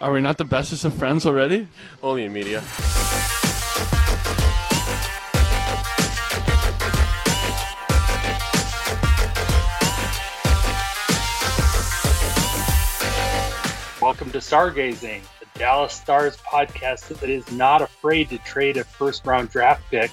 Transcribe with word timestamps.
Are 0.00 0.12
we 0.12 0.22
not 0.22 0.38
the 0.38 0.46
bestest 0.46 0.86
of 0.86 0.94
friends 0.94 1.26
already? 1.26 1.68
Only 2.02 2.24
in 2.24 2.32
media. 2.32 2.60
Welcome 14.00 14.30
to 14.30 14.38
Stargazing, 14.38 15.20
the 15.38 15.58
Dallas 15.58 15.92
Stars 15.92 16.38
podcast 16.38 17.08
that 17.08 17.28
is 17.28 17.52
not 17.52 17.82
afraid 17.82 18.30
to 18.30 18.38
trade 18.38 18.78
a 18.78 18.84
first 18.84 19.26
round 19.26 19.50
draft 19.50 19.82
pick 19.90 20.10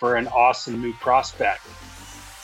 for 0.00 0.16
an 0.16 0.26
awesome 0.26 0.82
new 0.82 0.92
prospect. 0.94 1.60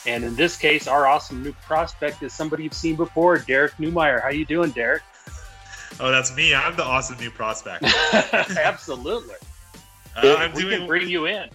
And 0.05 0.23
in 0.23 0.37
this 0.37 0.55
case, 0.55 0.87
our 0.87 1.05
awesome 1.05 1.43
new 1.43 1.51
prospect 1.51 2.23
is 2.23 2.31
somebody 2.31 2.63
you've 2.63 2.73
seen 2.73 2.95
before, 2.95 3.37
Derek 3.39 3.73
Neumeier. 3.73 4.21
How 4.21 4.29
you 4.29 4.45
doing, 4.45 4.71
Derek? 4.71 5.03
Oh, 5.99 6.11
that's 6.11 6.35
me. 6.35 6.53
I'm 6.53 6.75
the 6.75 6.83
awesome 6.83 7.17
new 7.19 7.31
prospect. 7.31 7.83
Absolutely. 8.57 9.35
Uh, 10.15 10.35
I'm 10.37 10.53
we 10.53 10.63
doing. 10.63 10.79
can 10.79 10.87
bring 10.87 11.09
you 11.09 11.25
in. 11.25 11.49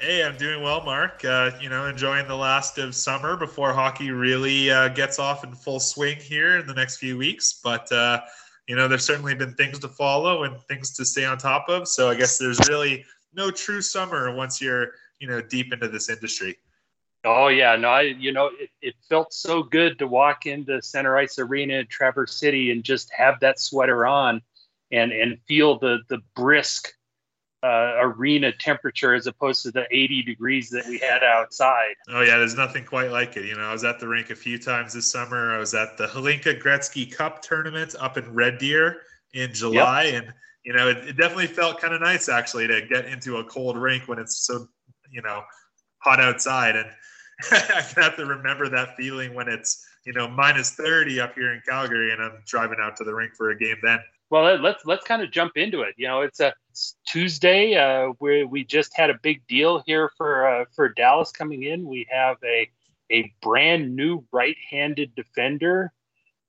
Hey, 0.00 0.22
I'm 0.22 0.36
doing 0.36 0.62
well, 0.62 0.82
Mark. 0.84 1.24
Uh, 1.24 1.50
you 1.60 1.68
know, 1.68 1.86
enjoying 1.86 2.28
the 2.28 2.36
last 2.36 2.78
of 2.78 2.94
summer 2.94 3.36
before 3.36 3.72
hockey 3.72 4.10
really 4.10 4.70
uh, 4.70 4.88
gets 4.88 5.18
off 5.18 5.44
in 5.44 5.52
full 5.52 5.80
swing 5.80 6.16
here 6.18 6.58
in 6.58 6.66
the 6.66 6.74
next 6.74 6.98
few 6.98 7.18
weeks. 7.18 7.60
But 7.62 7.90
uh, 7.92 8.20
you 8.68 8.76
know, 8.76 8.88
there's 8.88 9.04
certainly 9.04 9.34
been 9.34 9.54
things 9.54 9.78
to 9.80 9.88
follow 9.88 10.44
and 10.44 10.60
things 10.62 10.92
to 10.96 11.04
stay 11.04 11.24
on 11.24 11.36
top 11.36 11.68
of. 11.68 11.88
So 11.88 12.08
I 12.08 12.14
guess 12.14 12.38
there's 12.38 12.60
really 12.68 13.04
no 13.34 13.50
true 13.50 13.82
summer 13.82 14.34
once 14.34 14.62
you're 14.62 14.92
you 15.18 15.28
know 15.28 15.42
deep 15.42 15.72
into 15.72 15.88
this 15.88 16.08
industry. 16.08 16.56
Oh 17.24 17.48
yeah, 17.48 17.74
no, 17.76 17.88
I 17.88 18.02
you 18.02 18.32
know 18.32 18.50
it, 18.58 18.70
it 18.80 18.94
felt 19.08 19.32
so 19.32 19.62
good 19.62 19.98
to 19.98 20.06
walk 20.06 20.46
into 20.46 20.80
Center 20.80 21.16
Ice 21.16 21.38
Arena 21.38 21.74
in 21.74 21.86
Traverse 21.88 22.34
City 22.34 22.70
and 22.70 22.84
just 22.84 23.12
have 23.12 23.40
that 23.40 23.58
sweater 23.58 24.06
on, 24.06 24.40
and 24.92 25.12
and 25.12 25.38
feel 25.46 25.78
the 25.78 25.98
the 26.08 26.18
brisk 26.36 26.92
uh, 27.62 27.94
arena 27.98 28.52
temperature 28.52 29.14
as 29.14 29.26
opposed 29.26 29.64
to 29.64 29.72
the 29.72 29.84
80 29.90 30.22
degrees 30.22 30.70
that 30.70 30.86
we 30.86 30.98
had 30.98 31.24
outside. 31.24 31.94
Oh 32.08 32.20
yeah, 32.20 32.38
there's 32.38 32.54
nothing 32.54 32.84
quite 32.84 33.10
like 33.10 33.36
it. 33.36 33.46
You 33.46 33.56
know, 33.56 33.64
I 33.64 33.72
was 33.72 33.82
at 33.82 33.98
the 33.98 34.06
rink 34.06 34.30
a 34.30 34.36
few 34.36 34.58
times 34.58 34.92
this 34.92 35.10
summer. 35.10 35.52
I 35.52 35.58
was 35.58 35.74
at 35.74 35.96
the 35.98 36.06
Hlinka 36.06 36.62
Gretzky 36.62 37.10
Cup 37.10 37.42
tournament 37.42 37.96
up 37.98 38.16
in 38.16 38.32
Red 38.32 38.58
Deer 38.58 39.02
in 39.34 39.52
July, 39.52 40.04
yep. 40.04 40.22
and 40.22 40.34
you 40.64 40.72
know, 40.72 40.88
it, 40.88 40.98
it 40.98 41.16
definitely 41.16 41.48
felt 41.48 41.80
kind 41.80 41.94
of 41.94 42.00
nice 42.00 42.28
actually 42.28 42.68
to 42.68 42.82
get 42.82 43.06
into 43.06 43.38
a 43.38 43.44
cold 43.44 43.76
rink 43.76 44.06
when 44.06 44.18
it's 44.20 44.46
so 44.46 44.68
you 45.10 45.22
know 45.22 45.42
hot 45.98 46.20
outside 46.20 46.76
and 46.76 46.88
I 47.52 47.84
have 47.96 48.16
to 48.16 48.26
remember 48.26 48.68
that 48.68 48.96
feeling 48.96 49.34
when 49.34 49.48
it's 49.48 49.86
you 50.04 50.12
know 50.12 50.28
minus 50.28 50.72
30 50.72 51.20
up 51.20 51.34
here 51.34 51.52
in 51.52 51.62
Calgary 51.66 52.12
and 52.12 52.20
I'm 52.20 52.42
driving 52.46 52.78
out 52.80 52.96
to 52.96 53.04
the 53.04 53.14
rink 53.14 53.34
for 53.34 53.50
a 53.50 53.58
game 53.58 53.76
then. 53.82 54.00
Well, 54.30 54.56
let's 54.56 54.84
let's 54.84 55.04
kind 55.04 55.22
of 55.22 55.30
jump 55.30 55.56
into 55.56 55.82
it. 55.82 55.94
You 55.96 56.06
know, 56.08 56.20
it's 56.20 56.40
a 56.40 56.52
it's 56.70 56.96
Tuesday 57.06 57.76
uh, 57.76 58.12
where 58.18 58.46
we 58.46 58.64
just 58.64 58.94
had 58.96 59.08
a 59.08 59.18
big 59.22 59.46
deal 59.46 59.82
here 59.86 60.10
for 60.16 60.46
uh, 60.46 60.64
for 60.74 60.88
Dallas 60.90 61.30
coming 61.30 61.62
in. 61.62 61.86
We 61.86 62.06
have 62.10 62.36
a 62.44 62.68
a 63.10 63.32
brand 63.40 63.96
new 63.96 64.24
right-handed 64.32 65.14
defender. 65.14 65.92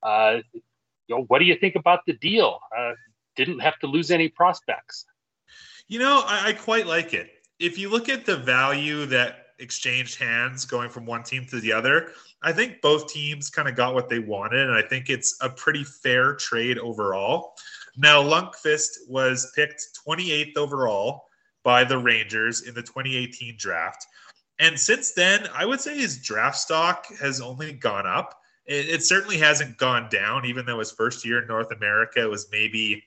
Uh, 0.02 0.38
you 0.52 1.16
know, 1.16 1.22
what 1.28 1.38
do 1.38 1.46
you 1.46 1.56
think 1.56 1.74
about 1.74 2.00
the 2.06 2.12
deal? 2.12 2.60
Uh, 2.76 2.92
didn't 3.34 3.60
have 3.60 3.78
to 3.78 3.86
lose 3.86 4.10
any 4.10 4.28
prospects. 4.28 5.06
You 5.88 6.00
know, 6.00 6.22
I, 6.26 6.48
I 6.48 6.52
quite 6.52 6.86
like 6.86 7.14
it. 7.14 7.30
If 7.58 7.78
you 7.78 7.88
look 7.88 8.08
at 8.08 8.26
the 8.26 8.36
value 8.36 9.06
that 9.06 9.46
exchanged 9.60 10.18
hands 10.18 10.64
going 10.64 10.90
from 10.90 11.06
one 11.06 11.22
team 11.22 11.46
to 11.46 11.60
the 11.60 11.72
other. 11.72 12.12
I 12.42 12.52
think 12.52 12.80
both 12.80 13.12
teams 13.12 13.50
kind 13.50 13.68
of 13.68 13.76
got 13.76 13.94
what 13.94 14.08
they 14.08 14.18
wanted, 14.18 14.68
and 14.68 14.76
I 14.76 14.82
think 14.82 15.10
it's 15.10 15.36
a 15.40 15.50
pretty 15.50 15.84
fair 15.84 16.34
trade 16.34 16.78
overall. 16.78 17.54
Now, 17.96 18.22
Lundkvist 18.22 19.08
was 19.08 19.52
picked 19.54 19.98
28th 20.06 20.56
overall 20.56 21.24
by 21.62 21.84
the 21.84 21.98
Rangers 21.98 22.62
in 22.62 22.74
the 22.74 22.82
2018 22.82 23.56
draft. 23.58 24.06
And 24.58 24.78
since 24.78 25.12
then, 25.12 25.48
I 25.54 25.64
would 25.64 25.80
say 25.80 25.98
his 25.98 26.22
draft 26.22 26.58
stock 26.58 27.06
has 27.20 27.40
only 27.40 27.72
gone 27.72 28.06
up. 28.06 28.38
It, 28.66 28.88
it 28.88 29.04
certainly 29.04 29.38
hasn't 29.38 29.78
gone 29.78 30.08
down, 30.10 30.44
even 30.46 30.66
though 30.66 30.78
his 30.78 30.92
first 30.92 31.24
year 31.24 31.42
in 31.42 31.48
North 31.48 31.72
America 31.72 32.28
was 32.28 32.48
maybe 32.52 33.02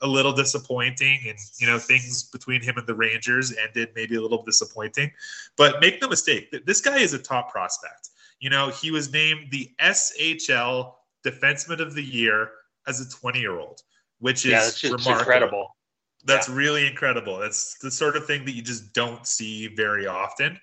a 0.00 0.06
little 0.06 0.32
disappointing 0.32 1.20
and 1.26 1.38
you 1.58 1.66
know 1.66 1.78
things 1.78 2.24
between 2.24 2.62
him 2.62 2.76
and 2.76 2.86
the 2.86 2.94
rangers 2.94 3.54
ended 3.56 3.90
maybe 3.94 4.16
a 4.16 4.20
little 4.20 4.44
disappointing. 4.44 5.10
But 5.56 5.80
make 5.80 6.00
no 6.00 6.08
mistake 6.08 6.54
this 6.66 6.80
guy 6.80 6.98
is 6.98 7.14
a 7.14 7.18
top 7.18 7.50
prospect. 7.50 8.10
You 8.40 8.50
know 8.50 8.68
he 8.68 8.90
was 8.90 9.12
named 9.12 9.50
the 9.50 9.70
shl 9.80 10.94
defenseman 11.26 11.80
of 11.80 11.94
the 11.94 12.04
year 12.04 12.50
as 12.86 13.00
a 13.00 13.10
20 13.10 13.40
year 13.40 13.58
old 13.58 13.82
which 14.20 14.44
is 14.44 14.52
yeah, 14.52 14.60
that's 14.60 14.82
remarkable. 14.82 15.18
incredible. 15.18 15.76
That's 16.24 16.48
yeah. 16.48 16.54
really 16.54 16.86
incredible. 16.86 17.38
That's 17.38 17.78
the 17.78 17.90
sort 17.90 18.16
of 18.16 18.26
thing 18.26 18.44
that 18.44 18.52
you 18.52 18.62
just 18.62 18.92
don't 18.92 19.26
see 19.26 19.68
very 19.68 20.06
often. 20.06 20.58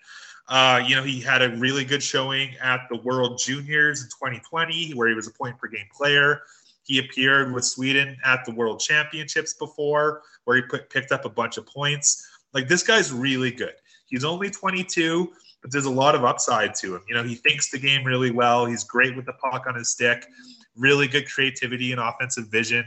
Uh, 0.48 0.84
you 0.86 0.96
know, 0.96 1.04
he 1.04 1.20
had 1.20 1.42
a 1.42 1.56
really 1.58 1.84
good 1.84 2.04
showing 2.04 2.56
at 2.62 2.82
the 2.90 2.98
World 2.98 3.40
Juniors 3.40 4.04
in 4.04 4.10
2020, 4.10 4.92
where 4.94 5.08
he 5.08 5.16
was 5.16 5.28
a 5.28 5.32
point 5.32 5.58
per 5.58 5.68
game 5.68 5.88
player. 5.96 6.42
He 6.86 7.00
appeared 7.00 7.52
with 7.52 7.66
Sweden 7.66 8.16
at 8.24 8.46
the 8.46 8.54
World 8.54 8.80
Championships 8.80 9.56
before, 9.56 10.22
where 10.44 10.56
he 10.56 10.62
put, 10.64 10.90
picked 10.90 11.12
up 11.12 11.26
a 11.26 11.30
bunch 11.30 11.58
of 11.58 11.66
points. 11.66 12.28
Like 12.54 12.68
this 12.68 12.84
guy's 12.84 13.12
really 13.12 13.52
good. 13.52 13.74
He's 14.06 14.24
only 14.24 14.52
22, 14.52 15.32
but 15.62 15.72
there's 15.72 15.86
a 15.86 15.92
lot 15.92 16.14
of 16.14 16.24
upside 16.24 16.76
to 16.76 16.96
him. 16.96 17.02
You 17.10 17.16
know, 17.16 17.24
he 17.24 17.34
thinks 17.34 17.72
the 17.72 17.80
game 17.80 18.04
really 18.04 18.30
well. 18.30 18.68
He's 18.68 18.84
great 18.84 19.16
with 19.16 19.26
the 19.26 19.34
puck 19.34 19.66
on 19.68 19.74
his 19.74 19.90
stick, 19.90 20.28
really 20.76 21.08
good 21.08 21.28
creativity 21.28 21.92
and 21.92 22.00
offensive 22.00 22.50
vision. 22.50 22.86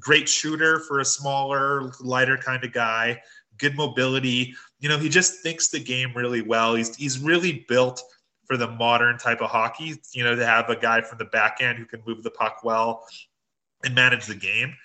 Great 0.00 0.28
shooter 0.28 0.80
for 0.80 0.98
a 0.98 1.04
smaller, 1.04 1.92
lighter 2.00 2.36
kind 2.36 2.64
of 2.64 2.72
guy. 2.72 3.22
Good 3.58 3.76
mobility. 3.76 4.54
You 4.80 4.88
know, 4.88 4.98
he 4.98 5.08
just 5.08 5.40
thinks 5.40 5.68
the 5.68 5.78
game 5.78 6.12
really 6.16 6.42
well. 6.42 6.74
He's 6.74 6.94
he's 6.96 7.20
really 7.20 7.64
built 7.68 8.02
for 8.44 8.56
the 8.56 8.68
modern 8.68 9.18
type 9.18 9.40
of 9.40 9.48
hockey. 9.48 9.94
You 10.12 10.24
know, 10.24 10.34
to 10.34 10.44
have 10.44 10.68
a 10.68 10.76
guy 10.76 11.00
from 11.00 11.18
the 11.18 11.24
back 11.26 11.58
end 11.60 11.78
who 11.78 11.86
can 11.86 12.02
move 12.06 12.22
the 12.22 12.30
puck 12.30 12.60
well, 12.64 13.06
and 13.86 13.94
manage 13.94 14.26
the 14.26 14.34
game. 14.34 14.76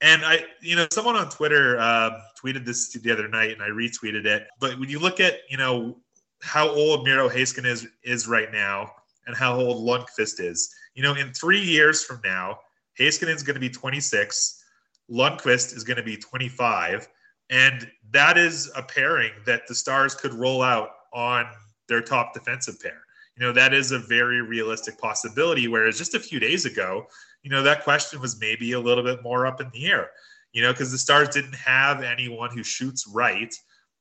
And 0.00 0.24
I, 0.24 0.44
you 0.60 0.76
know, 0.76 0.86
someone 0.92 1.16
on 1.16 1.30
Twitter 1.30 1.78
uh, 1.78 2.20
tweeted 2.40 2.66
this 2.66 2.92
the 2.92 3.10
other 3.10 3.28
night, 3.28 3.52
and 3.52 3.62
I 3.62 3.68
retweeted 3.68 4.26
it. 4.26 4.46
But 4.60 4.78
when 4.78 4.88
you 4.88 4.98
look 4.98 5.20
at, 5.20 5.38
you 5.48 5.56
know, 5.56 5.98
how 6.42 6.68
old 6.68 7.04
Miro 7.04 7.28
Heiskanen 7.28 7.66
is 7.66 7.88
is 8.04 8.28
right 8.28 8.52
now, 8.52 8.92
and 9.26 9.34
how 9.36 9.58
old 9.58 9.86
Lundkvist 9.86 10.40
is, 10.40 10.72
you 10.94 11.02
know, 11.02 11.14
in 11.14 11.32
three 11.32 11.60
years 11.60 12.04
from 12.04 12.20
now, 12.24 12.58
Heiskanen 12.98 13.34
is 13.34 13.42
going 13.42 13.54
to 13.54 13.60
be 13.60 13.70
26, 13.70 14.62
Lundkvist 15.10 15.76
is 15.76 15.82
going 15.84 15.96
to 15.96 16.02
be 16.02 16.16
25, 16.16 17.08
and 17.50 17.90
that 18.10 18.38
is 18.38 18.70
a 18.76 18.82
pairing 18.82 19.32
that 19.46 19.66
the 19.66 19.74
Stars 19.74 20.14
could 20.14 20.34
roll 20.34 20.62
out 20.62 20.90
on 21.12 21.46
their 21.88 22.02
top 22.02 22.34
defensive 22.34 22.80
pair. 22.80 23.02
You 23.36 23.46
know, 23.46 23.52
that 23.52 23.72
is 23.72 23.92
a 23.92 23.98
very 23.98 24.42
realistic 24.42 24.98
possibility. 24.98 25.68
Whereas 25.68 25.96
just 25.96 26.14
a 26.14 26.20
few 26.20 26.40
days 26.40 26.64
ago, 26.64 27.06
you 27.42 27.50
know, 27.50 27.62
that 27.62 27.84
question 27.84 28.20
was 28.20 28.40
maybe 28.40 28.72
a 28.72 28.80
little 28.80 29.04
bit 29.04 29.22
more 29.22 29.46
up 29.46 29.60
in 29.60 29.70
the 29.72 29.86
air, 29.86 30.10
you 30.52 30.62
know, 30.62 30.72
because 30.72 30.90
the 30.90 30.98
Stars 30.98 31.28
didn't 31.28 31.54
have 31.54 32.02
anyone 32.02 32.50
who 32.50 32.62
shoots 32.62 33.06
right 33.06 33.54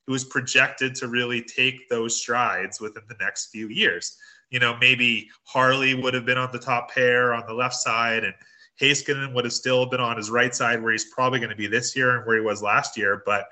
who 0.08 0.14
is 0.14 0.24
projected 0.24 0.96
to 0.96 1.08
really 1.08 1.42
take 1.42 1.90
those 1.90 2.16
strides 2.16 2.80
within 2.80 3.04
the 3.10 3.18
next 3.20 3.48
few 3.48 3.68
years. 3.68 4.18
You 4.50 4.60
know, 4.60 4.78
maybe 4.80 5.30
Harley 5.44 5.94
would 5.94 6.14
have 6.14 6.26
been 6.26 6.38
on 6.38 6.50
the 6.54 6.60
top 6.60 6.90
pair 6.90 7.34
on 7.34 7.46
the 7.46 7.54
left 7.54 7.76
side, 7.76 8.24
and 8.24 8.34
Heiskanen 8.82 9.34
would 9.34 9.44
have 9.44 9.54
still 9.54 9.86
been 9.86 10.00
on 10.00 10.16
his 10.16 10.32
right 10.32 10.56
side, 10.56 10.82
where 10.82 10.94
he's 10.94 11.12
probably 11.14 11.40
going 11.40 11.50
to 11.50 11.58
be 11.58 11.68
this 11.68 11.96
year 11.96 12.16
and 12.16 12.26
where 12.26 12.38
he 12.38 12.42
was 12.42 12.64
last 12.64 12.98
year. 12.98 13.22
But, 13.26 13.48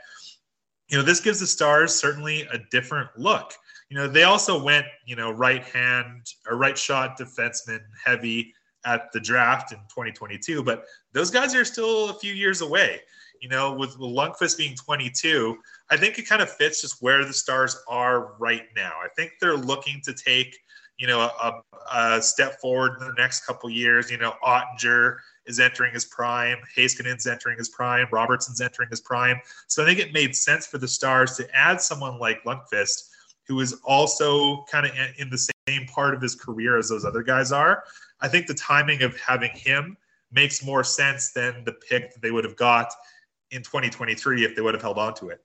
you 0.87 0.97
know, 0.97 1.03
this 1.03 1.19
gives 1.19 1.41
the 1.41 1.47
Stars 1.47 1.93
certainly 1.93 2.43
a 2.53 2.59
different 2.71 3.09
look. 3.17 3.53
You 3.89 3.97
know, 3.97 4.07
they 4.07 4.23
also 4.23 4.63
went, 4.63 4.85
you 5.05 5.17
know, 5.17 5.31
right 5.31 5.63
hand 5.63 6.25
or 6.47 6.55
right 6.55 6.77
shot 6.77 7.19
defenseman 7.19 7.81
heavy 8.03 8.53
at 8.85 9.11
the 9.11 9.19
draft 9.19 9.71
in 9.71 9.79
2022, 9.89 10.63
but 10.63 10.85
those 11.11 11.31
guys 11.31 11.55
are 11.55 11.65
still 11.65 12.09
a 12.09 12.13
few 12.13 12.33
years 12.33 12.61
away. 12.61 13.01
You 13.41 13.49
know, 13.49 13.73
with, 13.73 13.97
Lundkvist 13.97 14.57
being 14.57 14.75
22, 14.75 15.57
I 15.89 15.97
think 15.97 16.17
it 16.17 16.27
kind 16.27 16.41
of 16.41 16.49
fits 16.49 16.81
just 16.81 17.01
where 17.01 17.25
the 17.25 17.33
Stars 17.33 17.77
are 17.87 18.33
right 18.39 18.63
now. 18.75 18.93
I 19.03 19.07
think 19.15 19.33
they're 19.41 19.57
looking 19.57 20.01
to 20.05 20.13
take, 20.13 20.57
you 20.97 21.05
know, 21.05 21.19
a, 21.19 21.61
a 21.93 22.21
step 22.21 22.59
forward 22.61 22.93
in 23.01 23.07
the 23.07 23.13
next 23.17 23.45
couple 23.45 23.69
years. 23.69 24.09
You 24.09 24.17
know, 24.17 24.33
Oettinger 24.43 25.17
is 25.45 25.59
entering 25.59 25.93
his 25.93 26.05
prime, 26.05 26.57
Heiskanen's 26.75 27.27
entering 27.27 27.57
his 27.57 27.69
prime, 27.69 28.07
Robertson's 28.11 28.61
entering 28.61 28.89
his 28.89 29.01
prime. 29.01 29.39
So 29.67 29.83
I 29.83 29.85
think 29.85 29.99
it 29.99 30.13
made 30.13 30.35
sense 30.35 30.65
for 30.65 30.77
the 30.77 30.87
Stars 30.87 31.35
to 31.37 31.55
add 31.55 31.81
someone 31.81 32.19
like 32.19 32.43
Lundkvist, 32.45 33.09
who 33.47 33.59
is 33.59 33.79
also 33.83 34.63
kind 34.71 34.85
of 34.85 34.93
in 35.17 35.29
the 35.29 35.49
same 35.67 35.85
part 35.87 36.13
of 36.13 36.21
his 36.21 36.35
career 36.35 36.77
as 36.77 36.89
those 36.89 37.05
other 37.05 37.21
guys 37.21 37.51
are. 37.51 37.83
I 38.25 38.27
think 38.27 38.47
the 38.47 38.55
timing 38.55 39.03
of 39.03 39.15
having 39.19 39.51
him 39.51 39.97
makes 40.31 40.65
more 40.65 40.83
sense 40.83 41.31
than 41.31 41.63
the 41.63 41.73
pick 41.73 42.11
that 42.11 42.23
they 42.23 42.31
would 42.31 42.43
have 42.43 42.55
got 42.55 42.91
in 43.51 43.61
2023 43.61 44.43
if 44.43 44.55
they 44.55 44.63
would 44.63 44.73
have 44.73 44.81
held 44.81 44.97
on 44.97 45.13
to 45.15 45.29
it. 45.29 45.43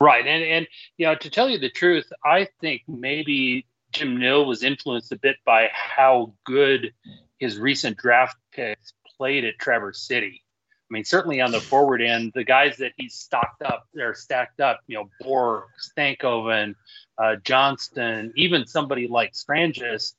Right. 0.00 0.24
And, 0.24 0.44
and, 0.44 0.68
you 0.96 1.06
know, 1.06 1.16
to 1.16 1.28
tell 1.28 1.48
you 1.48 1.58
the 1.58 1.70
truth, 1.70 2.06
I 2.24 2.46
think 2.60 2.82
maybe 2.86 3.66
Jim 3.90 4.16
Nill 4.16 4.46
was 4.46 4.62
influenced 4.62 5.10
a 5.10 5.18
bit 5.18 5.38
by 5.44 5.70
how 5.72 6.34
good 6.44 6.92
his 7.40 7.58
recent 7.58 7.96
draft 7.96 8.36
picks 8.52 8.92
played 9.16 9.44
at 9.44 9.58
Traverse 9.58 10.00
City. 10.00 10.44
I 10.88 10.94
mean, 10.94 11.04
certainly 11.04 11.40
on 11.40 11.50
the 11.50 11.60
forward 11.60 12.00
end, 12.00 12.30
the 12.32 12.44
guys 12.44 12.76
that 12.76 12.92
he's 12.96 13.14
stocked 13.14 13.62
up, 13.62 13.88
they're 13.92 14.14
stacked 14.14 14.60
up. 14.60 14.82
You 14.86 14.98
know, 14.98 15.10
Bourque, 15.20 15.66
Stankoven, 15.90 16.76
uh, 17.18 17.36
Johnston, 17.42 18.32
even 18.36 18.68
somebody 18.68 19.08
like 19.08 19.34
Stranges, 19.34 20.14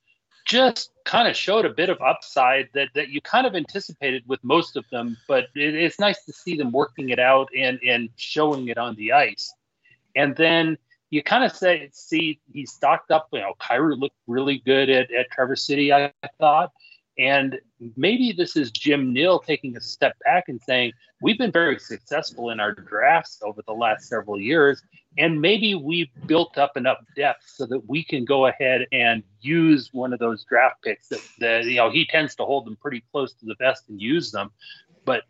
just 0.50 0.90
kind 1.06 1.28
of 1.28 1.36
showed 1.36 1.64
a 1.64 1.70
bit 1.70 1.90
of 1.90 2.02
upside 2.02 2.70
that 2.74 2.90
that 2.96 3.10
you 3.10 3.22
kind 3.22 3.46
of 3.46 3.56
anticipated 3.56 4.24
with 4.28 4.44
most 4.44 4.76
of 4.76 4.84
them. 4.92 5.16
But 5.28 5.46
it, 5.56 5.76
it's 5.76 6.00
nice 6.00 6.26
to 6.26 6.34
see 6.34 6.58
them 6.58 6.72
working 6.72 7.10
it 7.10 7.20
out 7.20 7.50
and 7.56 7.80
and 7.88 8.10
showing 8.18 8.68
it 8.68 8.78
on 8.78 8.96
the 8.96 9.14
ice. 9.14 9.54
And 10.16 10.36
then 10.36 10.78
you 11.12 11.22
kind 11.22 11.44
of 11.44 11.56
say 11.56 11.90
see 11.94 12.40
he's 12.52 12.72
stocked 12.72 13.12
up. 13.12 13.30
You 13.32 13.42
know, 13.42 13.54
Kyrou 13.62 13.98
looked 14.00 14.16
really 14.28 14.58
good 14.66 14.90
at 14.90 15.12
at 15.12 15.30
Traverse 15.32 15.64
City. 15.64 15.94
I 15.94 16.12
thought. 16.40 16.72
And 17.20 17.60
maybe 17.98 18.32
this 18.32 18.56
is 18.56 18.72
Jim 18.72 19.12
Nill 19.12 19.40
taking 19.40 19.76
a 19.76 19.82
step 19.82 20.18
back 20.24 20.46
and 20.48 20.62
saying, 20.62 20.94
we've 21.22 21.38
been 21.38 21.52
very 21.52 21.78
successful 21.78 22.50
in 22.50 22.62
our 22.62 22.72
drafts 22.72 23.42
over 23.44 23.62
the 23.68 23.74
last 23.74 24.08
several 24.08 24.40
years. 24.40 24.82
And 25.18 25.42
maybe 25.42 25.76
we've 25.76 26.08
built 26.28 26.58
up 26.58 26.78
enough 26.78 27.00
depth 27.18 27.44
so 27.46 27.66
that 27.66 27.90
we 27.90 28.06
can 28.06 28.24
go 28.24 28.46
ahead 28.46 28.88
and 28.94 29.22
use 29.42 29.90
one 29.92 30.14
of 30.14 30.20
those 30.20 30.46
draft 30.46 30.82
picks 30.82 31.10
that, 31.10 31.22
that 31.40 31.66
you 31.66 31.76
know, 31.76 31.92
he 31.92 32.06
tends 32.06 32.36
to 32.36 32.46
hold 32.46 32.66
them 32.66 32.78
pretty 32.78 33.04
close 33.12 33.34
to 33.34 33.46
the 33.46 33.56
vest 33.56 33.84
and 33.90 34.02
use 34.02 34.32
them. 34.32 34.50
But 35.04 35.24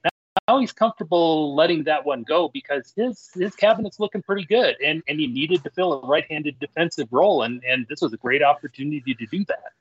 now 0.47 0.59
he's 0.59 0.71
comfortable 0.71 1.55
letting 1.55 1.85
that 1.85 2.05
one 2.05 2.21
go 2.21 2.49
because 2.49 2.93
his 2.95 3.31
his 3.33 3.55
cabinet's 3.55 3.99
looking 3.99 4.21
pretty 4.21 4.45
good 4.45 4.75
and, 4.83 5.01
and 5.07 5.19
he 5.19 5.25
needed 5.25 5.63
to 5.63 5.71
fill 5.71 5.93
a 5.93 6.07
right-handed 6.07 6.59
defensive 6.59 7.07
role 7.11 7.43
and, 7.43 7.63
and 7.63 7.87
this 7.87 8.01
was 8.01 8.13
a 8.13 8.17
great 8.17 8.43
opportunity 8.43 9.15
to 9.15 9.25
do 9.27 9.43
that. 9.45 9.73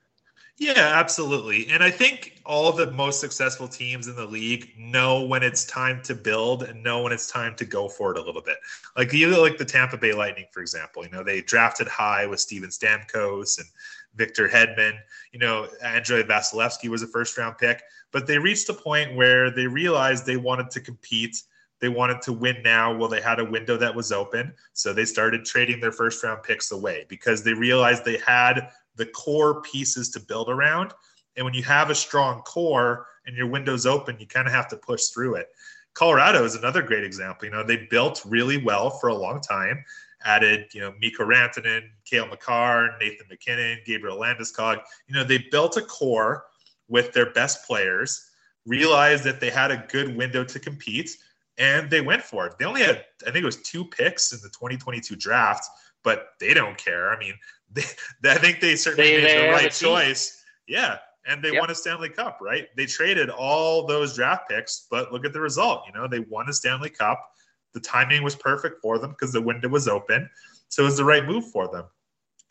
Yeah, 0.60 0.92
absolutely. 0.98 1.68
And 1.68 1.84
I 1.84 1.90
think 1.90 2.40
all 2.44 2.72
the 2.72 2.90
most 2.90 3.20
successful 3.20 3.68
teams 3.68 4.08
in 4.08 4.16
the 4.16 4.26
league 4.26 4.72
know 4.76 5.22
when 5.24 5.44
it's 5.44 5.64
time 5.64 6.02
to 6.02 6.16
build 6.16 6.64
and 6.64 6.82
know 6.82 7.02
when 7.02 7.12
it's 7.12 7.30
time 7.30 7.54
to 7.56 7.64
go 7.64 7.88
for 7.88 8.10
it 8.10 8.18
a 8.18 8.22
little 8.22 8.42
bit. 8.42 8.56
Like 8.96 9.12
you 9.12 9.40
like 9.40 9.56
the 9.56 9.64
Tampa 9.64 9.96
Bay 9.96 10.12
Lightning, 10.12 10.46
for 10.50 10.60
example. 10.60 11.04
You 11.04 11.10
know, 11.10 11.22
they 11.22 11.42
drafted 11.42 11.86
high 11.86 12.26
with 12.26 12.40
Steven 12.40 12.70
Stamkos 12.70 13.58
and 13.58 13.68
Victor 14.16 14.48
Hedman. 14.48 14.98
You 15.32 15.38
know, 15.38 15.68
Andrei 15.80 16.24
Vasilevskiy 16.24 16.88
was 16.88 17.02
a 17.02 17.06
first 17.06 17.38
round 17.38 17.56
pick, 17.58 17.80
but 18.10 18.26
they 18.26 18.38
reached 18.38 18.68
a 18.68 18.74
point 18.74 19.14
where 19.14 19.52
they 19.52 19.68
realized 19.68 20.26
they 20.26 20.38
wanted 20.38 20.72
to 20.72 20.80
compete. 20.80 21.40
They 21.80 21.88
wanted 21.88 22.20
to 22.22 22.32
win 22.32 22.56
now. 22.64 22.92
Well, 22.96 23.08
they 23.08 23.20
had 23.20 23.38
a 23.38 23.44
window 23.44 23.76
that 23.76 23.94
was 23.94 24.10
open. 24.10 24.52
So 24.72 24.92
they 24.92 25.04
started 25.04 25.44
trading 25.44 25.78
their 25.78 25.92
first 25.92 26.24
round 26.24 26.42
picks 26.42 26.72
away 26.72 27.06
because 27.08 27.44
they 27.44 27.52
realized 27.54 28.04
they 28.04 28.18
had 28.18 28.70
the 28.98 29.06
core 29.06 29.62
pieces 29.62 30.10
to 30.10 30.20
build 30.20 30.50
around. 30.50 30.92
And 31.36 31.44
when 31.44 31.54
you 31.54 31.62
have 31.62 31.88
a 31.88 31.94
strong 31.94 32.42
core 32.42 33.06
and 33.26 33.36
your 33.36 33.46
window's 33.46 33.86
open, 33.86 34.18
you 34.18 34.26
kind 34.26 34.46
of 34.46 34.52
have 34.52 34.68
to 34.68 34.76
push 34.76 35.06
through 35.06 35.36
it. 35.36 35.48
Colorado 35.94 36.44
is 36.44 36.54
another 36.54 36.82
great 36.82 37.04
example. 37.04 37.46
You 37.46 37.52
know, 37.52 37.64
they 37.64 37.88
built 37.90 38.22
really 38.26 38.58
well 38.58 38.90
for 38.90 39.08
a 39.08 39.14
long 39.14 39.40
time, 39.40 39.84
added, 40.24 40.66
you 40.72 40.80
know, 40.80 40.92
Mikko 41.00 41.24
Rantanen, 41.24 41.82
Cale 42.04 42.26
Makar, 42.26 42.96
Nathan 43.00 43.26
MacKinnon, 43.30 43.78
Gabriel 43.86 44.18
Landeskog. 44.18 44.80
You 45.06 45.14
know, 45.14 45.24
they 45.24 45.38
built 45.50 45.76
a 45.76 45.82
core 45.82 46.44
with 46.88 47.12
their 47.12 47.32
best 47.32 47.66
players, 47.66 48.30
realized 48.66 49.24
that 49.24 49.40
they 49.40 49.50
had 49.50 49.70
a 49.70 49.84
good 49.88 50.16
window 50.16 50.44
to 50.44 50.58
compete, 50.58 51.16
and 51.56 51.90
they 51.90 52.00
went 52.00 52.22
for 52.22 52.46
it. 52.46 52.58
They 52.58 52.64
only 52.64 52.82
had, 52.82 53.04
I 53.26 53.30
think 53.30 53.42
it 53.42 53.46
was 53.46 53.62
two 53.62 53.84
picks 53.84 54.32
in 54.32 54.38
the 54.42 54.48
2022 54.48 55.16
draft, 55.16 55.66
but 56.04 56.28
they 56.38 56.54
don't 56.54 56.78
care. 56.78 57.10
I 57.10 57.18
mean, 57.18 57.34
they, 57.72 57.82
I 58.24 58.38
think 58.38 58.60
they 58.60 58.76
certainly 58.76 59.10
they, 59.10 59.22
made 59.22 59.24
they 59.24 59.46
the 59.46 59.52
right 59.52 59.72
choice. 59.72 60.42
Yeah. 60.66 60.98
And 61.26 61.42
they 61.42 61.52
yep. 61.52 61.60
won 61.60 61.70
a 61.70 61.74
Stanley 61.74 62.08
Cup, 62.08 62.38
right? 62.40 62.68
They 62.76 62.86
traded 62.86 63.28
all 63.28 63.86
those 63.86 64.14
draft 64.14 64.48
picks, 64.48 64.86
but 64.90 65.12
look 65.12 65.26
at 65.26 65.34
the 65.34 65.40
result. 65.40 65.82
You 65.86 65.92
know, 65.92 66.08
they 66.08 66.20
won 66.20 66.48
a 66.48 66.52
Stanley 66.54 66.88
Cup. 66.88 67.22
The 67.74 67.80
timing 67.80 68.22
was 68.22 68.34
perfect 68.34 68.80
for 68.80 68.98
them 68.98 69.10
because 69.10 69.32
the 69.32 69.42
window 69.42 69.68
was 69.68 69.88
open. 69.88 70.28
So 70.68 70.82
it 70.82 70.86
was 70.86 70.96
the 70.96 71.04
right 71.04 71.24
move 71.24 71.50
for 71.50 71.68
them. 71.68 71.84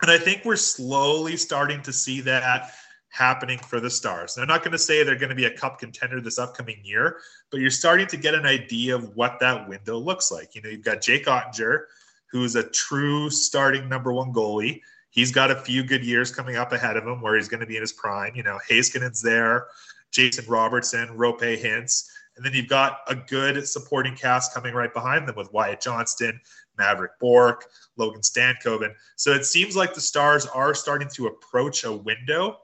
And 0.03 0.11
I 0.11 0.17
think 0.19 0.45
we're 0.45 0.57
slowly 0.57 1.37
starting 1.37 1.81
to 1.83 1.93
see 1.93 2.21
that 2.21 2.71
happening 3.09 3.57
for 3.57 3.79
the 3.79 3.89
Stars. 3.89 4.37
And 4.37 4.43
I'm 4.43 4.47
not 4.47 4.61
going 4.61 4.73
to 4.73 4.77
say 4.77 5.01
they're 5.03 5.15
going 5.15 5.29
to 5.29 5.35
be 5.35 5.45
a 5.45 5.57
cup 5.57 5.79
contender 5.79 6.21
this 6.21 6.37
upcoming 6.37 6.79
year, 6.83 7.17
but 7.51 7.61
you're 7.61 7.71
starting 7.71 8.05
to 8.07 8.17
get 8.17 8.35
an 8.35 8.45
idea 8.45 8.95
of 8.95 9.15
what 9.15 9.39
that 9.39 9.67
window 9.67 9.97
looks 9.97 10.31
like. 10.31 10.53
You 10.53 10.61
know, 10.61 10.69
you've 10.69 10.83
got 10.83 11.01
Jake 11.01 11.25
Oettinger, 11.25 11.85
who's 12.31 12.55
a 12.55 12.63
true 12.63 13.29
starting 13.31 13.89
number 13.89 14.13
one 14.13 14.31
goalie 14.31 14.81
he's 15.09 15.31
got 15.31 15.51
a 15.51 15.55
few 15.55 15.83
good 15.83 16.05
years 16.05 16.31
coming 16.31 16.55
up 16.55 16.71
ahead 16.71 16.97
of 16.97 17.05
him 17.05 17.21
where 17.21 17.35
he's 17.35 17.47
going 17.47 17.59
to 17.59 17.65
be 17.65 17.75
in 17.75 17.81
his 17.81 17.93
prime. 17.93 18.35
You 18.35 18.43
know, 18.43 18.59
Heiskanen's 18.69 19.21
there, 19.21 19.67
Jason 20.11 20.45
Robertson, 20.47 21.09
Roope 21.09 21.61
Hintz. 21.61 22.07
And 22.35 22.45
then 22.45 22.53
you've 22.53 22.67
got 22.67 22.99
a 23.07 23.15
good 23.15 23.67
supporting 23.67 24.15
cast 24.15 24.53
coming 24.53 24.73
right 24.73 24.93
behind 24.93 25.27
them 25.27 25.35
with 25.35 25.51
Wyatt 25.51 25.81
Johnston, 25.81 26.39
Maverick 26.77 27.17
Bourque, 27.19 27.65
Logan 27.97 28.21
Stankoven. 28.21 28.93
So 29.15 29.31
it 29.33 29.45
seems 29.45 29.75
like 29.75 29.95
the 29.95 30.01
Stars 30.01 30.45
are 30.45 30.75
starting 30.75 31.09
to 31.15 31.27
approach 31.27 31.83
a 31.83 31.91
window. 31.91 32.59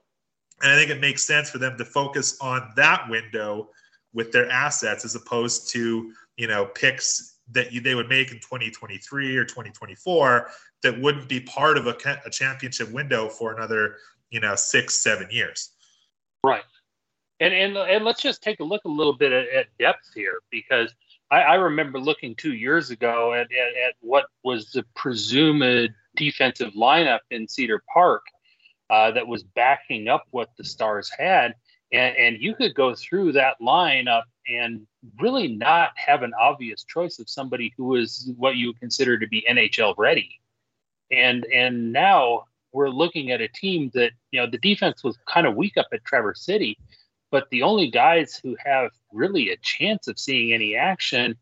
And 0.62 0.72
I 0.72 0.76
think 0.76 0.92
it 0.92 1.02
makes 1.02 1.26
sense 1.26 1.50
for 1.50 1.58
them 1.58 1.76
to 1.78 1.86
focus 1.86 2.38
on 2.40 2.72
that 2.76 3.10
window 3.10 3.70
with 4.14 4.32
their 4.32 4.48
assets 4.50 5.04
as 5.06 5.16
opposed 5.16 5.72
to, 5.72 6.14
you 6.38 6.48
know, 6.48 6.66
picks 6.66 7.33
that 7.52 7.72
you, 7.72 7.82
they 7.82 7.96
would 7.96 8.10
make 8.10 8.32
in 8.32 8.38
2023 8.38 9.38
or 9.38 9.44
2024 9.44 10.50
that 10.82 11.00
wouldn't 11.00 11.28
be 11.28 11.40
part 11.40 11.78
of 11.78 11.88
a, 11.88 11.96
a 12.26 12.30
championship 12.30 12.92
window 12.92 13.30
for 13.30 13.54
another, 13.54 13.98
you 14.30 14.40
know, 14.40 14.56
six, 14.56 14.96
seven 14.96 15.28
years. 15.30 15.72
Right. 16.44 16.64
And, 17.40 17.54
and, 17.54 17.78
and 17.78 18.06
let's 18.06 18.22
just 18.22 18.42
take 18.42 18.60
a 18.60 18.64
look 18.64 18.86
a 18.86 18.90
little 18.90 19.16
bit 19.16 19.32
at, 19.32 19.48
at 19.50 19.66
depth 19.80 20.12
here 20.16 20.40
because 20.50 20.94
I, 21.32 21.42
I, 21.42 21.56
remember 21.56 22.00
looking 22.00 22.36
two 22.36 22.54
years 22.54 22.90
ago 22.90 23.34
at, 23.34 23.48
at, 23.52 23.88
at, 23.88 23.96
what 24.02 24.26
was 24.44 24.72
the 24.72 24.86
presumed 24.96 25.90
defensive 26.16 26.74
lineup 26.74 27.20
in 27.32 27.48
Cedar 27.48 27.84
Park 27.92 28.24
uh, 28.90 29.12
that 29.12 29.28
was 29.28 29.44
backing 29.44 30.08
up 30.08 30.26
what 30.32 30.50
the 30.58 30.64
Stars 30.64 31.12
had. 31.18 31.56
And, 31.94 32.18
and 32.18 32.42
you 32.42 32.56
could 32.56 32.76
go 32.76 32.96
through 32.96 33.34
that 33.34 33.56
lineup 33.62 34.24
and 34.48 34.86
really 35.22 35.48
not 35.48 35.92
have 35.96 36.24
an 36.24 36.34
obvious 36.38 36.84
choice 36.84 37.20
of 37.20 37.30
somebody 37.30 37.74
who 37.78 37.96
is 37.96 38.30
what 38.36 38.58
you 38.58 38.74
consider 38.74 39.18
to 39.18 39.28
be 39.28 39.46
NHL 39.50 39.94
ready 39.98 40.42
and 41.14 41.46
and 41.46 41.92
now 41.92 42.46
we're 42.72 42.90
looking 42.90 43.32
at 43.32 43.42
a 43.42 43.48
team 43.48 43.92
that 43.94 44.12
you 44.32 44.42
know 44.42 44.48
the 44.50 44.58
defense 44.58 45.04
was 45.04 45.18
kind 45.28 45.48
of 45.48 45.56
weak 45.56 45.78
up 45.78 45.88
at 45.94 46.04
Traverse 46.04 46.44
City, 46.44 46.78
but 47.32 47.50
the 47.52 47.64
only 47.64 47.90
guys 47.90 48.40
who 48.42 48.56
have 48.64 48.92
really 49.12 49.52
a 49.52 49.58
chance 49.58 50.08
of 50.08 50.20
seeing 50.20 50.54
any 50.54 50.76
action 50.76 51.38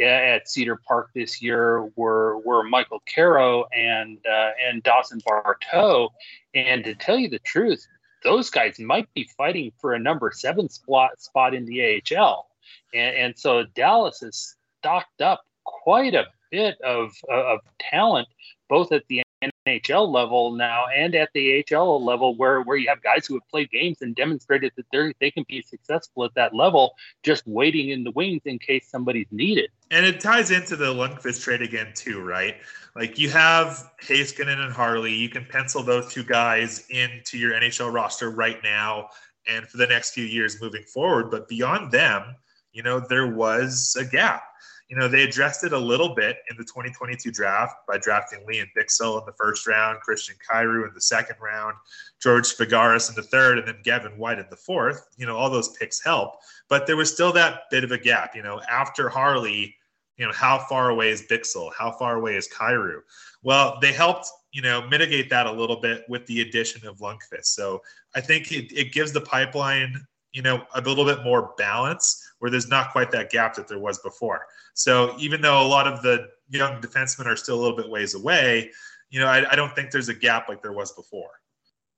at 0.00 0.46
Cedar 0.46 0.78
Park 0.86 1.10
this 1.14 1.40
year 1.40 1.90
were 1.96 2.38
were 2.38 2.62
Michael 2.62 3.02
Karow 3.06 3.64
and 3.74 4.18
uh, 4.30 4.50
and 4.68 4.82
Dawson 4.82 5.20
Barteaux. 5.26 6.10
And 6.54 6.84
to 6.84 6.94
tell 6.94 7.18
you 7.18 7.28
the 7.28 7.38
truth, 7.38 7.86
those 8.22 8.50
guys 8.50 8.78
might 8.78 9.12
be 9.14 9.28
fighting 9.36 9.72
for 9.78 9.94
a 9.94 9.98
number 9.98 10.30
seven 10.34 10.68
spot 10.68 11.20
spot 11.20 11.54
in 11.54 11.64
the 11.66 12.02
AHL. 12.16 12.48
And, 12.94 13.16
and 13.16 13.38
so 13.38 13.64
Dallas 13.74 14.20
has 14.20 14.56
stocked 14.80 15.20
up 15.20 15.44
quite 15.64 16.14
a 16.14 16.26
bit 16.50 16.80
of, 16.80 17.12
of 17.28 17.60
talent 17.78 18.28
both 18.68 18.92
at 18.92 19.06
the 19.08 19.22
NHL 19.66 20.08
level 20.08 20.52
now 20.52 20.84
and 20.94 21.14
at 21.14 21.30
the 21.34 21.64
AHL 21.72 22.04
level, 22.04 22.36
where 22.36 22.62
where 22.62 22.76
you 22.76 22.88
have 22.88 23.02
guys 23.02 23.26
who 23.26 23.34
have 23.34 23.48
played 23.48 23.70
games 23.70 23.98
and 24.02 24.14
demonstrated 24.14 24.72
that 24.76 24.86
they 24.92 25.12
they 25.20 25.30
can 25.30 25.44
be 25.48 25.62
successful 25.62 26.24
at 26.24 26.34
that 26.34 26.54
level, 26.54 26.94
just 27.22 27.46
waiting 27.46 27.90
in 27.90 28.04
the 28.04 28.10
wings 28.12 28.42
in 28.44 28.58
case 28.58 28.88
somebody's 28.88 29.26
needed. 29.30 29.70
And 29.90 30.04
it 30.04 30.20
ties 30.20 30.50
into 30.50 30.76
the 30.76 30.86
Lundkvist 30.86 31.42
trade 31.42 31.62
again 31.62 31.92
too, 31.94 32.20
right? 32.22 32.56
Like 32.94 33.18
you 33.18 33.30
have 33.30 33.90
Heiskanen 34.02 34.58
and 34.58 34.72
Harley, 34.72 35.14
you 35.14 35.28
can 35.28 35.44
pencil 35.44 35.82
those 35.82 36.12
two 36.12 36.24
guys 36.24 36.86
into 36.90 37.38
your 37.38 37.52
NHL 37.52 37.92
roster 37.92 38.30
right 38.30 38.62
now 38.62 39.10
and 39.46 39.66
for 39.66 39.76
the 39.76 39.86
next 39.86 40.12
few 40.12 40.24
years 40.24 40.60
moving 40.60 40.82
forward. 40.82 41.30
But 41.30 41.48
beyond 41.48 41.92
them, 41.92 42.36
you 42.72 42.82
know, 42.82 43.00
there 43.00 43.26
was 43.26 43.96
a 43.98 44.04
gap 44.04 44.42
you 44.88 44.96
know, 44.96 45.08
they 45.08 45.24
addressed 45.24 45.64
it 45.64 45.72
a 45.72 45.78
little 45.78 46.14
bit 46.14 46.38
in 46.48 46.56
the 46.56 46.62
2022 46.62 47.32
draft 47.32 47.74
by 47.88 47.98
drafting 47.98 48.44
Lian 48.46 48.68
Bichsel 48.76 49.18
in 49.18 49.26
the 49.26 49.32
first 49.32 49.66
round, 49.66 50.00
Christian 50.00 50.36
Kyrou 50.48 50.86
in 50.86 50.94
the 50.94 51.00
second 51.00 51.36
round, 51.40 51.74
George 52.22 52.56
Fagaris 52.56 53.08
in 53.08 53.16
the 53.16 53.22
third, 53.22 53.58
and 53.58 53.66
then 53.66 53.78
Gavin 53.82 54.16
White 54.16 54.38
in 54.38 54.46
the 54.48 54.56
fourth. 54.56 55.08
You 55.16 55.26
know, 55.26 55.36
all 55.36 55.50
those 55.50 55.70
picks 55.70 56.02
help, 56.02 56.34
but 56.68 56.86
there 56.86 56.96
was 56.96 57.12
still 57.12 57.32
that 57.32 57.62
bit 57.70 57.82
of 57.82 57.90
a 57.90 57.98
gap. 57.98 58.36
You 58.36 58.42
know, 58.42 58.60
after 58.70 59.08
Harley, 59.08 59.74
you 60.16 60.26
know, 60.26 60.32
how 60.32 60.58
far 60.58 60.90
away 60.90 61.10
is 61.10 61.22
Bichsel? 61.22 61.72
How 61.76 61.90
far 61.90 62.16
away 62.16 62.36
is 62.36 62.48
Kyrou? 62.48 63.00
Well, 63.42 63.78
they 63.82 63.92
helped, 63.92 64.28
you 64.52 64.62
know, 64.62 64.86
mitigate 64.88 65.28
that 65.30 65.46
a 65.46 65.52
little 65.52 65.80
bit 65.80 66.04
with 66.08 66.24
the 66.26 66.42
addition 66.42 66.86
of 66.86 66.98
Lundkvist. 66.98 67.46
So 67.46 67.82
I 68.14 68.20
think 68.20 68.52
it, 68.52 68.72
it 68.72 68.92
gives 68.92 69.12
the 69.12 69.20
pipeline 69.20 70.06
you 70.36 70.42
know, 70.42 70.62
a 70.74 70.82
little 70.82 71.06
bit 71.06 71.24
more 71.24 71.54
balance 71.56 72.30
where 72.40 72.50
there's 72.50 72.68
not 72.68 72.92
quite 72.92 73.10
that 73.10 73.30
gap 73.30 73.54
that 73.54 73.66
there 73.66 73.78
was 73.78 73.98
before. 74.00 74.44
So 74.74 75.16
even 75.18 75.40
though 75.40 75.62
a 75.62 75.66
lot 75.66 75.86
of 75.86 76.02
the 76.02 76.28
young 76.50 76.78
defensemen 76.82 77.24
are 77.24 77.36
still 77.36 77.58
a 77.58 77.62
little 77.62 77.76
bit 77.76 77.88
ways 77.88 78.14
away, 78.14 78.70
you 79.08 79.18
know, 79.18 79.28
I, 79.28 79.50
I 79.50 79.56
don't 79.56 79.74
think 79.74 79.92
there's 79.92 80.10
a 80.10 80.14
gap 80.14 80.46
like 80.46 80.62
there 80.62 80.74
was 80.74 80.92
before. 80.92 81.30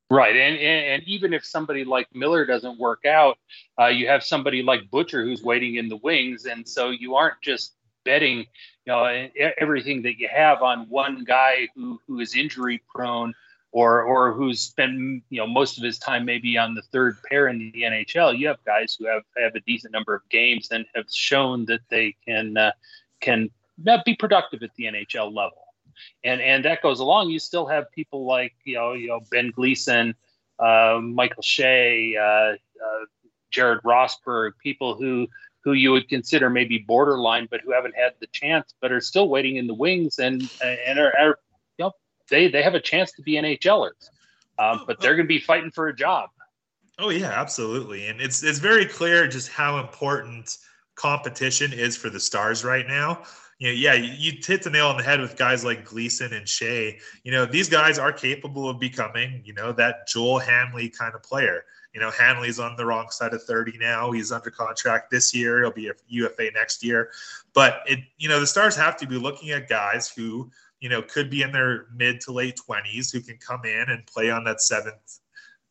Right, 0.09 0.37
and, 0.37 0.57
and, 0.57 0.87
and 0.87 1.02
even 1.09 1.33
if 1.33 1.45
somebody 1.45 1.85
like 1.85 2.07
Miller 2.14 2.47
doesn't 2.47 2.78
work 2.78 3.04
out, 3.04 3.38
uh, 3.78 3.88
you 3.88 4.07
have 4.07 4.23
somebody 4.23 4.62
like 4.62 4.88
Butcher 4.88 5.25
who's 5.25 5.42
waiting 5.42 5.75
in 5.75 5.88
the 5.88 5.97
wings, 5.97 6.47
and 6.47 6.66
so 6.66 6.90
you 6.90 7.16
aren't 7.16 7.42
just 7.42 7.75
betting, 8.04 8.38
you 8.38 8.47
know, 8.87 9.28
everything 9.59 10.00
that 10.02 10.16
you 10.16 10.28
have 10.33 10.62
on 10.62 10.88
one 10.88 11.25
guy 11.25 11.68
who 11.75 12.00
who 12.07 12.21
is 12.21 12.37
injury 12.37 12.80
prone 12.88 13.35
or 13.72 14.02
or 14.02 14.32
who's 14.32 14.60
spent 14.60 15.22
you 15.28 15.38
know 15.38 15.46
most 15.46 15.78
of 15.78 15.84
his 15.84 15.98
time 15.98 16.25
maybe 16.25 16.56
on 16.56 16.75
the 16.75 16.82
third 16.82 17.16
pair 17.28 17.48
in 17.48 17.58
the 17.58 17.82
NHL. 17.82 18.37
You 18.38 18.48
have 18.48 18.64
guys 18.64 18.96
who 18.98 19.06
have 19.06 19.22
have 19.37 19.54
a 19.54 19.60
decent 19.60 19.92
number 19.92 20.14
of 20.14 20.28
games 20.30 20.68
and 20.70 20.87
have 20.94 21.06
shown 21.10 21.66
that 21.66 21.80
they 21.88 22.16
can 22.26 22.56
uh, 22.56 22.72
can 23.20 23.50
be 24.04 24.14
productive 24.14 24.62
at 24.62 24.75
the 24.76 24.84
NHL 24.84 25.34
level 25.34 25.68
and 26.25 26.40
and 26.40 26.64
that 26.64 26.82
goes 26.82 27.00
along. 27.00 27.30
You 27.30 27.38
still 27.38 27.66
have 27.66 27.90
people 27.92 28.25
like 28.25 28.54
you 28.64 28.75
know 28.75 28.92
you 28.92 29.08
know 29.08 29.20
Ben 29.30 29.50
Gleason, 29.50 30.14
uh, 30.58 31.00
Michael 31.02 31.42
Shea, 31.42 32.16
uh, 32.16 32.22
uh, 32.22 33.04
Jared 33.50 33.82
Rosburg, 33.82 34.52
people 34.62 34.94
who 34.94 35.28
who 35.64 35.72
you 35.72 35.92
would 35.92 36.08
consider 36.08 36.48
maybe 36.48 36.78
borderline, 36.78 37.48
but 37.50 37.60
who 37.60 37.72
haven't 37.72 37.96
had 37.96 38.14
the 38.20 38.28
chance, 38.28 38.75
but 38.80 38.92
are 38.92 39.00
still 39.00 39.28
waiting 39.28 39.56
in 39.56 39.66
the 39.66 39.75
wings 39.75 40.18
and 40.18 40.48
and 40.62 40.98
are, 40.98 41.12
are 41.18 41.38
they 42.30 42.49
they 42.49 42.62
have 42.62 42.75
a 42.75 42.80
chance 42.80 43.12
to 43.12 43.23
be 43.23 43.35
NHLers, 43.35 44.11
um, 44.58 44.85
but 44.87 45.00
they're 45.00 45.14
going 45.14 45.26
to 45.26 45.28
be 45.28 45.40
fighting 45.40 45.70
for 45.70 45.88
a 45.88 45.94
job. 45.94 46.30
Oh 46.99 47.11
yeah, 47.11 47.30
absolutely, 47.30 48.06
and 48.06 48.20
it's 48.20 48.42
it's 48.42 48.58
very 48.58 48.87
clear 48.87 49.26
just 49.26 49.49
how 49.49 49.78
important 49.78 50.58
competition 50.94 51.73
is 51.73 51.97
for 51.97 52.11
the 52.11 52.20
Stars 52.20 52.64
right 52.64 52.87
now 52.87 53.23
you 53.58 53.68
know, 53.68 53.75
yeah, 53.75 53.94
you 53.94 54.32
hit 54.44 54.62
the 54.62 54.70
nail 54.70 54.87
on 54.87 54.97
the 54.97 55.02
head 55.02 55.20
with 55.20 55.37
guys 55.37 55.64
like 55.64 55.85
Gleason 55.85 56.32
and 56.32 56.49
Shea. 56.49 56.99
You 57.25 57.32
know, 57.32 57.44
these 57.44 57.68
guys 57.68 57.99
are 57.99 58.12
capable 58.12 58.68
of 58.68 58.78
becoming, 58.78 59.42
you 59.44 59.52
know, 59.52 59.73
that 59.73 60.06
Joel 60.06 60.38
Hanley 60.38 60.88
kind 60.88 61.14
of 61.14 61.23
player. 61.25 61.64
You 61.92 62.00
know, 62.00 62.11
Hanley's 62.11 62.61
on 62.61 62.76
the 62.76 62.87
wrong 62.87 63.11
side 63.11 63.35
of 63.35 63.42
30 63.42 63.78
now. 63.78 64.12
He's 64.12 64.30
under 64.30 64.50
contract 64.50 65.11
this 65.11 65.35
year. 65.35 65.61
He'll 65.62 65.73
be 65.73 65.88
a 65.88 65.94
UFA 66.06 66.50
next 66.54 66.85
year. 66.85 67.11
But 67.52 67.80
it, 67.87 67.99
you 68.18 68.28
know, 68.28 68.38
the 68.38 68.47
Stars 68.47 68.76
have 68.76 68.97
to 68.99 69.08
be 69.08 69.16
looking 69.16 69.50
at 69.50 69.68
guys 69.68 70.08
who, 70.08 70.50
you 70.80 70.88
know, 70.88 71.02
could 71.02 71.30
be 71.30 71.42
in 71.42 71.52
their 71.52 71.87
mid 71.94 72.20
to 72.23 72.32
late 72.32 72.58
20s 72.68 73.12
who 73.12 73.20
can 73.20 73.37
come 73.38 73.64
in 73.64 73.87
and 73.88 74.06
play 74.06 74.30
on 74.30 74.44
that 74.44 74.61
seventh 74.61 75.20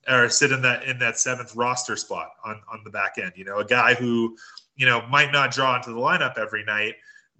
or 0.09 0.29
sit 0.29 0.51
in 0.51 0.61
that 0.61 0.83
in 0.83 0.99
that 0.99 1.19
seventh 1.19 1.55
roster 1.55 1.95
spot 1.95 2.31
on 2.45 2.61
on 2.71 2.81
the 2.83 2.89
back 2.89 3.17
end. 3.17 3.33
You 3.35 3.45
know, 3.45 3.59
a 3.59 3.65
guy 3.65 3.93
who, 3.93 4.37
you 4.75 4.85
know, 4.85 5.05
might 5.07 5.31
not 5.31 5.51
draw 5.51 5.75
into 5.75 5.91
the 5.91 5.99
lineup 5.99 6.37
every 6.37 6.63
night 6.63 6.95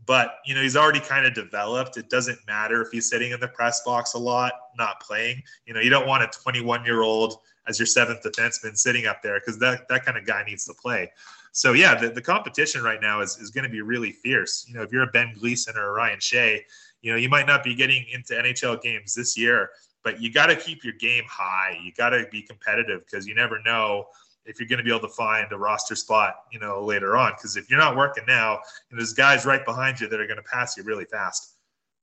but 0.07 0.37
you 0.45 0.55
know 0.55 0.61
he's 0.61 0.75
already 0.75 0.99
kind 0.99 1.25
of 1.25 1.33
developed. 1.33 1.97
It 1.97 2.09
doesn't 2.09 2.39
matter 2.47 2.81
if 2.81 2.89
he's 2.91 3.09
sitting 3.09 3.31
in 3.31 3.39
the 3.39 3.47
press 3.49 3.83
box 3.83 4.13
a 4.13 4.17
lot 4.17 4.53
not 4.77 4.99
playing. 5.01 5.43
You 5.65 5.73
know 5.73 5.81
you 5.81 5.89
don't 5.89 6.07
want 6.07 6.23
a 6.23 6.27
21 6.27 6.85
year 6.85 7.01
old 7.01 7.39
as 7.67 7.77
your 7.77 7.85
seventh 7.85 8.23
defenseman 8.23 8.77
sitting 8.77 9.05
up 9.05 9.21
there 9.21 9.39
because 9.39 9.59
that, 9.59 9.87
that 9.89 10.05
kind 10.05 10.17
of 10.17 10.25
guy 10.25 10.43
needs 10.47 10.65
to 10.65 10.73
play. 10.73 11.11
So 11.51 11.73
yeah 11.73 11.93
the, 11.93 12.09
the 12.09 12.21
competition 12.21 12.81
right 12.81 13.01
now 13.01 13.21
is, 13.21 13.37
is 13.37 13.49
going 13.49 13.65
to 13.65 13.69
be 13.69 13.81
really 13.81 14.11
fierce. 14.11 14.65
You 14.67 14.75
know 14.75 14.81
if 14.81 14.91
you're 14.91 15.03
a 15.03 15.11
ben 15.11 15.33
gleason 15.37 15.75
or 15.75 15.89
a 15.89 15.91
ryan 15.91 16.19
shea 16.19 16.65
you 17.01 17.11
know 17.11 17.17
you 17.17 17.29
might 17.29 17.47
not 17.47 17.63
be 17.63 17.75
getting 17.75 18.05
into 18.11 18.33
nhl 18.33 18.81
games 18.81 19.13
this 19.13 19.37
year 19.37 19.69
but 20.03 20.21
you 20.21 20.31
got 20.31 20.47
to 20.47 20.55
keep 20.55 20.83
your 20.83 20.93
game 20.93 21.23
high 21.27 21.77
you 21.83 21.91
got 21.93 22.09
to 22.09 22.25
be 22.31 22.41
competitive 22.41 23.01
because 23.05 23.27
you 23.27 23.35
never 23.35 23.61
know 23.63 24.05
if 24.47 24.59
you're 24.59 24.67
going 24.67 24.77
to 24.77 24.83
be 24.83 24.89
able 24.89 25.07
to 25.07 25.13
find 25.13 25.51
a 25.51 25.57
roster 25.57 25.95
spot, 25.95 26.45
you 26.51 26.59
know, 26.59 26.83
later 26.83 27.17
on. 27.17 27.33
Because 27.33 27.57
if 27.57 27.69
you're 27.69 27.79
not 27.79 27.95
working 27.95 28.23
now, 28.25 28.53
know, 28.53 28.97
there's 28.97 29.13
guys 29.13 29.45
right 29.45 29.63
behind 29.63 29.99
you 29.99 30.07
that 30.07 30.19
are 30.19 30.25
going 30.25 30.37
to 30.37 30.43
pass 30.43 30.77
you 30.77 30.83
really 30.83 31.05
fast. 31.05 31.53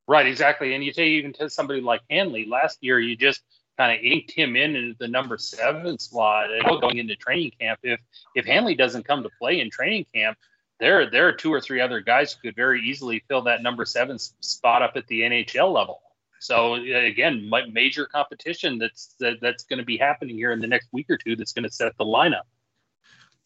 Right, 0.07 0.27
exactly. 0.27 0.75
And 0.75 0.85
you 0.85 0.93
take 0.93 1.09
even 1.09 1.33
to 1.35 1.49
somebody 1.49 1.81
like 1.81 2.03
Hanley. 2.11 2.45
Last 2.45 2.79
year, 2.83 3.01
you 3.01 3.17
just 3.17 3.41
kind 3.79 3.99
of 3.99 4.05
inked 4.05 4.31
him 4.31 4.55
in 4.55 4.77
into 4.77 4.95
the 4.99 5.09
number 5.09 5.39
seven 5.39 5.99
slot 5.99 6.53
and 6.53 6.65
uh, 6.67 6.77
going 6.77 6.99
into 6.99 7.17
training 7.17 7.53
camp. 7.59 7.81
If 7.83 7.99
if 8.35 8.45
Hanley 8.45 8.75
doesn't 8.75 9.05
come 9.05 9.23
to 9.23 9.31
play 9.41 9.61
in 9.61 9.71
training 9.71 10.05
camp, 10.15 10.37
there 10.85 11.09
there 11.09 11.27
are 11.27 11.33
two 11.33 11.53
or 11.53 11.63
three 11.63 11.81
other 11.81 12.01
guys 12.01 12.33
who 12.35 12.43
could 12.43 12.57
very 12.57 12.83
easily 12.83 13.25
fill 13.27 13.41
that 13.43 13.63
number 13.63 13.87
seven 13.87 14.19
spot 14.19 14.83
up 14.83 14.93
at 14.97 15.07
the 15.07 15.23
NHL 15.23 15.73
level. 15.73 16.03
So 16.41 16.75
again, 16.75 17.51
major 17.73 18.05
competition 18.05 18.77
that's 18.77 19.15
that, 19.19 19.39
that's 19.41 19.65
going 19.65 19.79
to 19.79 19.85
be 19.85 19.97
happening 19.97 20.37
here 20.37 20.53
in 20.53 20.61
the 20.61 20.67
next 20.67 20.89
week 20.93 21.07
or 21.09 21.17
two. 21.17 21.37
That's 21.37 21.55
going 21.55 21.63
to 21.63 21.71
set 21.71 21.97
the 21.97 22.05
lineup. 22.05 22.43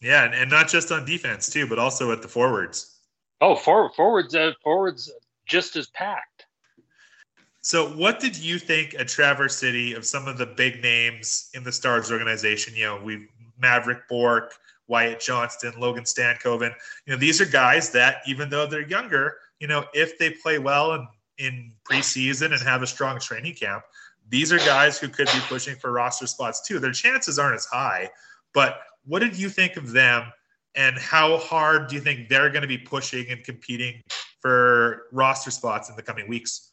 Yeah, 0.01 0.25
and, 0.25 0.35
and 0.35 0.51
not 0.51 0.69
just 0.69 0.91
on 0.91 1.05
defense 1.05 1.49
too, 1.49 1.69
but 1.69 1.79
also 1.79 2.11
at 2.11 2.23
the 2.23 2.29
forwards. 2.29 2.97
Oh, 3.41 3.55
forward, 3.55 3.93
forwards, 3.95 4.35
uh, 4.35 4.53
forwards, 4.65 5.13
just 5.47 5.77
as 5.77 5.87
packed. 5.89 6.47
So, 7.61 7.89
what 7.91 8.19
did 8.19 8.37
you 8.37 8.59
think 8.59 8.97
at 8.99 9.07
Traverse 9.07 9.57
City 9.57 9.95
of 9.95 10.05
some 10.05 10.27
of 10.27 10.39
the 10.39 10.47
big 10.47 10.83
names 10.83 11.51
in 11.55 11.63
the 11.63 11.73
Stars 11.73 12.11
organization? 12.11 12.75
You 12.75 12.85
know, 12.87 13.01
we 13.01 13.29
Maverick 13.61 14.09
Bourque, 14.09 14.55
Wyatt 14.89 15.21
Johnston, 15.21 15.73
Logan 15.79 16.05
Stankoven. 16.05 16.75
You 17.07 17.13
know, 17.13 17.17
these 17.17 17.41
are 17.41 17.47
guys 17.47 17.91
that, 17.93 18.23
even 18.27 18.49
though 18.49 18.67
they're 18.67 18.89
younger, 18.89 19.37
you 19.61 19.69
know, 19.69 19.85
if 19.95 20.19
they 20.19 20.31
play 20.31 20.59
well 20.59 20.93
and 20.93 21.07
in 21.39 21.73
preseason 21.89 22.53
and 22.53 22.61
have 22.63 22.83
a 22.83 22.87
strong 22.87 23.21
training 23.21 23.55
camp, 23.55 23.85
these 24.29 24.53
are 24.53 24.59
guys 24.59 24.99
who 24.99 25.09
could 25.09 25.27
be 25.27 25.41
pushing 25.49 25.77
for 25.77 25.93
roster 25.93 26.27
spots 26.27 26.67
too. 26.67 26.79
Their 26.79 26.93
chances 26.93 27.39
aren't 27.39 27.55
as 27.55 27.65
high, 27.65 28.11
but 28.53 28.81
what 29.05 29.21
did 29.21 29.39
you 29.39 29.49
think 29.49 29.77
of 29.77 29.93
them 29.93 30.33
and 30.75 30.99
how 30.99 31.39
hard 31.39 31.89
do 31.89 31.95
you 31.95 32.01
think 32.01 32.29
they're 32.29 32.51
going 32.51 32.63
to 32.63 32.69
be 32.69 32.79
pushing 32.79 33.27
and 33.31 33.43
competing 33.43 34.03
for 34.41 35.07
roster 35.13 35.51
spots 35.51 35.89
in 35.89 35.97
the 35.97 36.03
coming 36.03 36.29
weeks? 36.29 36.73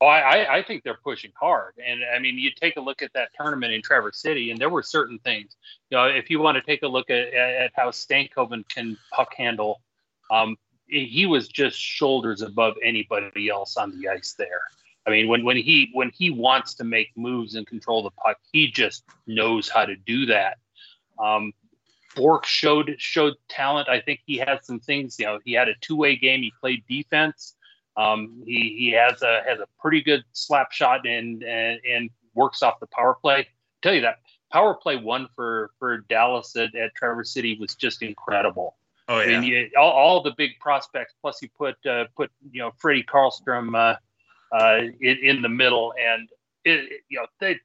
Oh, 0.00 0.06
I, 0.06 0.58
I 0.58 0.62
think 0.62 0.84
they're 0.84 0.98
pushing 1.02 1.32
hard. 1.38 1.74
And 1.84 2.02
I 2.14 2.20
mean, 2.20 2.38
you 2.38 2.50
take 2.52 2.76
a 2.76 2.80
look 2.80 3.02
at 3.02 3.12
that 3.14 3.30
tournament 3.36 3.72
in 3.72 3.82
Traverse 3.82 4.18
City, 4.18 4.52
and 4.52 4.60
there 4.60 4.70
were 4.70 4.82
certain 4.82 5.18
things. 5.18 5.56
You 5.90 5.96
know, 5.96 6.04
if 6.04 6.30
you 6.30 6.38
want 6.38 6.54
to 6.54 6.62
take 6.62 6.84
a 6.84 6.88
look 6.88 7.10
at, 7.10 7.34
at 7.34 7.72
how 7.74 7.90
Stankoven 7.90 8.68
can 8.68 8.96
puck 9.12 9.34
handle, 9.34 9.80
um, 10.30 10.56
he 10.86 11.26
was 11.26 11.48
just 11.48 11.78
shoulders 11.78 12.42
above 12.42 12.74
anybody 12.82 13.48
else 13.48 13.76
on 13.76 13.98
the 13.98 14.08
ice 14.08 14.34
there. 14.38 14.62
I 15.06 15.10
mean, 15.10 15.26
when 15.28 15.44
when 15.44 15.56
he 15.56 15.90
when 15.94 16.10
he 16.10 16.30
wants 16.30 16.74
to 16.74 16.84
make 16.84 17.08
moves 17.16 17.54
and 17.54 17.66
control 17.66 18.02
the 18.02 18.10
puck, 18.10 18.38
he 18.52 18.70
just 18.70 19.04
knows 19.26 19.68
how 19.68 19.84
to 19.84 19.96
do 19.96 20.26
that. 20.26 20.58
Um, 21.18 21.52
Bourque 22.14 22.46
showed 22.46 22.94
showed 22.98 23.34
talent. 23.48 23.88
I 23.88 24.00
think 24.00 24.20
he 24.26 24.36
had 24.36 24.64
some 24.64 24.80
things. 24.80 25.18
You 25.18 25.26
know, 25.26 25.38
he 25.44 25.52
had 25.52 25.68
a 25.68 25.74
two 25.80 25.96
way 25.96 26.16
game. 26.16 26.42
He 26.42 26.52
played 26.60 26.84
defense. 26.88 27.54
Um, 27.98 28.42
he 28.46 28.76
he 28.78 28.90
has 28.92 29.22
a 29.22 29.42
has 29.46 29.58
a 29.58 29.66
pretty 29.80 30.02
good 30.02 30.22
slap 30.32 30.70
shot 30.70 31.04
and 31.06 31.42
and, 31.42 31.80
and 31.84 32.10
works 32.34 32.62
off 32.62 32.78
the 32.78 32.86
power 32.86 33.16
play. 33.20 33.40
I 33.40 33.46
tell 33.82 33.92
you 33.92 34.02
that 34.02 34.20
power 34.52 34.74
play 34.74 34.96
one 34.96 35.28
for 35.34 35.72
for 35.80 35.98
Dallas 36.08 36.54
at, 36.56 36.74
at 36.76 36.94
Traverse 36.94 37.32
City 37.32 37.58
was 37.60 37.74
just 37.74 38.02
incredible. 38.02 38.76
Oh 39.08 39.20
yeah. 39.20 39.38
I 39.38 39.40
mean, 39.40 39.42
you, 39.44 39.70
all, 39.76 39.90
all 39.90 40.22
the 40.22 40.34
big 40.36 40.52
prospects. 40.60 41.14
Plus, 41.20 41.42
you 41.42 41.48
put 41.56 41.74
uh, 41.86 42.04
put 42.16 42.30
you 42.52 42.60
know 42.60 42.72
Freddie 42.78 43.02
Karlstrom 43.02 43.74
uh, 43.74 43.96
uh, 44.54 44.82
in, 45.00 45.18
in 45.22 45.42
the 45.42 45.48
middle, 45.48 45.92
and 46.00 46.28
it, 46.64 47.02
you 47.08 47.18
know 47.18 47.26
they 47.40 47.58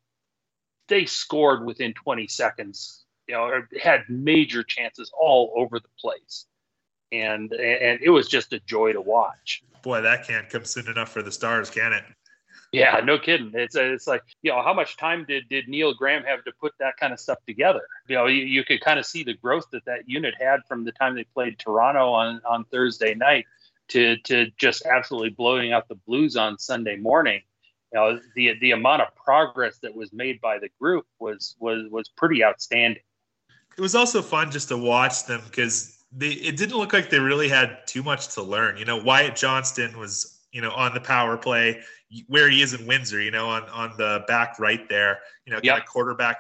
they 0.88 1.06
scored 1.06 1.66
within 1.66 1.94
20 1.94 2.28
seconds. 2.28 3.06
You 3.28 3.36
know, 3.36 3.62
had 3.82 4.04
major 4.10 4.64
chances 4.64 5.12
all 5.18 5.54
over 5.56 5.80
the 5.80 5.88
place, 6.00 6.46
and 7.14 7.52
and 7.54 8.00
it 8.02 8.10
was 8.10 8.28
just 8.28 8.54
a 8.54 8.60
joy 8.62 8.94
to 8.94 9.02
watch. 9.02 9.64
Boy, 9.84 10.02
that 10.02 10.28
can't 10.28 10.50
come 10.50 10.66
soon 10.66 10.88
enough 10.88 11.10
for 11.10 11.22
the 11.22 11.32
Stars, 11.32 11.70
can 11.70 11.94
it? 11.94 12.04
Yeah, 12.74 13.02
no 13.04 13.20
kidding. 13.20 13.52
It's 13.54 13.76
it's 13.76 14.08
like 14.08 14.24
you 14.42 14.52
know 14.52 14.64
how 14.64 14.74
much 14.74 14.98
time 14.98 15.26
did 15.28 15.48
did 15.48 15.68
Neil 15.68 15.94
Graham 15.94 16.24
have 16.24 16.44
to 16.46 16.52
put 16.60 16.74
that 16.80 16.98
kind 16.98 17.14
of 17.14 17.20
stuff 17.20 17.38
together? 17.46 17.82
You 18.08 18.16
know, 18.16 18.26
you, 18.26 18.44
you 18.44 18.64
could 18.64 18.82
kind 18.82 19.00
of 19.00 19.06
see 19.06 19.24
the 19.24 19.36
growth 19.36 19.68
that 19.72 19.86
that 19.86 20.10
unit 20.10 20.34
had 20.40 20.62
from 20.68 20.84
the 20.84 20.92
time 20.92 21.16
they 21.16 21.24
played 21.24 21.60
Toronto 21.60 22.12
on 22.12 22.42
on 22.50 22.66
Thursday 22.66 23.14
night 23.14 23.46
to 23.90 24.18
to 24.18 24.48
just 24.58 24.88
absolutely 24.88 25.30
blowing 25.30 25.72
out 25.72 25.88
the 25.88 25.96
Blues 26.08 26.36
on 26.36 26.58
Sunday 26.58 26.98
morning. 26.98 27.42
You 27.94 28.00
know, 28.00 28.20
the 28.36 28.58
the 28.60 28.72
amount 28.72 29.04
of 29.04 29.16
progress 29.16 29.78
that 29.84 29.96
was 29.96 30.12
made 30.12 30.42
by 30.42 30.58
the 30.58 30.70
group 30.82 31.06
was 31.20 31.56
was 31.60 31.88
was 31.92 32.10
pretty 32.10 32.44
outstanding. 32.44 33.04
It 33.78 33.82
was 33.82 33.94
also 33.94 34.24
fun 34.24 34.50
just 34.50 34.70
to 34.70 34.78
watch 34.78 35.26
them 35.26 35.42
because 35.46 35.93
they 36.16 36.30
it 36.30 36.58
didn't 36.58 36.78
look 36.78 36.94
like 36.94 37.10
they 37.10 37.20
really 37.20 37.50
had 37.50 37.80
too 37.88 38.04
much 38.04 38.34
to 38.36 38.44
learn. 38.44 38.78
You 38.78 38.86
know, 38.86 38.98
Wyatt 38.98 39.36
Johnston 39.36 39.98
was 39.98 40.42
you 40.52 40.62
know 40.62 40.72
on 40.72 40.94
the 40.94 41.02
power 41.02 41.38
play 41.38 41.82
where 42.28 42.50
he 42.50 42.62
is 42.62 42.74
in 42.74 42.86
Windsor, 42.86 43.22
you 43.22 43.32
know, 43.32 43.48
on, 43.48 43.64
on 43.70 43.94
the 43.98 44.24
back 44.28 44.60
right 44.60 44.88
there, 44.90 45.20
you 45.46 45.52
know, 45.52 45.58
kind 45.58 45.66
yep. 45.66 45.78
of 45.80 45.86
quarterback 45.86 46.38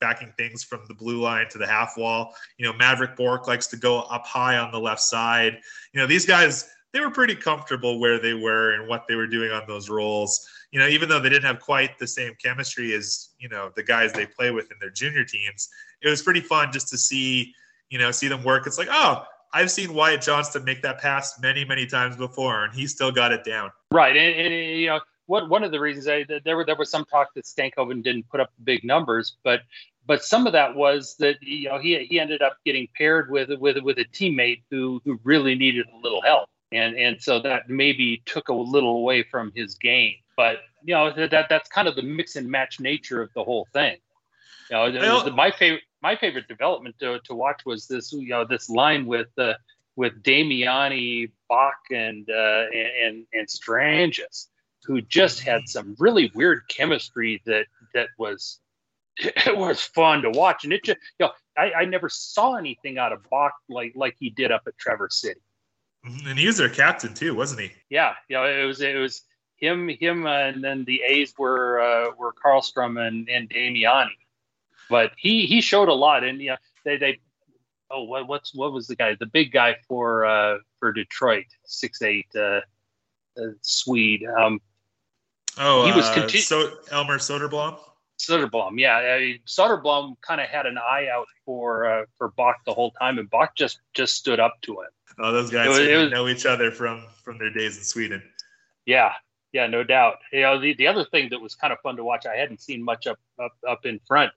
backing 0.00 0.32
things 0.36 0.62
from 0.62 0.80
the 0.88 0.94
blue 0.94 1.20
line 1.20 1.46
to 1.50 1.58
the 1.58 1.66
half 1.66 1.96
wall. 1.96 2.34
You 2.58 2.66
know, 2.66 2.72
Maverick 2.74 3.16
Bourque 3.16 3.46
likes 3.46 3.66
to 3.68 3.76
go 3.76 4.02
up 4.02 4.26
high 4.26 4.58
on 4.58 4.70
the 4.70 4.78
left 4.78 5.00
side. 5.00 5.58
You 5.92 6.00
know, 6.00 6.06
these 6.06 6.26
guys, 6.26 6.70
they 6.92 7.00
were 7.00 7.10
pretty 7.10 7.34
comfortable 7.34 7.98
where 7.98 8.18
they 8.18 8.34
were 8.34 8.72
and 8.72 8.88
what 8.88 9.06
they 9.08 9.14
were 9.14 9.26
doing 9.26 9.50
on 9.50 9.62
those 9.66 9.88
roles. 9.88 10.46
You 10.70 10.80
know, 10.80 10.88
even 10.88 11.08
though 11.08 11.20
they 11.20 11.28
didn't 11.28 11.44
have 11.44 11.60
quite 11.60 11.98
the 11.98 12.06
same 12.06 12.34
chemistry 12.42 12.92
as, 12.94 13.30
you 13.38 13.48
know, 13.48 13.70
the 13.74 13.82
guys 13.82 14.12
they 14.12 14.26
play 14.26 14.50
with 14.50 14.70
in 14.70 14.76
their 14.80 14.90
junior 14.90 15.24
teams, 15.24 15.68
it 16.02 16.08
was 16.08 16.22
pretty 16.22 16.40
fun 16.40 16.72
just 16.72 16.88
to 16.88 16.98
see, 16.98 17.54
you 17.90 17.98
know, 17.98 18.10
see 18.10 18.28
them 18.28 18.42
work. 18.44 18.66
It's 18.66 18.78
like, 18.78 18.88
oh, 18.90 19.24
I've 19.52 19.70
seen 19.70 19.94
Wyatt 19.94 20.22
Johnston 20.22 20.64
make 20.64 20.82
that 20.82 21.00
pass 21.00 21.40
many, 21.40 21.64
many 21.64 21.86
times 21.86 22.16
before, 22.16 22.64
and 22.64 22.74
he 22.74 22.86
still 22.86 23.12
got 23.12 23.32
it 23.32 23.44
down. 23.44 23.70
Right, 23.90 24.16
and, 24.16 24.34
and 24.34 24.80
you 24.80 24.86
know, 24.88 25.00
what 25.26 25.48
one 25.48 25.64
of 25.64 25.72
the 25.72 25.80
reasons 25.80 26.08
I 26.08 26.24
there 26.44 26.56
were 26.56 26.64
there 26.64 26.76
was 26.76 26.90
some 26.90 27.04
talk 27.04 27.34
that 27.34 27.44
Stankoven 27.44 28.02
didn't 28.02 28.28
put 28.28 28.40
up 28.40 28.52
big 28.64 28.84
numbers, 28.84 29.36
but 29.42 29.62
but 30.06 30.24
some 30.24 30.46
of 30.46 30.52
that 30.52 30.74
was 30.74 31.16
that 31.18 31.42
you 31.42 31.68
know 31.68 31.78
he 31.78 32.04
he 32.04 32.20
ended 32.20 32.42
up 32.42 32.58
getting 32.64 32.88
paired 32.96 33.30
with 33.30 33.50
with 33.58 33.78
with 33.78 33.98
a 33.98 34.04
teammate 34.04 34.62
who 34.70 35.00
who 35.04 35.18
really 35.24 35.54
needed 35.54 35.86
a 35.92 35.98
little 36.02 36.22
help, 36.22 36.48
and 36.72 36.96
and 36.96 37.20
so 37.20 37.40
that 37.40 37.68
maybe 37.68 38.22
took 38.26 38.48
a 38.48 38.54
little 38.54 38.96
away 38.98 39.22
from 39.22 39.52
his 39.54 39.74
game. 39.74 40.14
But 40.36 40.58
you 40.84 40.94
know 40.94 41.12
that 41.12 41.46
that's 41.48 41.68
kind 41.68 41.88
of 41.88 41.96
the 41.96 42.02
mix 42.02 42.36
and 42.36 42.48
match 42.48 42.78
nature 42.78 43.22
of 43.22 43.32
the 43.34 43.42
whole 43.42 43.66
thing. 43.72 43.96
You 44.70 44.92
know, 44.92 45.30
my 45.30 45.52
favorite 45.52 45.82
my 46.02 46.16
favorite 46.16 46.48
development 46.48 46.96
to, 47.00 47.20
to 47.24 47.34
watch 47.34 47.62
was 47.64 47.86
this 47.86 48.12
you 48.12 48.28
know 48.28 48.44
this 48.44 48.68
line 48.68 49.06
with 49.06 49.28
uh, 49.38 49.54
with 49.96 50.22
Damiani, 50.22 51.30
Back, 51.48 51.78
and 51.90 52.28
uh, 52.28 52.64
and 52.72 53.26
and 53.32 53.48
Stranges, 53.48 54.48
who 54.84 55.00
just 55.00 55.40
had 55.40 55.68
some 55.68 55.96
really 55.98 56.30
weird 56.34 56.62
chemistry 56.68 57.42
that 57.46 57.66
that 57.94 58.08
was 58.18 58.60
it 59.18 59.56
was 59.56 59.80
fun 59.80 60.22
to 60.22 60.30
watch, 60.30 60.64
and 60.64 60.72
it 60.72 60.84
just 60.84 60.98
you 61.18 61.26
know 61.26 61.32
I, 61.56 61.72
I 61.72 61.84
never 61.86 62.08
saw 62.08 62.56
anything 62.56 62.98
out 62.98 63.12
of 63.12 63.28
Back 63.30 63.52
like 63.68 63.92
like 63.96 64.16
he 64.18 64.30
did 64.30 64.52
up 64.52 64.62
at 64.66 64.78
Traverse 64.78 65.20
City. 65.20 65.40
Mm-hmm. 66.06 66.28
And 66.28 66.38
he 66.38 66.46
was 66.46 66.58
their 66.58 66.68
captain 66.68 67.14
too, 67.14 67.34
wasn't 67.34 67.62
he? 67.62 67.72
Yeah, 67.90 68.14
you 68.28 68.36
know, 68.36 68.44
it 68.44 68.64
was 68.64 68.80
it 68.80 68.96
was 68.96 69.22
him 69.56 69.88
him, 69.88 70.26
uh, 70.26 70.30
and 70.30 70.62
then 70.62 70.84
the 70.84 71.02
A's 71.02 71.34
were 71.38 71.80
uh, 71.80 72.10
were 72.16 72.32
Karlstrom 72.32 73.04
and 73.04 73.28
and 73.28 73.48
Damiani, 73.48 74.16
but 74.88 75.12
he 75.16 75.46
he 75.46 75.60
showed 75.60 75.88
a 75.88 75.94
lot, 75.94 76.24
and 76.24 76.40
yeah, 76.40 76.56
they 76.84 76.96
they 76.96 77.20
oh 77.90 78.04
what 78.04 78.26
what's 78.28 78.54
what 78.54 78.72
was 78.72 78.86
the 78.86 78.96
guy 78.96 79.16
the 79.18 79.26
big 79.26 79.52
guy 79.52 79.76
for 79.88 80.24
uh 80.24 80.58
for 80.80 80.92
Detroit 80.92 81.46
six 81.64 82.02
eight 82.02 82.26
uh, 82.34 82.60
uh 83.38 83.52
Swede 83.62 84.24
um 84.24 84.60
oh 85.58 85.86
he 85.86 85.92
was 85.92 86.06
uh, 86.06 86.28
so 86.28 86.72
Elmer 86.90 87.18
Soderblom 87.18 87.78
Soderblom, 88.18 88.78
yeah, 88.78 88.96
I 88.96 89.18
mean, 89.18 89.40
Soderblom 89.46 90.16
kind 90.22 90.40
of 90.40 90.48
had 90.48 90.66
an 90.66 90.78
eye 90.78 91.08
out 91.12 91.26
for 91.44 91.86
uh, 91.86 92.04
for 92.16 92.30
Back 92.30 92.64
the 92.64 92.72
whole 92.72 92.92
time, 92.92 93.18
and 93.18 93.28
Back 93.28 93.54
just 93.54 93.80
just 93.92 94.16
stood 94.16 94.40
up 94.40 94.54
to 94.62 94.72
him. 94.72 94.88
Oh, 95.18 95.32
those 95.32 95.50
guys 95.50 95.68
was, 95.68 95.78
was, 95.78 96.10
know 96.10 96.28
each 96.28 96.46
other 96.46 96.70
from 96.70 97.04
from 97.22 97.38
their 97.38 97.50
days 97.50 97.76
in 97.76 97.84
Sweden. 97.84 98.22
Yeah, 98.86 99.12
yeah, 99.52 99.66
no 99.66 99.84
doubt. 99.84 100.16
You 100.32 100.42
know, 100.42 100.60
the, 100.60 100.74
the 100.74 100.86
other 100.86 101.04
thing 101.04 101.28
that 101.30 101.40
was 101.40 101.54
kind 101.54 101.72
of 101.72 101.78
fun 101.80 101.96
to 101.96 102.04
watch, 102.04 102.24
I 102.26 102.36
hadn't 102.36 102.62
seen 102.62 102.82
much 102.82 103.06
up 103.06 103.18
up 103.38 103.52
up 103.68 103.84
in 103.84 104.00
front, 104.06 104.32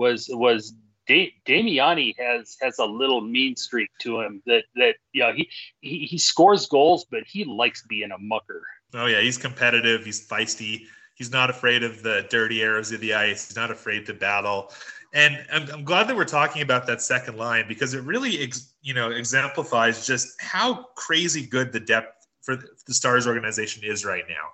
was 0.00 0.28
was 0.32 0.72
da- 1.06 1.32
Damiani 1.46 2.14
has 2.18 2.56
has 2.62 2.78
a 2.78 2.86
little 2.86 3.20
mean 3.20 3.54
streak 3.54 3.90
to 4.00 4.20
him 4.20 4.42
that 4.46 4.64
that 4.76 4.96
know 5.14 5.32
he, 5.32 5.48
he 5.80 6.06
he 6.06 6.18
scores 6.18 6.66
goals, 6.66 7.04
but 7.10 7.22
he 7.26 7.44
likes 7.44 7.84
being 7.86 8.10
a 8.10 8.18
mucker. 8.18 8.62
Oh 8.94 9.06
yeah, 9.06 9.20
he's 9.20 9.38
competitive. 9.38 10.04
He's 10.04 10.26
feisty. 10.26 10.86
He's 11.14 11.30
not 11.30 11.50
afraid 11.50 11.82
of 11.82 12.02
the 12.02 12.26
dirty 12.30 12.62
arrows 12.62 12.90
of 12.92 13.00
the 13.00 13.12
ice. 13.12 13.46
He's 13.46 13.56
not 13.56 13.70
afraid 13.70 14.06
to 14.06 14.14
battle. 14.14 14.72
And 15.12 15.44
I'm, 15.52 15.68
I'm 15.70 15.84
glad 15.84 16.08
that 16.08 16.16
we're 16.16 16.24
talking 16.24 16.62
about 16.62 16.86
that 16.86 17.02
second 17.02 17.36
line 17.36 17.66
because 17.68 17.92
it 17.94 18.02
really, 18.04 18.40
ex, 18.42 18.72
you 18.80 18.94
know, 18.94 19.10
exemplifies 19.10 20.06
just 20.06 20.40
how 20.40 20.84
crazy 20.94 21.44
good 21.44 21.72
the 21.72 21.80
depth 21.80 22.26
for 22.40 22.56
the 22.56 22.94
Stars 22.94 23.26
organization 23.26 23.82
is 23.84 24.04
right 24.04 24.24
now. 24.28 24.48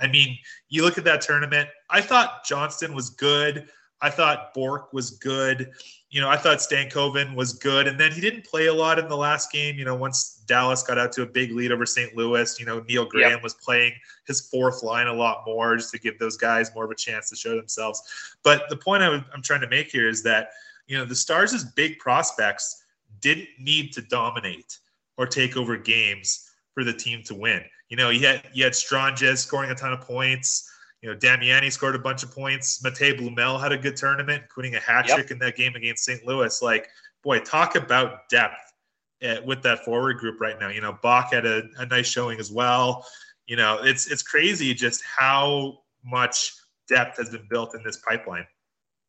I 0.00 0.08
mean, 0.08 0.36
you 0.68 0.82
look 0.82 0.98
at 0.98 1.04
that 1.04 1.20
tournament. 1.20 1.68
I 1.88 2.00
thought 2.00 2.44
Johnston 2.44 2.94
was 2.94 3.10
good. 3.10 3.68
I 4.00 4.10
thought 4.10 4.54
Bourque 4.54 4.92
was 4.92 5.10
good 5.10 5.72
you 6.10 6.22
know, 6.22 6.30
I 6.30 6.38
thought 6.38 6.58
Stankoven 6.58 7.34
was 7.34 7.52
good, 7.52 7.86
and 7.86 8.00
then 8.00 8.12
he 8.12 8.20
didn't 8.22 8.46
play 8.46 8.66
a 8.66 8.72
lot 8.72 8.98
in 8.98 9.08
the 9.08 9.16
last 9.16 9.52
game. 9.52 9.76
You 9.76 9.84
know, 9.84 9.94
once 9.94 10.42
Dallas 10.46 10.82
got 10.82 10.96
out 10.96 11.12
to 11.12 11.22
a 11.22 11.26
big 11.26 11.52
lead 11.52 11.70
over 11.70 11.84
St. 11.84 12.16
Louis, 12.16 12.58
you 12.58 12.64
know, 12.64 12.82
Neil 12.88 13.04
Graham 13.04 13.32
yep. 13.32 13.42
was 13.42 13.52
playing 13.52 13.92
his 14.26 14.48
fourth 14.48 14.82
line 14.82 15.06
a 15.06 15.12
lot 15.12 15.42
more 15.46 15.76
just 15.76 15.90
to 15.92 15.98
give 15.98 16.18
those 16.18 16.38
guys 16.38 16.74
more 16.74 16.86
of 16.86 16.90
a 16.90 16.94
chance 16.94 17.28
to 17.28 17.36
show 17.36 17.56
themselves. 17.56 18.02
But 18.42 18.70
the 18.70 18.76
point 18.76 19.02
I 19.02 19.14
am 19.16 19.42
trying 19.42 19.60
to 19.60 19.68
make 19.68 19.90
here 19.90 20.08
is 20.08 20.22
that 20.22 20.50
you 20.86 20.96
know 20.96 21.04
the 21.04 21.14
Stars' 21.14 21.62
big 21.62 21.98
prospects 21.98 22.84
didn't 23.20 23.48
need 23.58 23.92
to 23.92 24.00
dominate 24.00 24.78
or 25.18 25.26
take 25.26 25.58
over 25.58 25.76
games 25.76 26.50
for 26.72 26.84
the 26.84 26.92
team 26.92 27.22
to 27.24 27.34
win. 27.34 27.62
You 27.90 27.98
know, 27.98 28.08
you 28.08 28.26
had 28.26 28.48
you 28.54 28.64
had 28.64 28.74
Stranges 28.74 29.40
scoring 29.40 29.70
a 29.70 29.74
ton 29.74 29.92
of 29.92 30.00
points. 30.00 30.72
You 31.02 31.10
know, 31.10 31.16
Damiani 31.16 31.70
scored 31.70 31.94
a 31.94 31.98
bunch 31.98 32.24
of 32.24 32.32
points. 32.32 32.82
Matej 32.82 33.20
Blumel 33.20 33.60
had 33.60 33.72
a 33.72 33.78
good 33.78 33.96
tournament, 33.96 34.42
including 34.42 34.74
a 34.74 34.80
hat 34.80 35.06
trick 35.06 35.26
yep. 35.26 35.30
in 35.30 35.38
that 35.38 35.56
game 35.56 35.74
against 35.76 36.04
St. 36.04 36.26
Louis. 36.26 36.60
Like, 36.60 36.88
boy, 37.22 37.38
talk 37.40 37.76
about 37.76 38.28
depth 38.28 38.72
at, 39.22 39.44
with 39.44 39.62
that 39.62 39.84
forward 39.84 40.18
group 40.18 40.40
right 40.40 40.58
now. 40.58 40.68
You 40.68 40.80
know, 40.80 40.98
Back 41.02 41.32
had 41.32 41.46
a, 41.46 41.62
a 41.78 41.86
nice 41.86 42.06
showing 42.06 42.40
as 42.40 42.50
well. 42.50 43.06
You 43.46 43.56
know, 43.56 43.78
it's 43.82 44.10
it's 44.10 44.22
crazy 44.22 44.74
just 44.74 45.02
how 45.04 45.78
much 46.04 46.54
depth 46.88 47.18
has 47.18 47.30
been 47.30 47.46
built 47.48 47.74
in 47.74 47.82
this 47.82 47.98
pipeline. 47.98 48.46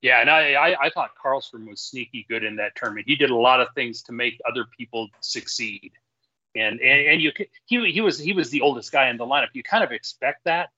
Yeah, 0.01 0.21
and 0.21 0.29
I, 0.29 0.53
I, 0.53 0.85
I 0.85 0.89
thought 0.91 1.11
Karlstrom 1.21 1.67
was 1.67 1.81
sneaky 1.81 2.25
good 2.29 2.45
in 2.45 2.55
that 2.55 2.73
tournament. 2.75 3.05
He 3.07 3.15
did 3.15 3.31
a 3.31 3.35
lot 3.35 3.59
of 3.59 3.67
things 3.75 4.01
to 4.03 4.13
make 4.13 4.39
other 4.47 4.65
people 4.77 5.09
succeed, 5.19 5.91
and 6.55 6.79
and, 6.79 7.07
and 7.07 7.21
you 7.21 7.31
he 7.65 7.91
he 7.91 8.01
was 8.01 8.17
he 8.17 8.31
was 8.31 8.49
the 8.49 8.61
oldest 8.61 8.91
guy 8.91 9.09
in 9.09 9.17
the 9.17 9.25
lineup. 9.25 9.49
You 9.53 9.63
kind 9.63 9.83
of 9.83 9.91
expect 9.91 10.45
that, 10.45 10.69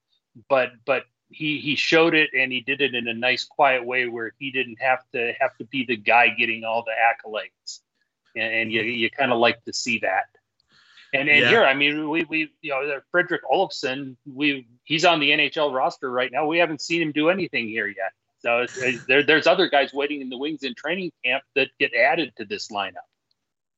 but 0.50 0.72
but 0.86 1.06
he 1.32 1.60
he 1.60 1.76
showed 1.76 2.14
it 2.14 2.30
and 2.38 2.52
he 2.52 2.62
did 2.62 2.82
it 2.82 2.94
in 2.94 3.08
a 3.08 3.14
nice 3.14 3.44
quiet 3.46 3.86
way 3.86 4.08
where 4.08 4.34
he 4.38 4.52
didn't 4.52 4.82
have 4.82 5.00
to 5.14 5.34
have 5.40 5.56
to 5.58 5.66
be 5.66 5.86
the 5.86 5.96
guy 5.96 6.30
getting 6.30 6.64
all 6.64 6.84
the 6.84 6.92
accolades. 6.92 7.80
And, 8.36 8.54
and 8.54 8.72
you 8.72 8.82
you 8.82 9.10
kind 9.10 9.32
of 9.32 9.40
like 9.40 9.64
to 9.66 9.74
see 9.74 10.00
that. 10.00 10.26
And 11.14 11.28
and 11.28 11.42
yeah. 11.42 11.50
here 11.50 11.64
i 11.64 11.74
mean 11.74 12.10
we 12.10 12.24
we 12.26 12.52
you 12.62 12.72
know 12.72 13.02
frederick 13.12 13.42
olofsson 13.52 14.16
we 14.26 14.68
he's 14.84 15.04
on 15.04 15.20
the 15.20 15.32
nhl 15.32 15.74
roster 15.74 16.10
right 16.10 16.32
now. 16.32 16.46
We 16.46 16.58
haven't 16.58 16.82
seen 16.82 17.02
him 17.02 17.12
do 17.12 17.30
anything 17.30 17.68
here 17.68 17.88
yet. 17.88 18.12
So 18.40 18.66
there, 19.08 19.22
there's 19.24 19.46
other 19.46 19.70
guys 19.70 19.94
waiting 19.94 20.22
in 20.22 20.30
the 20.30 20.38
wings 20.38 20.64
in 20.64 20.74
training 20.74 21.12
camp 21.24 21.44
that 21.56 21.68
get 21.80 21.94
added 21.94 22.34
to 22.38 22.46
this 22.46 22.70
lineup. 22.70 23.08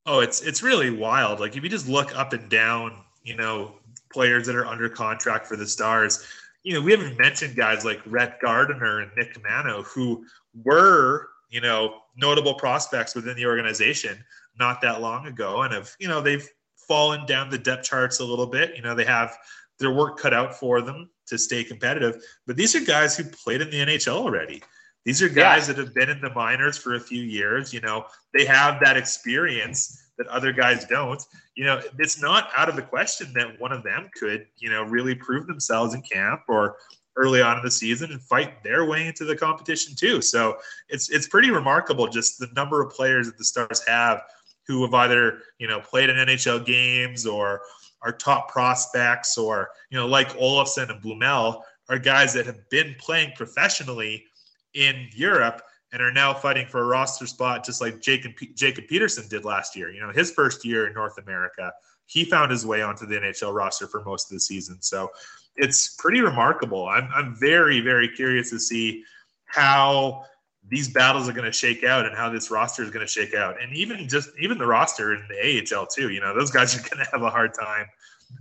Oh 0.06 0.20
it's 0.20 0.42
it's 0.42 0.62
really 0.64 0.90
wild. 0.90 1.40
Like 1.40 1.56
if 1.56 1.64
you 1.64 1.70
just 1.70 1.88
look 1.88 2.16
up 2.16 2.34
and 2.34 2.50
down 2.50 3.04
you 3.24 3.36
know 3.36 3.76
players 4.12 4.46
that 4.46 4.56
are 4.56 4.68
under 4.68 4.88
contract 4.90 5.48
for 5.48 5.56
the 5.56 5.68
stars 5.68 6.24
you 6.64 6.74
know, 6.74 6.82
we 6.82 6.92
haven't 6.92 7.18
mentioned 7.18 7.56
guys 7.56 7.84
like 7.84 8.02
Rhett 8.06 8.40
Gardner 8.42 9.02
and 9.02 9.12
Nick 9.18 9.38
Mano 9.44 9.84
who 9.84 10.26
were, 10.64 11.30
you 11.50 11.62
know, 11.62 12.00
notable 12.16 12.54
prospects 12.56 13.16
within 13.16 13.36
the 13.36 13.46
organization 13.46 14.24
not 14.58 14.82
that 14.82 15.02
long 15.02 15.28
ago 15.28 15.64
and 15.64 15.74
have, 15.74 15.92
you 16.00 16.08
know, 16.08 16.22
they've 16.22 16.48
fallen 16.88 17.26
down 17.26 17.50
the 17.50 17.58
depth 17.58 17.84
charts 17.84 18.20
a 18.20 18.26
little 18.26 18.48
bit. 18.48 18.76
You 18.76 18.82
know, 18.82 18.96
they 18.96 19.06
have 19.06 19.36
their 19.80 19.92
work 19.92 20.18
cut 20.18 20.34
out 20.34 20.56
for 20.56 20.82
them 20.82 21.10
to 21.28 21.38
stay 21.38 21.64
competitive. 21.64 22.24
But 22.48 22.56
these 22.56 22.76
are 22.76 22.84
guys 22.84 23.18
who 23.18 23.24
played 23.26 23.62
in 23.62 23.70
the 23.70 23.80
NHL 23.80 24.16
already. 24.16 24.62
These 25.06 25.22
are 25.22 25.30
guys 25.30 25.68
yeah. 25.68 25.74
that 25.74 25.86
have 25.86 25.94
been 25.94 26.10
in 26.10 26.22
the 26.22 26.34
minors 26.34 26.78
for 26.78 26.96
a 26.96 27.00
few 27.00 27.24
years. 27.24 27.74
You 27.74 27.82
know, 27.82 28.06
they 28.34 28.46
have 28.46 28.80
that 28.82 28.96
experience 28.96 30.03
that 30.18 30.28
other 30.28 30.52
guys 30.52 30.86
don't 30.86 31.26
you 31.56 31.66
know, 31.66 31.82
it's 32.00 32.22
not 32.22 32.50
out 32.56 32.70
of 32.70 32.76
the 32.76 32.82
question 32.82 33.32
that 33.36 33.60
one 33.60 33.72
of 33.72 33.84
them 33.84 34.10
could, 34.18 34.48
you 34.58 34.70
know, 34.70 34.84
really 34.84 35.14
prove 35.14 35.46
themselves 35.46 35.94
in 35.94 36.02
camp 36.02 36.42
or 36.48 36.78
early 37.16 37.42
on 37.42 37.58
in 37.58 37.64
the 37.64 37.70
season 37.70 38.12
and 38.12 38.22
fight 38.24 38.64
their 38.64 38.86
way 38.86 39.06
into 39.06 39.24
the 39.24 39.36
competition 39.36 39.94
too. 39.96 40.20
So 40.22 40.58
it's 40.90 41.12
it's 41.12 41.28
pretty 41.28 41.52
remarkable 41.52 42.08
just 42.08 42.40
the 42.40 42.50
number 42.56 42.82
of 42.82 42.92
players 42.92 43.28
that 43.28 43.38
the 43.38 43.46
Stars 43.46 43.84
have 43.88 44.24
who 44.68 44.82
have 44.82 44.94
either, 44.94 45.42
you 45.60 45.68
know, 45.68 45.80
played 45.80 46.10
in 46.10 46.16
NHL 46.16 46.66
games 46.66 47.28
or 47.28 47.62
are 48.02 48.12
top 48.12 48.52
prospects 48.52 49.38
or, 49.38 49.70
you 49.92 49.98
know, 49.98 50.08
like 50.08 50.36
Olofsson 50.38 50.90
and 50.90 51.02
Blumel 51.02 51.62
are 51.90 52.00
guys 52.00 52.34
that 52.34 52.46
have 52.46 52.68
been 52.70 52.96
playing 52.98 53.32
professionally 53.36 54.26
in 54.74 55.08
Europe 55.14 55.62
and 55.94 56.02
are 56.02 56.12
now 56.12 56.34
fighting 56.34 56.66
for 56.68 56.82
a 56.82 56.86
roster 56.86 57.28
spot, 57.28 57.64
just 57.64 57.80
like 57.80 58.02
Jacob, 58.02 58.34
Jacob 58.56 58.88
Peterson 58.88 59.28
did 59.30 59.46
last 59.46 59.76
year. 59.76 59.92
You 59.92 60.02
know, 60.02 60.12
his 60.12 60.32
first 60.32 60.66
year 60.66 60.88
in 60.88 60.94
North 60.94 61.20
America, 61.20 61.72
he 62.08 62.26
found 62.26 62.52
his 62.52 62.66
way 62.66 62.82
onto 62.82 63.06
the 63.06 63.16
NHL 63.16 63.54
roster 63.54 63.88
for 63.88 64.04
most 64.04 64.30
of 64.30 64.36
the 64.36 64.40
season. 64.40 64.82
So 64.82 65.12
it's 65.56 65.96
pretty 65.96 66.22
remarkable. 66.22 66.88
I'm, 66.88 67.08
I'm 67.14 67.36
very, 67.36 67.80
very 67.80 68.10
curious 68.10 68.50
to 68.50 68.60
see 68.60 69.04
how 69.46 70.26
these 70.68 70.90
battles 70.90 71.30
are 71.30 71.34
going 71.34 71.46
to 71.46 71.52
shake 71.52 71.84
out 71.84 72.08
and 72.08 72.18
how 72.18 72.28
this 72.28 72.50
roster 72.50 72.82
is 72.82 72.90
going 72.90 73.06
to 73.06 73.12
shake 73.12 73.36
out. 73.36 73.62
And 73.62 73.72
even 73.76 74.10
just 74.10 74.30
even 74.40 74.58
the 74.58 74.66
roster 74.66 75.14
in 75.14 75.24
the 75.30 75.76
AHL 75.76 75.86
too, 75.86 76.10
you 76.10 76.22
know, 76.22 76.34
those 76.34 76.50
guys 76.50 76.76
are 76.76 76.90
going 76.90 77.06
to 77.06 77.12
have 77.12 77.22
a 77.22 77.30
hard 77.30 77.54
time 77.54 77.86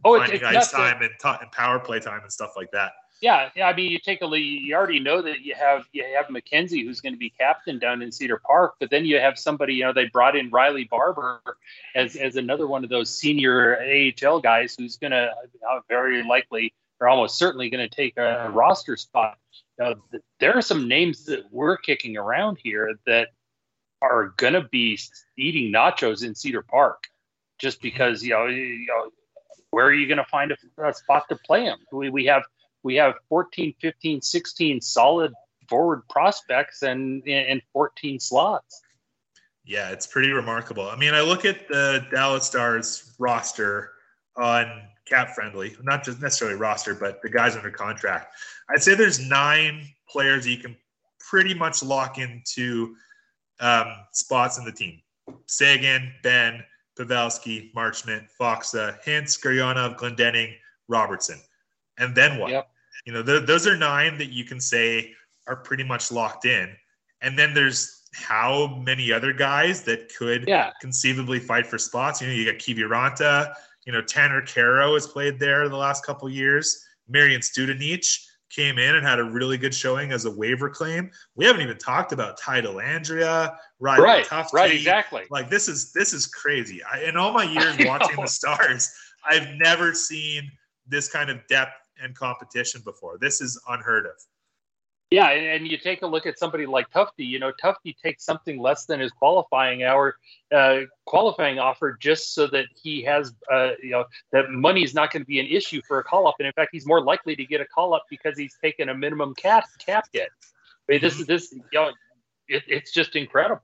oh, 0.04 0.18
finding 0.18 0.36
it's, 0.36 0.44
it's 0.44 0.56
ice 0.56 0.72
time 0.72 1.02
and, 1.02 1.10
t- 1.20 1.42
and 1.42 1.52
power 1.52 1.78
play 1.78 2.00
time 2.00 2.22
and 2.22 2.32
stuff 2.32 2.52
like 2.56 2.70
that. 2.70 2.92
Yeah, 3.22 3.50
yeah. 3.54 3.68
I 3.68 3.74
mean, 3.74 3.92
you 3.92 4.00
take 4.00 4.20
a 4.20 4.26
you 4.26 4.74
already 4.74 4.98
know 4.98 5.22
that 5.22 5.42
you 5.42 5.54
have 5.54 5.86
you 5.92 6.04
have 6.16 6.26
McKenzie 6.26 6.84
who's 6.84 7.00
going 7.00 7.14
to 7.14 7.18
be 7.18 7.30
captain 7.30 7.78
down 7.78 8.02
in 8.02 8.10
Cedar 8.10 8.42
Park, 8.44 8.74
but 8.80 8.90
then 8.90 9.04
you 9.04 9.20
have 9.20 9.38
somebody. 9.38 9.74
You 9.74 9.84
know, 9.84 9.92
they 9.92 10.06
brought 10.06 10.34
in 10.36 10.50
Riley 10.50 10.84
Barber 10.90 11.40
as 11.94 12.16
as 12.16 12.34
another 12.34 12.66
one 12.66 12.82
of 12.82 12.90
those 12.90 13.16
senior 13.16 13.78
AHL 13.80 14.40
guys 14.40 14.74
who's 14.76 14.96
going 14.96 15.12
to 15.12 15.30
uh, 15.70 15.80
very 15.88 16.24
likely 16.24 16.74
or 16.98 17.08
almost 17.08 17.38
certainly 17.38 17.70
going 17.70 17.88
to 17.88 17.94
take 17.94 18.16
a 18.16 18.50
roster 18.50 18.96
spot. 18.96 19.38
Uh, 19.80 19.94
there 20.40 20.54
are 20.54 20.62
some 20.62 20.88
names 20.88 21.24
that 21.26 21.44
we're 21.52 21.76
kicking 21.76 22.16
around 22.16 22.58
here 22.60 22.94
that 23.06 23.28
are 24.00 24.34
going 24.36 24.54
to 24.54 24.62
be 24.62 24.98
eating 25.38 25.72
nachos 25.72 26.24
in 26.24 26.34
Cedar 26.34 26.62
Park, 26.62 27.04
just 27.60 27.80
because 27.80 28.24
you 28.24 28.30
know, 28.30 28.46
you 28.46 28.86
know 28.86 29.10
where 29.70 29.86
are 29.86 29.94
you 29.94 30.08
going 30.08 30.18
to 30.18 30.24
find 30.24 30.50
a, 30.50 30.56
a 30.84 30.92
spot 30.92 31.28
to 31.28 31.36
play 31.36 31.66
them? 31.66 31.78
We 31.92 32.10
we 32.10 32.24
have 32.26 32.42
we 32.82 32.96
have 32.96 33.14
14, 33.28 33.74
15, 33.80 34.20
16 34.20 34.80
solid 34.80 35.32
forward 35.68 36.02
prospects 36.08 36.82
and 36.82 37.26
and 37.26 37.62
14 37.72 38.20
slots. 38.20 38.82
Yeah, 39.64 39.90
it's 39.90 40.06
pretty 40.06 40.30
remarkable. 40.30 40.88
I 40.88 40.96
mean, 40.96 41.14
I 41.14 41.20
look 41.20 41.44
at 41.44 41.68
the 41.68 42.04
Dallas 42.10 42.44
Stars 42.44 43.14
roster 43.18 43.92
on 44.36 44.82
cap 45.06 45.30
friendly, 45.34 45.76
not 45.82 46.04
just 46.04 46.20
necessarily 46.20 46.58
roster, 46.58 46.94
but 46.94 47.22
the 47.22 47.28
guys 47.28 47.54
under 47.56 47.70
contract. 47.70 48.34
I'd 48.70 48.82
say 48.82 48.94
there's 48.94 49.20
nine 49.20 49.86
players 50.08 50.46
you 50.46 50.56
can 50.56 50.76
pretty 51.18 51.54
much 51.54 51.82
lock 51.82 52.18
into 52.18 52.96
um, 53.60 53.86
spots 54.12 54.58
in 54.58 54.64
the 54.64 54.72
team. 54.72 55.00
Seguin, 55.46 56.12
Benn, 56.22 56.62
Pavelski, 56.98 57.72
Marchment, 57.72 58.26
Faksa, 58.38 59.02
Hintz, 59.04 59.40
Gurianov, 59.40 59.96
Glendening, 59.96 60.54
Robertson. 60.88 61.40
And 62.02 62.14
then 62.14 62.38
what? 62.38 62.50
Yep. 62.50 62.68
You 63.06 63.12
know, 63.12 63.22
th- 63.22 63.46
those 63.46 63.66
are 63.66 63.76
nine 63.76 64.18
that 64.18 64.30
you 64.30 64.44
can 64.44 64.60
say 64.60 65.12
are 65.46 65.56
pretty 65.56 65.84
much 65.84 66.12
locked 66.12 66.44
in. 66.44 66.74
And 67.20 67.38
then 67.38 67.54
there's 67.54 68.02
how 68.14 68.80
many 68.84 69.12
other 69.12 69.32
guys 69.32 69.82
that 69.82 70.12
could 70.14 70.46
yeah. 70.46 70.72
conceivably 70.80 71.38
fight 71.38 71.66
for 71.66 71.78
spots. 71.78 72.20
You 72.20 72.28
know, 72.28 72.34
you 72.34 72.44
got 72.44 72.56
Kiviranta, 72.60 73.54
you 73.86 73.92
know, 73.92 74.02
Tanner 74.02 74.42
Kero 74.42 74.94
has 74.94 75.06
played 75.06 75.38
there 75.38 75.68
the 75.68 75.76
last 75.76 76.04
couple 76.04 76.28
years. 76.28 76.84
Marian 77.08 77.40
Studenic 77.40 78.06
came 78.50 78.78
in 78.78 78.96
and 78.96 79.06
had 79.06 79.18
a 79.18 79.24
really 79.24 79.56
good 79.56 79.74
showing 79.74 80.12
as 80.12 80.24
a 80.26 80.30
waiver 80.30 80.68
claim. 80.68 81.10
We 81.34 81.46
haven't 81.46 81.62
even 81.62 81.78
talked 81.78 82.12
about 82.12 82.38
Ty 82.38 82.62
Dellandrea, 82.62 83.56
Riley 83.80 84.02
right. 84.04 84.52
Right, 84.52 84.72
exactly. 84.72 85.22
Like 85.30 85.48
this 85.48 85.68
is 85.68 85.92
this 85.92 86.12
is 86.12 86.26
crazy. 86.26 86.82
I, 86.84 87.04
in 87.04 87.16
all 87.16 87.32
my 87.32 87.44
years 87.44 87.76
watching 87.86 88.16
the 88.16 88.26
Stars, 88.26 88.92
I've 89.28 89.48
never 89.56 89.94
seen 89.94 90.50
this 90.86 91.08
kind 91.08 91.30
of 91.30 91.38
depth 91.48 91.81
and 92.02 92.14
competition 92.14 92.82
before. 92.84 93.18
This 93.18 93.40
is 93.40 93.60
unheard 93.68 94.06
of. 94.06 94.12
Yeah, 95.12 95.28
and, 95.28 95.68
you 95.68 95.76
take 95.76 96.00
a 96.00 96.06
look 96.06 96.24
at 96.24 96.38
somebody 96.38 96.64
like 96.64 96.90
Tufte. 96.90 97.18
You 97.18 97.38
know, 97.38 97.52
Tufte 97.62 97.94
takes 98.02 98.24
something 98.24 98.58
less 98.58 98.86
than 98.86 98.98
his 98.98 99.10
qualifying 99.10 99.82
hour, 99.82 100.16
uh, 100.50 100.80
qualifying 101.04 101.58
offer, 101.58 101.98
just 102.00 102.32
so 102.34 102.46
that 102.46 102.64
he 102.82 103.02
has, 103.02 103.34
uh, 103.52 103.72
you 103.82 103.90
know, 103.90 104.04
that 104.32 104.50
money 104.50 104.82
is 104.82 104.94
not 104.94 105.12
going 105.12 105.22
to 105.22 105.26
be 105.26 105.38
an 105.38 105.46
issue 105.46 105.82
for 105.86 105.98
a 105.98 106.04
call 106.04 106.26
up. 106.26 106.36
And 106.38 106.46
in 106.46 106.52
fact, 106.54 106.70
he's 106.72 106.86
more 106.86 107.02
likely 107.02 107.36
to 107.36 107.44
get 107.44 107.60
a 107.60 107.66
call 107.66 107.92
up 107.92 108.04
because 108.08 108.38
he's 108.38 108.56
taken 108.62 108.88
a 108.88 108.94
minimum 108.94 109.34
cap 109.34 109.64
cap 109.78 110.08
hit. 110.14 110.30
I 110.88 110.92
mean, 110.92 111.02
this 111.02 111.20
is 111.20 111.26
this, 111.26 111.52
you 111.52 111.62
know, 111.74 111.90
it, 112.48 112.62
it's 112.66 112.90
just 112.90 113.14
incredible. 113.14 113.60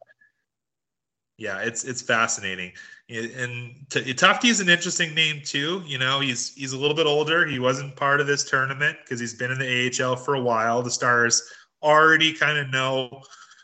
Yeah, 1.38 1.60
it's 1.60 1.84
it's 1.84 2.02
fascinating, 2.02 2.72
and 3.08 3.72
Tufte 3.90 4.50
is 4.50 4.58
an 4.58 4.68
interesting 4.68 5.14
name 5.14 5.40
too. 5.44 5.82
You 5.86 5.96
know, 5.96 6.18
he's 6.18 6.52
he's 6.54 6.72
a 6.72 6.78
little 6.78 6.96
bit 6.96 7.06
older. 7.06 7.46
He 7.46 7.60
wasn't 7.60 7.94
part 7.94 8.20
of 8.20 8.26
this 8.26 8.42
tournament 8.42 8.98
because 9.04 9.20
he's 9.20 9.34
been 9.34 9.52
in 9.52 9.58
the 9.58 10.04
AHL 10.04 10.16
for 10.16 10.34
a 10.34 10.40
while. 10.40 10.82
The 10.82 10.90
Stars 10.90 11.48
already 11.80 12.32
kind 12.32 12.58
of 12.58 12.70
know, 12.70 13.22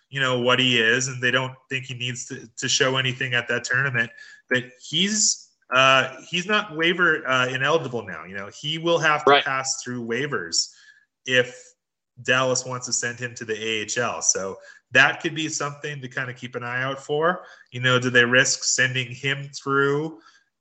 you 0.09 0.21
know, 0.21 0.39
what 0.39 0.61
he 0.61 0.81
is, 0.81 1.09
and 1.09 1.21
they 1.21 1.33
don't 1.33 1.55
think 1.69 1.87
he 1.87 1.95
needs 1.95 2.27
to, 2.27 2.49
to 2.59 2.69
show 2.69 2.97
anything 2.97 3.35
at 3.35 3.49
that 3.49 3.65
tournament. 3.65 4.09
But 4.49 4.65
he's 4.81 5.51
uh, 5.75 6.15
he's 6.29 6.47
not 6.47 6.77
waiver 6.77 7.27
uh, 7.27 7.49
ineligible 7.49 8.07
now. 8.07 8.25
You 8.25 8.37
know, 8.37 8.51
he 8.57 8.79
will 8.79 8.99
have 8.99 9.25
to 9.25 9.33
right. 9.33 9.45
pass 9.45 9.83
through 9.83 10.07
waivers 10.07 10.73
if 11.27 11.75
Dallas 12.23 12.65
wants 12.65 12.87
to 12.87 12.93
send 12.93 13.19
him 13.19 13.35
to 13.35 13.45
the 13.45 13.83
AHL. 14.01 14.23
So 14.23 14.59
that 14.95 15.21
could 15.21 15.35
be 15.35 15.49
something 15.49 16.01
to 16.01 16.09
kind 16.09 16.31
of 16.31 16.37
keep 16.37 16.55
an 16.55 16.63
eye 16.63 16.83
out 16.83 17.01
for. 17.01 17.45
You 17.73 17.81
know, 17.81 17.99
do 17.99 18.11
they 18.11 18.25
risk 18.25 18.65
sending 18.65 19.11
him 19.13 19.51
through 19.51 20.19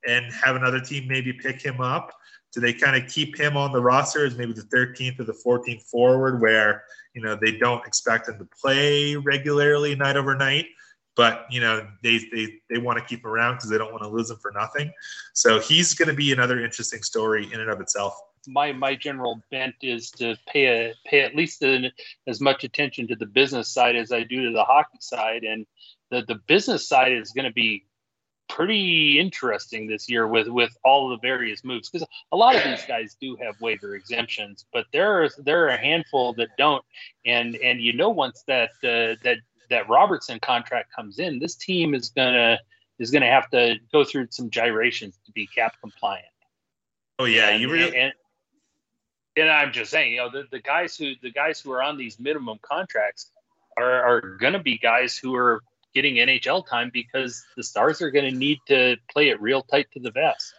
and 0.07 0.25
have 0.33 0.55
another 0.55 0.81
team 0.81 1.07
maybe 1.07 1.31
pick 1.31 1.61
him 1.61 1.79
up? 1.79 2.11
Do 2.51 2.59
they 2.59 2.73
kind 2.73 3.01
of 3.01 3.09
keep 3.09 3.39
him 3.39 3.55
on 3.55 3.71
the 3.71 3.81
roster 3.81 4.25
as 4.25 4.35
maybe 4.35 4.53
the 4.53 4.63
13th 4.63 5.19
or 5.19 5.23
the 5.23 5.33
14th 5.45 5.83
forward 5.83 6.41
where, 6.41 6.83
you 7.13 7.21
know, 7.21 7.37
they 7.39 7.57
don't 7.57 7.85
expect 7.85 8.27
him 8.27 8.37
to 8.39 8.47
play 8.59 9.15
regularly 9.15 9.95
night 9.95 10.17
over 10.17 10.35
night, 10.35 10.65
but, 11.15 11.45
you 11.49 11.61
know, 11.61 11.87
they, 12.01 12.19
they, 12.31 12.59
they 12.69 12.79
want 12.79 12.99
to 12.99 13.05
keep 13.05 13.23
him 13.23 13.31
around 13.31 13.55
because 13.55 13.69
they 13.69 13.77
don't 13.77 13.91
want 13.91 14.03
to 14.03 14.09
lose 14.09 14.29
him 14.29 14.37
for 14.37 14.51
nothing. 14.51 14.91
So 15.33 15.59
he's 15.59 15.93
going 15.93 16.09
to 16.09 16.15
be 16.15 16.31
another 16.31 16.63
interesting 16.63 17.03
story 17.03 17.51
in 17.51 17.59
and 17.59 17.69
of 17.69 17.81
itself 17.81 18.19
my 18.47 18.71
my 18.71 18.95
general 18.95 19.41
bent 19.51 19.75
is 19.81 20.11
to 20.11 20.35
pay 20.47 20.65
a, 20.65 20.93
pay 21.05 21.21
at 21.21 21.35
least 21.35 21.61
an, 21.61 21.91
as 22.27 22.41
much 22.41 22.63
attention 22.63 23.07
to 23.07 23.15
the 23.15 23.25
business 23.25 23.69
side 23.69 23.95
as 23.95 24.11
I 24.11 24.23
do 24.23 24.45
to 24.45 24.51
the 24.51 24.63
hockey 24.63 24.97
side, 24.99 25.43
and 25.43 25.65
the 26.11 26.23
the 26.27 26.35
business 26.35 26.87
side 26.87 27.11
is 27.11 27.31
going 27.31 27.45
to 27.45 27.53
be 27.53 27.85
pretty 28.49 29.19
interesting 29.19 29.87
this 29.87 30.09
year 30.09 30.27
with 30.27 30.47
with 30.47 30.75
all 30.83 31.09
the 31.09 31.17
various 31.17 31.63
moves 31.63 31.89
because 31.89 32.07
a 32.31 32.37
lot 32.37 32.55
of 32.55 32.63
these 32.63 32.85
guys 32.85 33.15
do 33.19 33.35
have 33.41 33.59
waiver 33.61 33.95
exemptions, 33.95 34.65
but 34.73 34.85
there 34.93 35.23
are 35.23 35.29
there 35.39 35.65
are 35.65 35.69
a 35.69 35.77
handful 35.77 36.33
that 36.33 36.49
don't, 36.57 36.83
and 37.25 37.55
and 37.55 37.81
you 37.81 37.93
know 37.93 38.09
once 38.09 38.43
that 38.47 38.69
uh, 38.83 39.15
that 39.23 39.37
that 39.69 39.89
Robertson 39.89 40.39
contract 40.39 40.93
comes 40.93 41.19
in, 41.19 41.39
this 41.39 41.55
team 41.55 41.93
is 41.93 42.09
gonna 42.09 42.59
is 42.99 43.11
gonna 43.11 43.29
have 43.29 43.49
to 43.51 43.75
go 43.91 44.03
through 44.03 44.27
some 44.29 44.49
gyrations 44.49 45.17
to 45.25 45.31
be 45.31 45.47
cap 45.47 45.75
compliant. 45.81 46.25
Oh 47.19 47.25
yeah, 47.25 47.49
and, 47.49 47.61
you 47.61 47.71
really 47.71 47.97
and, 47.97 48.13
and 49.37 49.49
I'm 49.49 49.71
just 49.71 49.91
saying, 49.91 50.13
you 50.13 50.17
know, 50.17 50.29
the, 50.29 50.43
the 50.51 50.59
guys 50.59 50.95
who 50.95 51.13
the 51.21 51.31
guys 51.31 51.59
who 51.59 51.71
are 51.71 51.81
on 51.81 51.97
these 51.97 52.19
minimum 52.19 52.59
contracts 52.61 53.31
are, 53.77 54.03
are 54.03 54.21
going 54.37 54.53
to 54.53 54.59
be 54.59 54.77
guys 54.77 55.17
who 55.17 55.35
are 55.35 55.63
getting 55.93 56.15
NHL 56.15 56.67
time 56.67 56.89
because 56.93 57.45
the 57.55 57.63
Stars 57.63 58.01
are 58.01 58.11
going 58.11 58.25
to 58.31 58.37
need 58.37 58.59
to 58.67 58.97
play 59.11 59.29
it 59.29 59.41
real 59.41 59.61
tight 59.61 59.87
to 59.93 59.99
the 59.99 60.11
vest. 60.11 60.53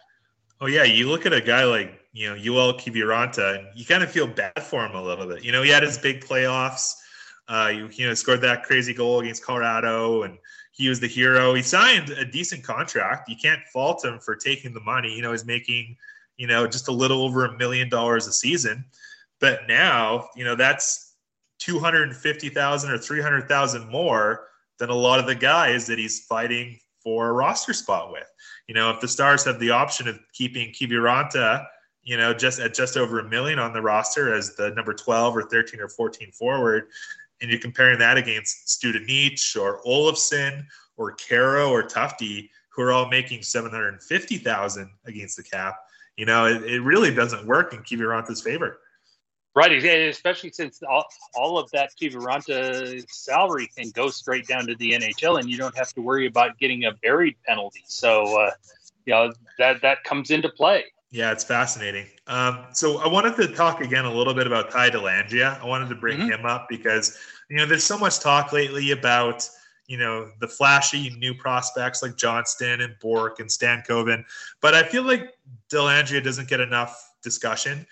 Oh 0.61 0.67
yeah, 0.67 0.83
you 0.83 1.09
look 1.09 1.25
at 1.25 1.33
a 1.33 1.41
guy 1.41 1.65
like 1.65 1.99
you 2.13 2.29
know 2.29 2.37
Joel 2.37 2.73
Kiviranta, 2.73 3.59
and 3.59 3.67
you 3.75 3.85
kind 3.85 4.03
of 4.03 4.11
feel 4.11 4.27
bad 4.27 4.61
for 4.63 4.85
him 4.85 4.95
a 4.95 5.01
little 5.01 5.27
bit. 5.27 5.43
You 5.43 5.51
know, 5.51 5.61
he 5.61 5.69
had 5.69 5.83
his 5.83 5.97
big 5.97 6.23
playoffs. 6.23 6.93
Uh, 7.47 7.71
you, 7.73 7.89
you 7.91 8.07
know, 8.07 8.13
scored 8.13 8.41
that 8.41 8.63
crazy 8.63 8.93
goal 8.93 9.19
against 9.19 9.43
Colorado, 9.43 10.23
and 10.23 10.37
he 10.71 10.89
was 10.89 10.99
the 10.99 11.07
hero. 11.07 11.53
He 11.53 11.61
signed 11.61 12.09
a 12.09 12.25
decent 12.25 12.63
contract. 12.63 13.29
You 13.29 13.35
can't 13.35 13.61
fault 13.71 14.03
him 14.03 14.19
for 14.19 14.35
taking 14.35 14.73
the 14.73 14.79
money. 14.79 15.13
You 15.13 15.21
know, 15.21 15.31
he's 15.31 15.45
making 15.45 15.95
you 16.37 16.47
know, 16.47 16.67
just 16.67 16.87
a 16.87 16.91
little 16.91 17.23
over 17.23 17.45
a 17.45 17.57
million 17.57 17.89
dollars 17.89 18.27
a 18.27 18.33
season. 18.33 18.85
But 19.39 19.67
now, 19.67 20.29
you 20.35 20.43
know, 20.43 20.55
that's 20.55 21.15
250,000 21.59 22.91
or 22.91 22.97
300,000 22.97 23.89
more 23.89 24.47
than 24.79 24.89
a 24.89 24.95
lot 24.95 25.19
of 25.19 25.25
the 25.25 25.35
guys 25.35 25.87
that 25.87 25.99
he's 25.99 26.25
fighting 26.25 26.79
for 27.01 27.29
a 27.29 27.33
roster 27.33 27.73
spot 27.73 28.11
with. 28.11 28.27
You 28.67 28.75
know, 28.75 28.89
if 28.89 28.99
the 28.99 29.07
Stars 29.07 29.45
have 29.45 29.59
the 29.59 29.71
option 29.71 30.07
of 30.07 30.19
keeping 30.33 30.71
Kiviranta, 30.71 31.65
you 32.03 32.17
know, 32.17 32.33
just 32.33 32.59
at 32.59 32.73
just 32.73 32.97
over 32.97 33.19
a 33.19 33.29
million 33.29 33.59
on 33.59 33.73
the 33.73 33.81
roster 33.81 34.33
as 34.33 34.55
the 34.55 34.71
number 34.71 34.93
12 34.93 35.37
or 35.37 35.43
13 35.43 35.79
or 35.79 35.89
14 35.89 36.31
forward, 36.31 36.87
and 37.41 37.49
you're 37.49 37.59
comparing 37.59 37.99
that 37.99 38.17
against 38.17 38.67
Studenic 38.67 39.55
or 39.59 39.81
Olofsson 39.85 40.65
or 40.97 41.15
Kero 41.15 41.69
or 41.69 41.83
Tufte, 41.83 42.49
who 42.69 42.81
are 42.81 42.91
all 42.91 43.09
making 43.09 43.41
750,000 43.41 44.89
against 45.05 45.37
the 45.37 45.43
cap, 45.43 45.77
you 46.17 46.25
know, 46.25 46.45
it, 46.45 46.63
it 46.63 46.81
really 46.81 47.13
doesn't 47.13 47.45
work 47.45 47.73
in 47.73 47.79
Kiviranta's 47.79 48.41
favor. 48.41 48.79
Right, 49.55 49.71
especially 49.71 50.51
since 50.51 50.83
all, 50.83 51.05
all 51.33 51.57
of 51.57 51.71
that 51.71 51.91
Kiviranta 51.95 53.01
salary 53.09 53.69
can 53.77 53.89
go 53.91 54.09
straight 54.09 54.47
down 54.47 54.67
to 54.67 54.75
the 54.75 54.91
NHL, 54.91 55.39
and 55.39 55.49
you 55.49 55.57
don't 55.57 55.75
have 55.77 55.93
to 55.93 56.01
worry 56.01 56.25
about 56.25 56.57
getting 56.57 56.83
a 56.83 56.91
buried 56.91 57.37
penalty. 57.47 57.83
So, 57.87 58.37
uh, 58.37 58.51
you 59.05 59.13
know, 59.13 59.31
that 59.57 59.81
that 59.81 60.03
comes 60.03 60.29
into 60.29 60.49
play. 60.49 60.83
Yeah, 61.09 61.31
it's 61.31 61.45
fascinating. 61.45 62.07
Um, 62.27 62.65
so 62.73 62.97
I 62.97 63.07
wanted 63.07 63.37
to 63.37 63.47
talk 63.47 63.79
again 63.79 64.03
a 64.03 64.13
little 64.13 64.33
bit 64.33 64.45
about 64.45 64.71
Ty 64.71 64.89
Dellandrea. 64.89 65.61
I 65.61 65.65
wanted 65.65 65.87
to 65.87 65.95
bring 65.95 66.19
mm-hmm. 66.19 66.31
him 66.31 66.45
up 66.45 66.67
because 66.67 67.17
you 67.49 67.55
know 67.55 67.65
there's 67.65 67.85
so 67.85 67.97
much 67.97 68.19
talk 68.19 68.51
lately 68.51 68.91
about 68.91 69.49
you 69.87 69.97
know 69.97 70.31
the 70.39 70.47
flashy 70.47 71.15
new 71.17 71.33
prospects 71.33 72.01
like 72.01 72.17
Johnston 72.17 72.81
and 72.81 72.95
Bourque 73.01 73.39
and 73.39 73.49
Stankoven. 73.49 74.23
But 74.61 74.73
I 74.73 74.83
feel 74.83 75.03
like 75.03 75.33
Dellandrea 75.71 76.23
doesn't 76.23 76.47
get 76.47 76.59
enough 76.59 77.13
discussion 77.23 77.85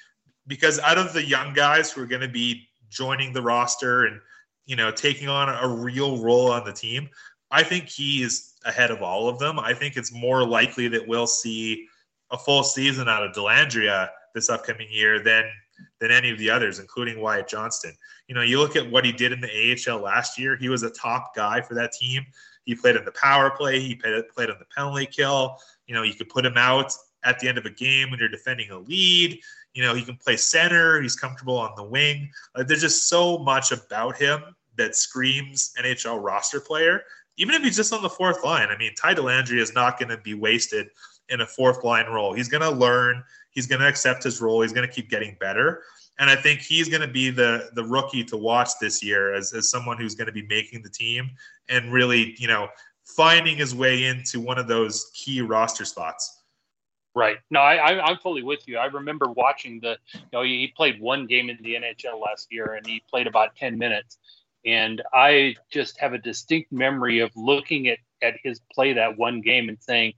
because 0.48 0.80
out 0.80 0.98
of 0.98 1.14
the 1.14 1.24
young 1.24 1.54
guys 1.54 1.92
who 1.92 2.02
are 2.02 2.08
going 2.08 2.22
to 2.22 2.28
be 2.28 2.68
joining 2.90 3.34
the 3.34 3.42
roster 3.42 4.06
and 4.06 4.20
you 4.66 4.76
know 4.76 4.92
taking 4.92 5.30
on 5.30 5.50
a 5.50 5.68
real 5.68 6.22
role 6.22 6.52
on 6.52 6.64
the 6.66 6.74
team, 6.74 7.10
I 7.52 7.64
think 7.64 7.90
he 7.90 8.24
is 8.24 8.54
ahead 8.66 8.92
of 8.92 9.02
all 9.02 9.28
of 9.28 9.40
them. 9.40 9.60
I 9.60 9.74
think 9.74 9.98
it's 9.98 10.14
more 10.14 10.46
likely 10.48 10.88
that 10.90 11.08
we'll 11.08 11.28
see 11.28 11.88
a 12.32 12.38
full 12.38 12.64
season 12.64 13.08
out 13.08 13.24
of 13.24 13.34
Dellandrea 13.34 14.10
this 14.34 14.50
upcoming 14.50 14.88
year 14.90 15.22
than 15.22 15.44
than 16.00 16.12
any 16.12 16.30
of 16.30 16.38
the 16.38 16.50
others, 16.50 16.80
including 16.80 17.22
Wyatt 17.22 17.48
Johnston. 17.48 17.94
You 18.28 18.36
know, 18.36 18.42
you 18.42 18.60
look 18.60 18.76
at 18.76 18.90
what 18.90 19.06
he 19.06 19.12
did 19.12 19.32
in 19.32 19.42
the 19.42 19.88
AHL 19.88 20.00
last 20.00 20.40
year, 20.40 20.56
he 20.56 20.70
was 20.70 20.84
a 20.84 20.90
top 20.90 21.36
guy 21.36 21.62
for 21.62 21.74
that 21.76 21.92
team. 21.92 22.26
He 22.66 22.76
played 22.76 22.96
in 22.96 23.06
the 23.06 23.12
power 23.12 23.52
play, 23.52 23.80
he 23.80 23.96
played, 23.96 24.16
on 24.16 24.58
the 24.60 24.66
penalty 24.76 25.06
kill. 25.06 25.58
You 25.88 25.96
know, 25.96 26.04
you 26.04 26.14
could 26.14 26.30
put 26.30 26.46
him 26.46 26.58
out 26.58 26.94
at 27.24 27.40
the 27.40 27.48
end 27.48 27.58
of 27.58 27.66
a 27.66 27.70
game 27.70 28.10
when 28.10 28.20
you're 28.20 28.30
defending 28.30 28.70
a 28.72 28.80
lead. 28.80 29.40
You 29.74 29.84
know, 29.84 29.96
he 29.96 30.04
can 30.04 30.18
play 30.18 30.38
center, 30.38 31.02
he's 31.02 31.16
comfortable 31.16 31.58
on 31.58 31.72
the 31.76 31.84
wing. 31.84 32.30
Like, 32.56 32.68
there's 32.68 32.82
just 32.82 33.10
so 33.10 33.40
much 33.40 33.72
about 33.72 34.18
him 34.18 34.42
that 34.78 34.96
screams 34.96 35.74
NHL 35.80 36.24
roster 36.24 36.60
player. 36.60 37.02
Even 37.38 37.56
if 37.56 37.64
he's 37.64 37.76
just 37.76 37.92
on 37.92 38.04
the 38.04 38.10
fourth 38.10 38.44
line, 38.44 38.70
I 38.70 38.78
mean, 38.78 38.94
Ty 38.96 39.16
Dellandrea 39.16 39.60
is 39.60 39.74
not 39.74 39.98
going 39.98 40.10
to 40.10 40.18
be 40.18 40.36
wasted 40.36 40.90
in 41.34 41.42
a 41.42 41.46
fourth 41.46 41.84
line 41.84 42.06
role. 42.06 42.34
He's 42.34 42.48
going 42.48 42.62
to 42.62 42.70
learn. 42.70 43.24
He's 43.50 43.68
going 43.68 43.82
to 43.82 43.88
accept 43.88 44.24
his 44.24 44.40
role. 44.40 44.62
He's 44.62 44.72
going 44.72 44.88
to 44.88 44.94
keep 44.94 45.10
getting 45.10 45.36
better. 45.40 45.84
And 46.20 46.30
I 46.30 46.36
think 46.36 46.62
he's 46.62 46.88
going 46.88 47.02
to 47.02 47.08
be 47.08 47.32
the 47.32 47.72
the 47.74 47.84
rookie 47.84 48.24
to 48.26 48.38
watch 48.38 48.70
this 48.80 49.04
year 49.04 49.34
as, 49.34 49.52
as 49.52 49.70
someone 49.70 49.98
who's 49.98 50.14
going 50.14 50.28
to 50.28 50.34
be 50.34 50.44
making 50.44 50.84
the 50.84 50.90
team 50.90 51.32
and 51.70 51.92
really, 51.92 52.36
you 52.38 52.48
know, 52.48 52.70
finding 53.04 53.58
his 53.58 53.74
way 53.76 54.06
into 54.06 54.40
one 54.40 54.60
of 54.60 54.68
those 54.68 55.12
key 55.14 55.42
roster 55.42 55.86
spots. 55.86 56.44
Right. 57.16 57.38
No, 57.52 57.60
I, 57.60 58.04
I'm 58.04 58.18
fully 58.18 58.42
with 58.42 58.68
you. 58.68 58.78
I 58.78 58.86
remember 58.86 59.30
watching 59.30 59.80
the, 59.80 59.98
you 60.14 60.22
know, 60.32 60.42
he 60.42 60.74
played 60.76 61.00
one 61.00 61.28
game 61.28 61.50
in 61.50 61.58
the 61.62 61.76
NHL 61.76 62.20
last 62.20 62.48
year 62.52 62.74
and 62.74 62.86
he 62.86 63.04
played 63.08 63.28
about 63.28 63.56
10 63.56 63.78
minutes. 63.78 64.18
And 64.66 65.02
I 65.14 65.56
just 65.72 66.00
have 66.00 66.14
a 66.14 66.18
distinct 66.18 66.72
memory 66.72 67.20
of 67.20 67.30
looking 67.36 67.88
at, 67.88 68.00
at 68.24 68.36
his 68.44 68.62
play 68.74 68.94
that 68.94 69.18
one 69.18 69.42
game 69.42 69.70
and 69.70 69.78
saying, 69.80 70.14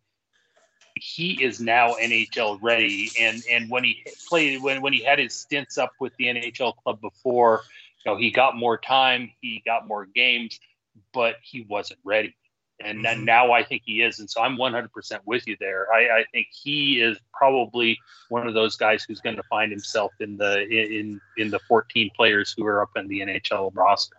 he 0.95 1.43
is 1.43 1.59
now 1.59 1.95
NHL 1.95 2.59
ready. 2.61 3.11
And 3.19 3.43
and 3.49 3.69
when 3.69 3.83
he 3.83 4.05
played 4.27 4.61
when 4.61 4.81
when 4.81 4.93
he 4.93 5.03
had 5.03 5.19
his 5.19 5.33
stints 5.33 5.77
up 5.77 5.93
with 5.99 6.13
the 6.17 6.25
NHL 6.25 6.75
club 6.77 7.01
before, 7.01 7.63
you 8.03 8.11
know, 8.11 8.17
he 8.17 8.31
got 8.31 8.55
more 8.55 8.77
time, 8.77 9.31
he 9.41 9.61
got 9.65 9.87
more 9.87 10.05
games, 10.05 10.59
but 11.13 11.35
he 11.41 11.61
wasn't 11.61 11.99
ready 12.03 12.35
and 12.83 13.03
then 13.03 13.17
mm-hmm. 13.17 13.25
now 13.25 13.51
I 13.51 13.63
think 13.63 13.83
he 13.85 14.01
is, 14.01 14.19
and 14.19 14.29
so 14.29 14.41
I'm 14.41 14.57
100% 14.57 14.89
with 15.25 15.47
you 15.47 15.55
there. 15.59 15.91
I, 15.93 16.19
I, 16.19 16.25
think 16.31 16.47
he 16.51 16.99
is 16.99 17.17
probably 17.33 17.97
one 18.29 18.47
of 18.47 18.53
those 18.53 18.75
guys 18.75 19.03
who's 19.03 19.21
going 19.21 19.37
to 19.37 19.43
find 19.43 19.71
himself 19.71 20.11
in 20.19 20.37
the 20.37 20.61
in 20.67 21.21
in 21.37 21.49
the 21.49 21.59
14 21.67 22.11
players 22.15 22.53
who 22.55 22.65
are 22.65 22.81
up 22.81 22.89
in 22.95 23.07
the 23.07 23.21
NHL 23.21 23.71
roster. 23.73 24.17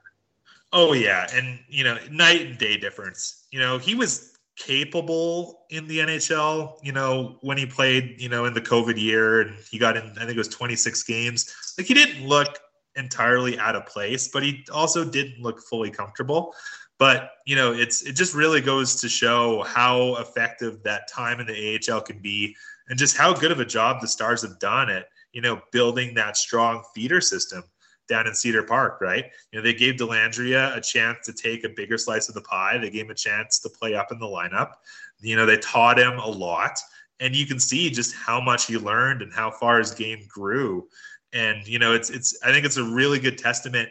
Oh 0.73 0.95
yeah, 0.95 1.27
and 1.33 1.59
you 1.69 1.85
know, 1.85 1.99
night 2.11 2.43
and 2.43 2.59
day 2.59 2.77
difference. 2.77 3.45
You 3.51 3.61
know, 3.61 3.79
he 3.79 3.95
was 3.95 4.36
capable 4.57 5.67
in 5.71 5.87
the 5.87 5.99
NHL. 5.99 6.79
You 6.83 6.93
know, 6.93 7.39
when 7.43 7.59
he 7.59 7.67
played, 7.67 8.21
you 8.21 8.29
know, 8.29 8.47
in 8.47 8.55
the 8.55 8.61
COVID 8.61 9.01
year, 9.01 9.43
and 9.43 9.57
he 9.71 9.79
got 9.79 9.97
in, 9.97 10.05
I 10.13 10.21
think 10.21 10.31
it 10.33 10.39
was 10.39 10.49
26 10.49 11.03
games. 11.05 11.75
Like 11.79 11.87
he 11.87 11.95
didn't 11.95 12.27
look 12.27 12.59
entirely 12.97 13.59
out 13.59 13.77
of 13.77 13.87
place, 13.87 14.29
but 14.29 14.43
he 14.43 14.65
also 14.73 15.05
didn't 15.05 15.43
look 15.43 15.61
fully 15.61 15.91
comfortable. 15.91 16.55
But 16.99 17.33
you 17.47 17.57
know, 17.57 17.73
it's 17.73 18.03
it 18.03 18.13
just 18.13 18.35
really 18.35 18.61
goes 18.61 19.01
to 19.03 19.09
show 19.09 19.63
how 19.65 20.17
effective 20.17 20.83
that 20.85 21.09
time 21.09 21.41
in 21.41 21.47
the 21.47 21.79
AHL 21.91 22.01
can 22.01 22.21
be, 22.21 22.57
and 22.89 22.99
just 22.99 23.17
how 23.17 23.35
good 23.35 23.53
of 23.53 23.61
a 23.61 23.67
job 23.67 24.01
the 24.01 24.09
Stars 24.09 24.43
have 24.43 24.59
done 24.59 24.89
at 24.89 25.07
you 25.33 25.43
know 25.43 25.61
building 25.73 26.15
that 26.15 26.39
strong 26.39 26.83
feeder 26.95 27.21
system 27.21 27.65
down 28.09 28.27
in 28.27 28.35
Cedar 28.35 28.63
Park, 28.63 29.01
right? 29.01 29.25
You 29.51 29.59
know, 29.59 29.63
they 29.63 29.75
gave 29.75 29.95
Dellandrea 29.95 30.77
a 30.77 30.81
chance 30.81 31.27
to 31.27 31.33
take 31.33 31.65
a 31.65 31.69
bigger 31.69 31.99
slice 31.99 32.29
of 32.29 32.35
the 32.35 32.43
pie. 32.43 32.79
They 32.79 32.91
gave 32.91 33.07
him 33.07 33.11
a 33.11 33.15
chance 33.15 33.59
to 33.61 33.69
play 33.69 33.95
up 33.95 34.13
in 34.13 34.19
the 34.19 34.27
lineup. 34.27 34.73
You 35.21 35.37
know, 35.37 35.47
they 35.47 35.59
taught 35.59 35.99
him 35.99 36.19
a 36.19 36.29
lot. 36.29 36.79
And 37.21 37.35
you 37.35 37.47
can 37.47 37.59
see 37.59 37.91
just 37.91 38.15
how 38.15 38.41
much 38.41 38.67
he 38.67 38.77
learned 38.77 39.23
and 39.23 39.33
how 39.33 39.51
far 39.51 39.79
his 39.79 39.93
game 39.93 40.27
grew. 40.29 40.87
And, 41.33 41.67
you 41.67 41.79
know, 41.79 41.95
it's 41.95 42.11
it's 42.11 42.39
I 42.45 42.53
think 42.53 42.67
it's 42.67 42.77
a 42.77 42.85
really 42.85 43.19
good 43.19 43.39
testament, 43.39 43.89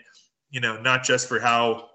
you 0.51 0.59
know, 0.59 0.79
not 0.81 1.03
just 1.03 1.27
for 1.27 1.39
how 1.39 1.89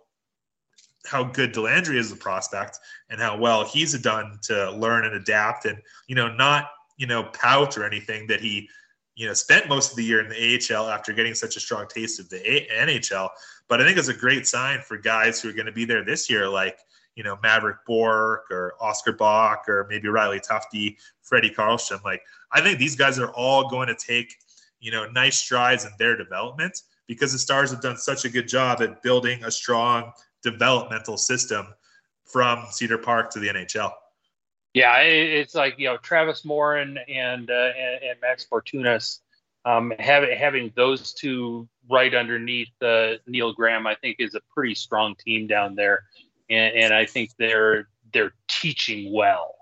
how 1.06 1.24
good 1.24 1.54
Dellandrea 1.54 1.96
is 1.96 2.12
a 2.12 2.16
prospect 2.16 2.78
and 3.08 3.20
how 3.20 3.36
well 3.36 3.64
he's 3.64 3.98
done 4.00 4.38
to 4.42 4.70
learn 4.72 5.04
and 5.04 5.14
adapt 5.14 5.64
and 5.64 5.78
you 6.06 6.14
know 6.14 6.32
not 6.34 6.70
you 6.96 7.06
know 7.06 7.24
pout 7.24 7.76
or 7.78 7.84
anything 7.84 8.26
that 8.26 8.40
he 8.40 8.68
you 9.16 9.26
know 9.26 9.34
spent 9.34 9.68
most 9.68 9.90
of 9.90 9.96
the 9.96 10.04
year 10.04 10.20
in 10.20 10.28
the 10.28 10.74
AHL 10.74 10.88
after 10.88 11.12
getting 11.12 11.34
such 11.34 11.56
a 11.56 11.60
strong 11.60 11.86
taste 11.88 12.20
of 12.20 12.28
the 12.28 12.38
a- 12.38 12.86
NHL 12.86 13.28
but 13.68 13.80
I 13.80 13.84
think 13.84 13.98
it's 13.98 14.08
a 14.08 14.14
great 14.14 14.46
sign 14.46 14.80
for 14.80 14.96
guys 14.96 15.40
who 15.40 15.48
are 15.48 15.52
going 15.52 15.66
to 15.66 15.72
be 15.72 15.84
there 15.84 16.04
this 16.04 16.30
year 16.30 16.48
like 16.48 16.78
you 17.16 17.22
know 17.22 17.38
Maverick 17.42 17.84
Bourque 17.86 18.50
or 18.50 18.74
Oskar 18.80 19.12
Back 19.12 19.68
or 19.68 19.86
maybe 19.88 20.08
Riley 20.08 20.40
Tufte 20.40 20.96
Freddie 21.22 21.50
Karlstrom 21.50 22.02
like 22.04 22.22
I 22.52 22.60
think 22.60 22.78
these 22.78 22.96
guys 22.96 23.18
are 23.18 23.30
all 23.32 23.68
going 23.68 23.88
to 23.88 23.94
take 23.94 24.36
you 24.80 24.90
know 24.90 25.06
nice 25.10 25.38
strides 25.38 25.84
in 25.84 25.92
their 25.98 26.16
development 26.16 26.82
because 27.06 27.32
the 27.32 27.38
stars 27.38 27.70
have 27.72 27.82
done 27.82 27.96
such 27.96 28.24
a 28.24 28.28
good 28.28 28.46
job 28.46 28.80
at 28.80 29.02
building 29.02 29.42
a 29.44 29.50
strong 29.50 30.12
developmental 30.42 31.16
system 31.16 31.66
from 32.24 32.64
Cedar 32.70 32.98
Park 32.98 33.30
to 33.30 33.40
the 33.40 33.48
NHL. 33.48 33.92
Yeah, 34.72 34.98
it's 34.98 35.54
like 35.54 35.78
you 35.78 35.86
know 35.86 35.96
Travis 35.96 36.44
Morin 36.44 36.98
and 37.08 37.50
uh, 37.50 37.70
and, 37.76 38.04
and, 38.04 38.20
Max 38.20 38.46
Fortunus 38.50 39.18
um, 39.64 39.92
having 39.98 40.36
having 40.36 40.72
those 40.76 41.12
two 41.12 41.68
right 41.90 42.14
underneath 42.14 42.70
uh, 42.82 43.14
Neil 43.26 43.52
Graham, 43.52 43.86
I 43.86 43.94
think 43.96 44.16
is 44.18 44.34
a 44.34 44.40
pretty 44.54 44.74
strong 44.74 45.16
team 45.16 45.46
down 45.46 45.74
there, 45.74 46.04
and, 46.48 46.74
and 46.74 46.94
I 46.94 47.04
think 47.04 47.30
they're 47.38 47.88
they're 48.12 48.32
teaching 48.48 49.12
well. 49.12 49.54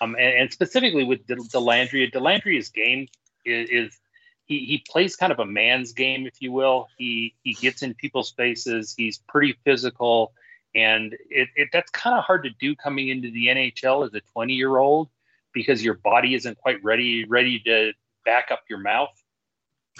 Um, 0.00 0.14
and, 0.14 0.42
and 0.42 0.52
specifically 0.52 1.04
with 1.04 1.26
Dellandrea, 1.26 2.12
Dellandrea's 2.12 2.68
game 2.68 3.08
is, 3.44 3.68
is 3.70 3.98
he, 4.46 4.60
he 4.60 4.84
plays 4.88 5.16
kind 5.16 5.32
of 5.32 5.40
a 5.40 5.46
man's 5.46 5.92
game, 5.92 6.26
if 6.26 6.40
you 6.40 6.52
will. 6.52 6.88
He 6.96 7.34
he 7.42 7.54
gets 7.54 7.82
in 7.82 7.94
people's 7.94 8.30
faces. 8.30 8.94
He's 8.96 9.18
pretty 9.28 9.58
physical, 9.64 10.32
and 10.78 11.14
it, 11.30 11.48
it 11.56 11.68
that's 11.72 11.90
kind 11.90 12.16
of 12.16 12.24
hard 12.24 12.44
to 12.44 12.50
do 12.60 12.74
coming 12.76 13.08
into 13.08 13.30
the 13.30 13.46
NHL 13.46 14.06
as 14.06 14.14
a 14.14 14.20
20 14.32 14.54
year 14.54 14.78
old 14.78 15.08
because 15.52 15.82
your 15.82 15.94
body 15.94 16.34
isn't 16.34 16.56
quite 16.58 16.82
ready 16.84 17.24
ready 17.24 17.58
to 17.60 17.92
back 18.24 18.50
up 18.50 18.60
your 18.68 18.78
mouth. 18.78 19.10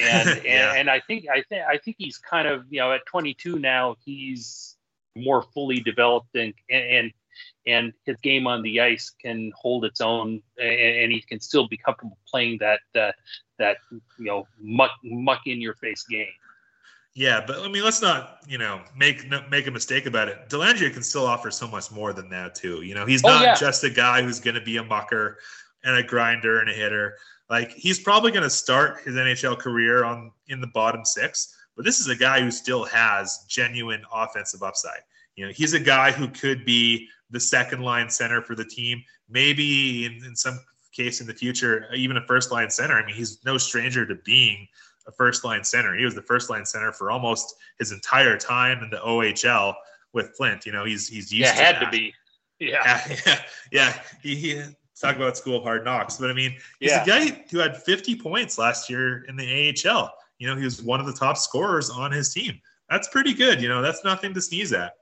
And 0.01 0.29
yeah. 0.45 0.71
and, 0.71 0.79
and 0.79 0.91
I 0.91 1.01
think 1.01 1.27
I 1.29 1.43
think 1.49 1.63
I 1.69 1.77
think 1.77 1.97
he's 1.99 2.19
kind 2.19 2.47
of 2.47 2.67
you 2.71 2.79
know 2.79 2.93
at 2.93 3.05
22 3.07 3.59
now 3.59 3.97
he's 4.05 4.77
more 5.17 5.43
fully 5.43 5.81
developed 5.81 6.37
and 6.37 6.55
and 6.71 7.11
and 7.67 7.93
his 8.05 8.17
game 8.23 8.47
on 8.47 8.63
the 8.63 8.81
ice 8.81 9.11
can 9.11 9.53
hold 9.57 9.85
its 9.85 10.01
own 10.01 10.41
and, 10.57 10.81
and 10.81 11.13
he 11.13 11.21
can 11.21 11.41
still 11.41 11.67
be 11.67 11.77
comfortable 11.77 12.17
playing 12.31 12.59
that 12.59 12.81
uh, 12.95 13.11
that 13.59 13.79
you 13.91 14.01
know 14.27 14.47
muck 14.61 14.93
muck 15.03 15.41
in 15.47 15.61
your 15.61 15.75
face 15.75 16.05
game. 16.05 16.29
Yeah, 17.15 17.43
but 17.45 17.59
I 17.59 17.69
mean, 17.69 17.83
let's 17.83 18.01
not 18.01 18.39
you 18.47 18.59
know 18.59 18.81
make 18.97 19.29
make 19.51 19.67
a 19.67 19.71
mistake 19.71 20.07
about 20.07 20.29
it. 20.29 20.49
Dellandrea 20.49 20.93
can 20.93 21.03
still 21.03 21.27
offer 21.27 21.51
so 21.51 21.67
much 21.67 21.91
more 21.91 22.13
than 22.13 22.29
that 22.31 22.55
too. 22.55 22.83
You 22.83 22.95
know, 22.95 23.07
he's 23.07 23.25
oh, 23.25 23.29
not 23.29 23.43
yeah. 23.43 23.55
just 23.55 23.83
a 23.85 23.91
guy 23.91 24.23
who's 24.23 24.41
going 24.41 24.55
to 24.55 24.61
be 24.61 24.77
a 24.77 24.85
mucker 24.85 25.39
and 25.85 25.97
a 25.97 26.03
grinder 26.03 26.61
and 26.61 26.71
a 26.71 26.73
hitter. 26.73 27.17
Like 27.51 27.73
he's 27.73 27.99
probably 27.99 28.31
going 28.31 28.45
to 28.45 28.51
start 28.51 29.01
his 29.01 29.15
NHL 29.15 29.59
career 29.59 30.05
on 30.05 30.31
in 30.49 30.61
the 30.61 30.67
bottom 30.69 31.05
six, 31.05 31.57
but 31.77 31.85
this 31.85 31.99
is 31.99 32.09
a 32.09 32.17
guy 32.17 32.41
who 32.41 32.51
still 32.51 32.85
has 32.85 33.45
genuine 33.49 34.03
offensive 34.13 34.63
upside. 34.63 35.01
You 35.35 35.47
know, 35.47 35.53
he's 35.53 35.75
a 35.75 35.81
guy 35.81 36.13
who 36.13 36.29
could 36.29 36.65
be 36.65 37.09
the 37.31 37.41
second 37.41 37.83
line 37.83 38.11
center 38.11 38.43
for 38.43 38.55
the 38.55 38.65
team, 38.65 39.03
maybe 39.29 40.05
in, 40.05 40.25
in 40.25 40.35
some 40.35 40.59
case 40.93 41.21
in 41.21 41.27
the 41.27 41.35
future, 41.35 41.87
even 41.95 42.17
a 42.17 42.27
first 42.27 42.51
line 42.51 42.71
center. 42.71 42.95
I 42.95 43.07
mean, 43.07 43.15
he's 43.15 43.45
no 43.45 43.57
stranger 43.57 44.05
to 44.07 44.17
being 44.25 44.67
a 45.09 45.13
first 45.13 45.45
line 45.45 45.65
center. 45.65 45.97
He 45.97 46.05
was 46.05 46.15
the 46.15 46.23
first 46.23 46.51
line 46.51 46.65
center 46.65 46.93
for 46.93 47.11
almost 47.11 47.57
his 47.79 47.91
entire 47.91 48.37
time 48.37 48.83
in 48.85 48.91
the 48.91 48.99
OHL 48.99 49.75
with 50.13 50.37
Flint. 50.37 50.67
You 50.67 50.73
know, 50.73 50.85
he's 50.85 51.09
he's 51.09 51.33
used 51.33 51.47
yeah, 51.47 51.53
to 51.53 51.63
had 51.63 51.75
that. 51.77 51.85
to 51.87 51.91
be. 51.91 52.15
Yeah. 52.61 53.05
Yeah. 53.27 53.41
Yeah. 53.73 54.03
He, 54.23 54.37
he 54.37 54.63
talk 55.01 55.17
about 55.17 55.37
school 55.37 55.59
of 55.59 55.63
hard 55.63 55.85
knocks. 55.85 56.17
But 56.17 56.31
I 56.31 56.35
mean, 56.35 56.57
he's 56.81 56.91
yeah. 56.91 57.03
a 57.03 57.07
guy 57.07 57.45
who 57.51 57.59
had 57.59 57.77
50 57.83 58.17
points 58.17 58.59
last 58.59 58.91
year 58.91 59.25
in 59.29 59.37
the 59.37 59.87
AHL. 59.87 60.13
You 60.39 60.47
know, 60.49 60.57
he 60.57 60.65
was 60.65 60.83
one 60.83 61.01
of 61.01 61.07
the 61.07 61.13
top 61.13 61.37
scorers 61.37 61.91
on 61.91 62.13
his 62.13 62.33
team. 62.33 62.61
That's 62.91 63.09
pretty 63.09 63.35
good. 63.35 63.61
You 63.61 63.69
know, 63.69 63.83
that's 63.83 64.05
nothing 64.05 64.35
to 64.35 64.41
sneeze 64.41 64.73
at. 64.73 64.95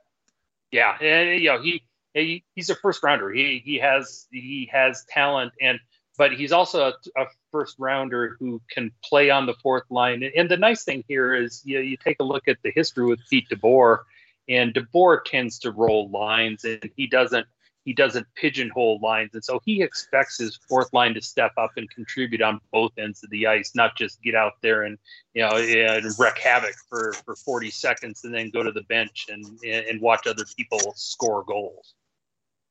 Yeah. 0.71 0.97
And, 1.01 1.41
you 1.41 1.49
know, 1.49 1.61
he, 1.61 1.83
he 2.13 2.43
he's 2.55 2.69
a 2.69 2.75
first 2.75 3.03
rounder. 3.03 3.31
He 3.31 3.61
he 3.63 3.77
has 3.77 4.27
he 4.31 4.69
has 4.71 5.05
talent 5.09 5.53
and 5.61 5.79
but 6.17 6.33
he's 6.33 6.51
also 6.51 6.87
a, 6.87 7.21
a, 7.21 7.25
first 7.51 7.75
rounder 7.79 8.35
who 8.39 8.61
can 8.69 8.91
play 9.03 9.29
on 9.29 9.45
the 9.45 9.53
fourth 9.55 9.83
line. 9.89 10.29
And 10.35 10.49
the 10.49 10.57
nice 10.57 10.83
thing 10.83 11.03
here 11.07 11.33
is 11.33 11.61
you, 11.65 11.77
know, 11.77 11.81
you 11.81 11.97
take 11.97 12.17
a 12.19 12.23
look 12.23 12.47
at 12.47 12.57
the 12.63 12.71
history 12.75 13.05
with 13.05 13.19
Pete 13.29 13.49
DeBoer, 13.49 13.99
and 14.49 14.73
DeBoer 14.73 15.23
tends 15.25 15.59
to 15.59 15.71
roll 15.71 16.09
lines, 16.09 16.63
and 16.63 16.89
he 16.95 17.07
doesn't 17.07 17.47
he 17.87 17.93
doesn't 17.93 18.27
pigeonhole 18.35 18.99
lines, 19.01 19.29
and 19.33 19.45
so 19.45 19.61
he 19.63 19.81
expects 19.81 20.37
his 20.37 20.59
fourth 20.67 20.91
line 20.91 21.13
to 21.13 21.21
step 21.21 21.53
up 21.57 21.71
and 21.77 21.89
contribute 21.89 22.41
on 22.41 22.59
both 22.73 22.91
ends 22.97 23.23
of 23.23 23.29
the 23.29 23.47
ice, 23.47 23.71
not 23.75 23.95
just 23.95 24.21
get 24.21 24.35
out 24.35 24.53
there 24.61 24.83
and 24.83 24.97
you 25.33 25.41
know 25.41 25.55
and 25.55 26.05
wreak 26.19 26.37
havoc 26.37 26.75
for 26.89 27.13
for 27.13 27.37
40 27.37 27.71
seconds 27.71 28.25
and 28.25 28.33
then 28.33 28.49
go 28.49 28.61
to 28.61 28.73
the 28.73 28.83
bench 28.83 29.27
and 29.29 29.45
and 29.63 30.01
watch 30.01 30.27
other 30.27 30.43
people 30.57 30.79
score 30.97 31.45
goals. 31.45 31.93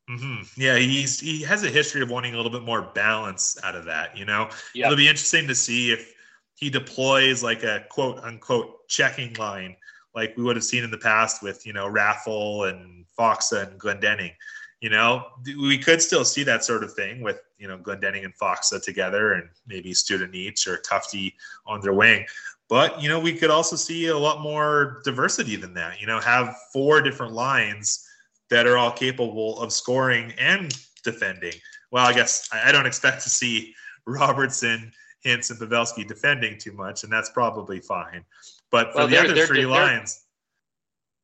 Mm-hmm. 0.08 0.60
Yeah, 0.60 0.76
he's 0.76 1.18
he 1.18 1.42
has 1.42 1.64
a 1.64 1.68
history 1.68 2.00
of 2.00 2.10
wanting 2.10 2.34
a 2.34 2.36
little 2.36 2.52
bit 2.52 2.62
more 2.62 2.82
balance 2.94 3.58
out 3.64 3.74
of 3.74 3.84
that. 3.86 4.16
You 4.16 4.24
know, 4.24 4.48
yep. 4.72 4.86
it'll 4.86 4.96
be 4.96 5.08
interesting 5.08 5.48
to 5.48 5.54
see 5.54 5.90
if 5.90 6.14
he 6.54 6.70
deploys 6.70 7.42
like 7.42 7.64
a 7.64 7.84
quote 7.90 8.18
unquote 8.18 8.86
checking 8.88 9.34
line, 9.34 9.76
like 10.14 10.36
we 10.36 10.44
would 10.44 10.54
have 10.54 10.64
seen 10.64 10.84
in 10.84 10.92
the 10.92 10.98
past 10.98 11.42
with 11.42 11.66
you 11.66 11.72
know 11.72 11.90
Raffl 11.90 12.68
and 12.70 13.04
Faksa 13.18 13.68
and 13.68 13.80
Glendening. 13.80 14.32
You 14.80 14.90
know, 14.90 15.26
we 15.44 15.78
could 15.78 16.00
still 16.00 16.24
see 16.24 16.44
that 16.44 16.62
sort 16.62 16.84
of 16.84 16.92
thing 16.92 17.20
with 17.20 17.40
you 17.58 17.66
know 17.66 17.76
Glendening 17.76 18.24
and 18.24 18.34
Faksa 18.38 18.80
together, 18.80 19.32
and 19.32 19.48
maybe 19.66 19.90
Studenic 19.90 20.68
or 20.68 20.78
Tufte 20.78 21.32
on 21.66 21.80
their 21.80 21.94
wing. 21.94 22.26
But 22.68 23.02
you 23.02 23.08
know, 23.08 23.18
we 23.18 23.32
could 23.32 23.50
also 23.50 23.74
see 23.74 24.06
a 24.06 24.18
lot 24.18 24.40
more 24.40 25.00
diversity 25.04 25.56
than 25.56 25.74
that. 25.74 26.00
You 26.00 26.06
know, 26.06 26.20
have 26.20 26.56
four 26.72 27.00
different 27.00 27.32
lines 27.32 28.06
that 28.50 28.66
are 28.66 28.78
all 28.78 28.92
capable 28.92 29.60
of 29.60 29.72
scoring 29.72 30.32
and 30.38 30.76
defending. 31.02 31.54
well, 31.90 32.06
I 32.06 32.12
guess 32.12 32.48
I 32.52 32.72
don't 32.72 32.86
expect 32.86 33.22
to 33.22 33.30
see 33.30 33.74
Robertson, 34.06 34.92
Hintz, 35.24 35.50
and 35.50 35.58
Pavelski 35.58 36.06
defending 36.06 36.58
too 36.58 36.72
much, 36.72 37.04
and 37.04 37.12
that's 37.12 37.30
probably 37.30 37.80
fine. 37.80 38.24
But 38.70 38.92
for 38.92 38.98
well, 38.98 39.08
the 39.08 39.18
other 39.18 39.34
they're, 39.34 39.46
3 39.46 39.60
they're, 39.60 39.68
lines, 39.68 40.26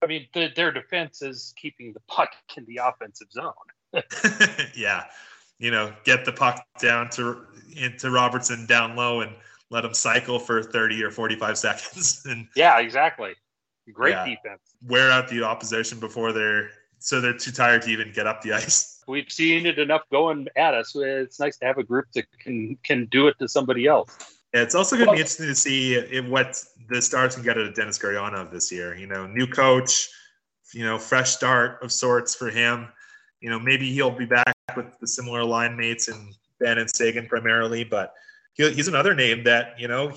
I 0.03 0.07
mean, 0.07 0.27
the, 0.35 0.49
their 0.55 0.73
defense 0.73 1.23
is 1.23 1.55
keeping 1.57 1.93
the 1.93 2.01
puck 2.09 2.31
in 2.57 2.65
the 2.67 2.81
offensive 2.85 3.29
zone. 3.31 3.53
yeah, 4.75 5.05
you 5.59 5.71
know, 5.71 5.93
get 6.05 6.25
the 6.25 6.33
puck 6.33 6.65
down 6.81 7.09
to 7.11 7.47
into 7.77 8.11
Robertson 8.11 8.67
down 8.67 8.97
low 8.97 9.21
and 9.21 9.33
let 9.71 9.85
him 9.85 9.95
cycle 9.95 10.39
for 10.39 10.63
30 10.63 11.03
or 11.03 11.11
45 11.11 11.59
seconds. 11.59 12.23
and 12.29 12.49
yeah, 12.57 12.79
exactly. 12.81 13.33
Great 13.93 14.13
yeah, 14.13 14.25
defense. 14.25 14.61
Wear 14.87 15.11
out 15.11 15.29
the 15.29 15.43
opposition 15.43 15.99
before 15.99 16.33
they're 16.33 16.71
so 17.03 17.21
they're 17.21 17.37
too 17.37 17.51
tired 17.51 17.83
to 17.83 17.91
even 17.91 18.13
get 18.13 18.27
up 18.27 18.43
the 18.43 18.53
ice. 18.53 19.03
We've 19.09 19.31
seen 19.31 19.67
it 19.67 19.79
enough 19.79 20.03
going 20.11 20.47
at 20.57 20.75
us. 20.75 20.95
It's 20.95 21.41
nice 21.41 21.57
to 21.59 21.67
have 21.67 21.79
a 21.79 21.83
group 21.83 22.07
that 22.15 22.27
can 22.39 22.79
can 22.85 23.07
do 23.07 23.27
it 23.27 23.39
to 23.41 23.49
somebody 23.49 23.87
else. 23.87 24.17
Yeah, 24.55 24.63
it's 24.63 24.75
also 24.75 24.97
going 24.97 25.09
to 25.09 25.15
be 25.15 25.19
interesting 25.19 25.47
to 25.47 25.55
see 25.55 26.21
what 26.21 26.63
the 26.89 27.01
Stars 27.01 27.35
can 27.35 27.43
get 27.43 27.57
out 27.57 27.65
of 27.65 27.75
Denis 27.75 27.99
Gurianov 27.99 28.53
this 28.53 28.71
year. 28.71 28.95
You 28.95 29.07
know, 29.07 29.27
new 29.27 29.47
coach, 29.47 30.09
you 30.73 30.85
know, 30.85 30.99
fresh 30.99 31.31
start 31.31 31.83
of 31.83 31.91
sorts 31.91 32.35
for 32.35 32.51
him. 32.51 32.89
You 33.41 33.51
know, 33.51 33.59
maybe 33.59 33.91
he'll 33.93 34.11
be 34.11 34.27
back 34.27 34.55
with 34.77 34.99
the 35.01 35.07
similar 35.07 35.43
line 35.43 35.77
mates 35.77 36.09
and 36.09 36.35
Benn 36.61 36.79
and 36.79 36.89
Seguin 36.89 37.27
primarily, 37.27 37.83
but 37.83 38.15
he's 38.55 38.89
another 38.89 39.15
name 39.15 39.43
that 39.45 39.75
you 39.81 39.89
know, 39.89 40.13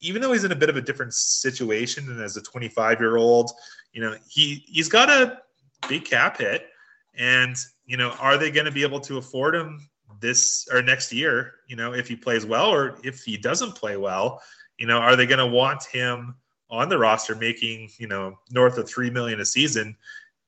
even 0.00 0.22
though 0.22 0.32
he's 0.32 0.44
in 0.44 0.52
a 0.52 0.56
bit 0.56 0.70
of 0.70 0.76
a 0.76 0.80
different 0.80 1.14
situation 1.14 2.08
and 2.08 2.20
as 2.20 2.36
a 2.36 2.42
25 2.42 3.00
year 3.00 3.16
old, 3.16 3.52
you 3.92 4.00
know, 4.00 4.16
he 4.28 4.64
he's 4.66 4.88
got 4.88 5.08
a 5.08 5.38
big 5.88 6.04
cap 6.04 6.38
hit, 6.38 6.68
and 7.16 7.56
you 7.86 7.96
know, 7.96 8.10
are 8.20 8.36
they 8.36 8.50
going 8.50 8.66
to 8.66 8.72
be 8.72 8.82
able 8.82 9.00
to 9.00 9.18
afford 9.18 9.54
him 9.54 9.88
this 10.20 10.68
or 10.72 10.82
next 10.82 11.12
year? 11.12 11.54
You 11.68 11.76
know, 11.76 11.92
if 11.94 12.08
he 12.08 12.16
plays 12.16 12.46
well 12.46 12.70
or 12.70 12.98
if 13.04 13.22
he 13.22 13.36
doesn't 13.36 13.72
play 13.72 13.96
well, 13.96 14.42
you 14.78 14.86
know, 14.86 14.98
are 14.98 15.16
they 15.16 15.26
going 15.26 15.38
to 15.38 15.46
want 15.46 15.84
him 15.84 16.34
on 16.70 16.88
the 16.88 16.98
roster 16.98 17.34
making 17.34 17.90
you 17.98 18.06
know 18.06 18.38
north 18.50 18.78
of 18.78 18.88
three 18.88 19.10
million 19.10 19.40
a 19.40 19.44
season 19.44 19.96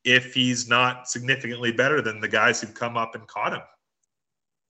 if 0.04 0.34
he's 0.34 0.68
not 0.68 1.08
significantly 1.08 1.72
better 1.72 2.00
than 2.00 2.20
the 2.20 2.28
guys 2.28 2.60
who've 2.60 2.74
come 2.74 2.96
up 2.96 3.14
and 3.14 3.26
caught 3.26 3.52
him? 3.52 3.62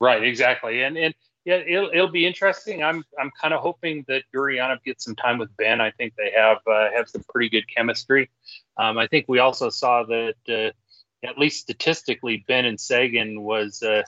Right, 0.01 0.23
exactly, 0.25 0.83
and 0.83 0.97
and 0.97 1.15
yeah, 1.45 1.57
it'll, 1.57 1.91
it'll 1.91 2.11
be 2.11 2.27
interesting. 2.27 2.83
I'm 2.83 3.05
I'm 3.19 3.31
kind 3.41 3.55
of 3.55 3.61
hoping 3.61 4.05
that 4.09 4.25
Gurianov 4.35 4.83
gets 4.85 5.05
some 5.05 5.17
time 5.17 5.39
with 5.39 5.57
Benn. 5.57 5.81
I 5.81 5.91
think 5.91 6.15
they 6.17 6.33
have 6.37 6.59
uh, 6.67 6.91
have 6.95 7.09
some 7.09 7.25
pretty 7.29 7.49
good 7.49 7.65
chemistry. 7.75 8.31
Um, 8.77 8.99
I 8.99 9.07
think 9.07 9.27
we 9.27 9.39
also 9.39 9.71
saw 9.71 10.05
that 10.05 10.35
uh, 10.49 11.27
at 11.27 11.39
least 11.39 11.63
statistically, 11.63 12.45
Benn 12.47 12.67
and 12.67 12.79
Seguin 12.79 13.43
was 13.43 13.83
uh, 13.83 14.03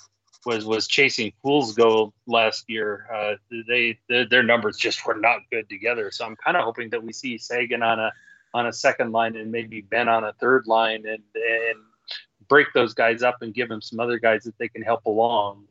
was 0.45 0.64
was 0.64 0.87
chasing 0.87 1.33
fool's 1.42 1.75
gold 1.75 2.12
last 2.27 2.64
year. 2.68 3.07
Uh, 3.12 3.35
they 3.68 3.99
the, 4.09 4.27
their 4.29 4.42
numbers 4.42 4.77
just 4.77 5.07
were 5.07 5.16
not 5.16 5.40
good 5.51 5.68
together. 5.68 6.11
So 6.11 6.27
I'm 6.27 6.37
kind 6.37 6.57
of 6.57 6.64
hoping 6.64 6.90
that 6.90 7.03
we 7.03 7.12
see 7.12 7.38
Seguin 7.38 7.83
on 7.83 7.99
a 7.99 8.12
on 8.55 8.66
a 8.66 8.73
second 8.73 9.12
line 9.12 9.37
and 9.37 9.51
maybe 9.51 9.81
Benn 9.81 10.09
on 10.09 10.25
a 10.25 10.33
third 10.35 10.66
line 10.66 11.07
and 11.07 11.23
and 11.35 11.79
break 12.49 12.73
those 12.75 12.92
guys 12.92 13.23
up 13.23 13.37
and 13.40 13.55
give 13.55 13.68
them 13.68 13.81
some 13.81 14.01
other 14.01 14.18
guys 14.18 14.45
that 14.45 14.59
they 14.59 14.68
can 14.68 14.83
help 14.83 15.07
along. 15.07 15.66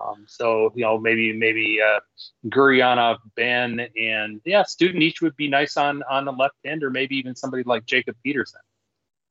Um, 0.00 0.24
so 0.26 0.72
you 0.74 0.82
know 0.82 0.98
maybe 0.98 1.32
maybe 1.32 1.80
uh, 1.80 2.00
Gurianov, 2.46 3.18
Benn, 3.36 3.86
and 3.96 4.40
yeah, 4.44 4.62
Studenic 4.62 5.20
would 5.22 5.36
be 5.36 5.48
nice 5.48 5.76
on 5.76 6.02
on 6.10 6.24
the 6.24 6.32
left 6.32 6.56
end, 6.64 6.82
or 6.82 6.90
maybe 6.90 7.16
even 7.16 7.34
somebody 7.34 7.62
like 7.64 7.86
Jacob 7.86 8.16
Peterson. 8.22 8.60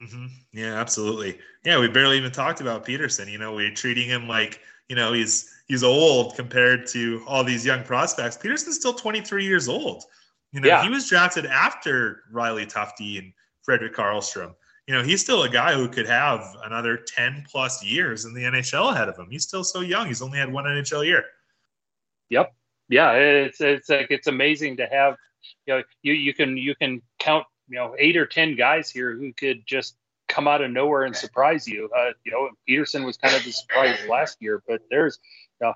Mm-hmm. 0.03 0.25
Yeah, 0.53 0.75
absolutely. 0.75 1.39
Yeah, 1.63 1.80
we 1.80 1.88
barely 1.88 2.17
even 2.17 2.32
talked 2.32 2.62
about 2.62 2.86
Peterson. 2.86 3.27
You 3.27 3.38
know, 3.38 3.53
we're 3.53 3.73
treating 3.73 4.08
him 4.08 4.27
like 4.27 4.60
you 4.89 4.95
know 4.95 5.13
he's 5.13 5.49
he's 5.67 5.84
old 5.84 6.36
compared 6.36 6.88
to 6.88 7.23
all 7.27 7.43
these 7.43 7.65
young 7.65 7.84
prospects. 7.84 8.38
Peterson's 8.38 8.75
still 8.75 8.93
23 8.93 9.45
years 9.45 9.67
old. 9.67 10.03
You 10.51 10.62
know, 10.62 10.67
yeah. 10.67 10.84
he 10.84 10.89
was 10.89 11.10
drafted 11.10 11.45
after 11.45 12.23
Riley 12.32 12.65
Tufte 12.65 13.19
and 13.19 13.34
Frederick 13.63 13.95
Karlstrom 13.95 14.53
you 14.88 14.93
know, 14.93 15.04
he's 15.04 15.21
still 15.21 15.43
a 15.43 15.50
guy 15.50 15.73
who 15.73 15.89
could 15.89 16.08
have 16.08 16.56
another 16.63 16.97
10 16.97 17.45
plus 17.52 17.84
years 17.84 18.23
in 18.23 18.34
the 18.34 18.43
NHL 18.43 18.93
ahead 18.93 19.10
of 19.10 19.17
him. 19.17 19.28
He's 19.30 19.43
still 19.43 19.65
so 19.65 19.82
young. 19.82 20.08
He's 20.08 20.21
only 20.21 20.39
had 20.39 20.52
one 20.52 20.63
NHL 20.63 21.06
year. 21.06 21.26
Yep. 22.30 22.54
Yeah. 22.88 23.12
It's, 23.12 23.60
it's 23.60 23.89
like, 23.89 24.08
it's 24.10 24.28
amazing 24.28 24.78
to 24.78 24.88
have, 24.88 25.17
you 25.65 25.76
know, 25.76 25.84
you, 26.04 26.13
you 26.13 26.34
can, 26.34 26.56
you 26.56 26.73
can 26.73 27.02
count, 27.19 27.45
you 27.67 27.76
know, 27.76 27.95
eight 28.00 28.15
or 28.15 28.26
10 28.26 28.56
guys 28.56 28.89
here 28.89 29.13
who 29.13 29.34
could 29.34 29.63
just 29.65 29.97
come 30.30 30.47
out 30.47 30.62
of 30.62 30.71
nowhere 30.71 31.04
and 31.04 31.15
surprise 31.15 31.67
you. 31.67 31.89
Uh, 31.95 32.12
you 32.26 32.32
know, 32.32 32.50
Peterson 32.65 33.04
was 33.04 33.17
kind 33.17 33.36
of 33.36 33.43
the 33.43 33.52
surprise 33.52 33.97
last 34.10 34.38
year, 34.39 34.63
but 34.65 34.82
there's, 34.89 35.19
you 35.60 35.67
know, 35.67 35.73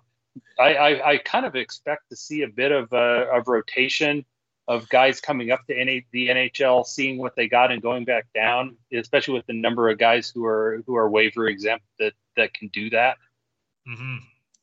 I, 0.58 0.76
I, 0.76 1.10
I 1.12 1.18
kind 1.18 1.46
of 1.46 1.58
expect 1.58 2.10
to 2.12 2.16
see 2.16 2.44
a 2.44 2.48
bit 2.48 2.72
of, 2.72 2.94
uh, 2.94 3.26
of 3.34 3.50
rotation 3.50 4.24
of 4.68 4.88
guys 4.90 5.20
coming 5.20 5.52
up 5.52 5.66
to 5.68 5.74
NA, 5.74 6.02
the 6.12 6.30
NHL, 6.30 6.86
seeing 6.86 7.18
what 7.18 7.36
they 7.36 7.48
got 7.48 7.72
and 7.72 7.82
going 7.82 8.06
back 8.06 8.28
down, 8.34 8.78
especially 8.94 9.34
with 9.34 9.46
the 9.48 9.54
number 9.54 9.90
of 9.90 9.98
guys 9.98 10.30
who 10.34 10.46
are 10.46 10.82
who 10.86 10.96
are 10.96 11.10
waiver 11.10 11.48
exempt 11.48 11.86
that 12.00 12.14
that 12.38 12.54
can 12.54 12.68
do 12.70 12.90
that. 12.92 13.18
Mm-hmm. 13.88 14.18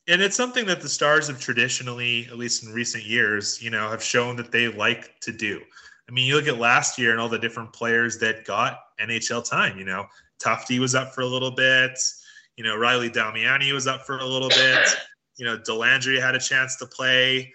And 0.07 0.21
it's 0.21 0.35
something 0.35 0.65
that 0.65 0.81
the 0.81 0.89
Stars 0.89 1.27
have 1.27 1.39
traditionally, 1.39 2.25
at 2.31 2.37
least 2.37 2.63
in 2.63 2.73
recent 2.73 3.03
years, 3.03 3.61
you 3.61 3.69
know, 3.69 3.89
have 3.89 4.01
shown 4.01 4.35
that 4.37 4.51
they 4.51 4.67
like 4.67 5.19
to 5.19 5.31
do. 5.31 5.61
I 6.09 6.11
mean, 6.11 6.25
you 6.25 6.35
look 6.35 6.47
at 6.47 6.57
last 6.57 6.97
year 6.97 7.11
and 7.11 7.19
all 7.19 7.29
the 7.29 7.37
different 7.37 7.71
players 7.71 8.17
that 8.17 8.43
got 8.43 8.79
NHL 8.99 9.47
time. 9.47 9.77
You 9.77 9.85
know, 9.85 10.07
Tufte 10.43 10.79
was 10.79 10.95
up 10.95 11.13
for 11.13 11.21
a 11.21 11.27
little 11.27 11.51
bit. 11.51 11.99
You 12.57 12.63
know, 12.63 12.75
Riley 12.75 13.09
Damiani 13.09 13.71
was 13.71 13.85
up 13.85 14.05
for 14.07 14.17
a 14.17 14.25
little 14.25 14.49
bit. 14.49 14.87
You 15.37 15.45
know, 15.45 15.57
Dellandrea 15.57 16.19
had 16.19 16.33
a 16.33 16.39
chance 16.39 16.75
to 16.77 16.87
play. 16.87 17.53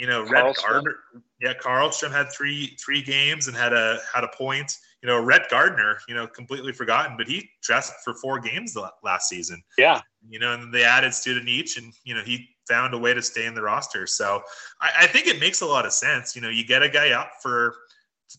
You 0.00 0.06
know, 0.06 0.22
Rhett 0.22 0.56
Gardner, 0.56 0.96
yeah, 1.42 1.52
Karlstrom 1.52 2.10
had 2.10 2.32
three 2.32 2.74
three 2.82 3.02
games 3.02 3.48
and 3.48 3.56
had 3.56 3.74
a 3.74 3.98
had 4.14 4.24
a 4.24 4.28
point. 4.28 4.78
You 5.02 5.06
know, 5.06 5.20
Rhett 5.20 5.50
Gardner, 5.50 5.98
you 6.08 6.14
know, 6.14 6.26
completely 6.26 6.72
forgotten, 6.72 7.18
but 7.18 7.28
he 7.28 7.50
dressed 7.62 7.92
for 8.02 8.14
four 8.14 8.40
games 8.40 8.74
last 9.02 9.28
season. 9.28 9.62
Yeah, 9.76 10.00
you 10.26 10.38
know, 10.38 10.54
and 10.54 10.72
they 10.72 10.84
added 10.84 11.10
Studenic, 11.10 11.76
and 11.76 11.92
you 12.04 12.14
know, 12.14 12.22
he 12.22 12.48
found 12.66 12.94
a 12.94 12.98
way 12.98 13.12
to 13.12 13.20
stay 13.20 13.44
in 13.44 13.54
the 13.54 13.60
roster. 13.60 14.06
So 14.06 14.42
I, 14.80 14.90
I 15.00 15.06
think 15.06 15.26
it 15.26 15.38
makes 15.38 15.60
a 15.60 15.66
lot 15.66 15.84
of 15.84 15.92
sense. 15.92 16.34
You 16.34 16.40
know, 16.40 16.48
you 16.48 16.64
get 16.64 16.82
a 16.82 16.88
guy 16.88 17.10
up 17.10 17.32
for 17.42 17.74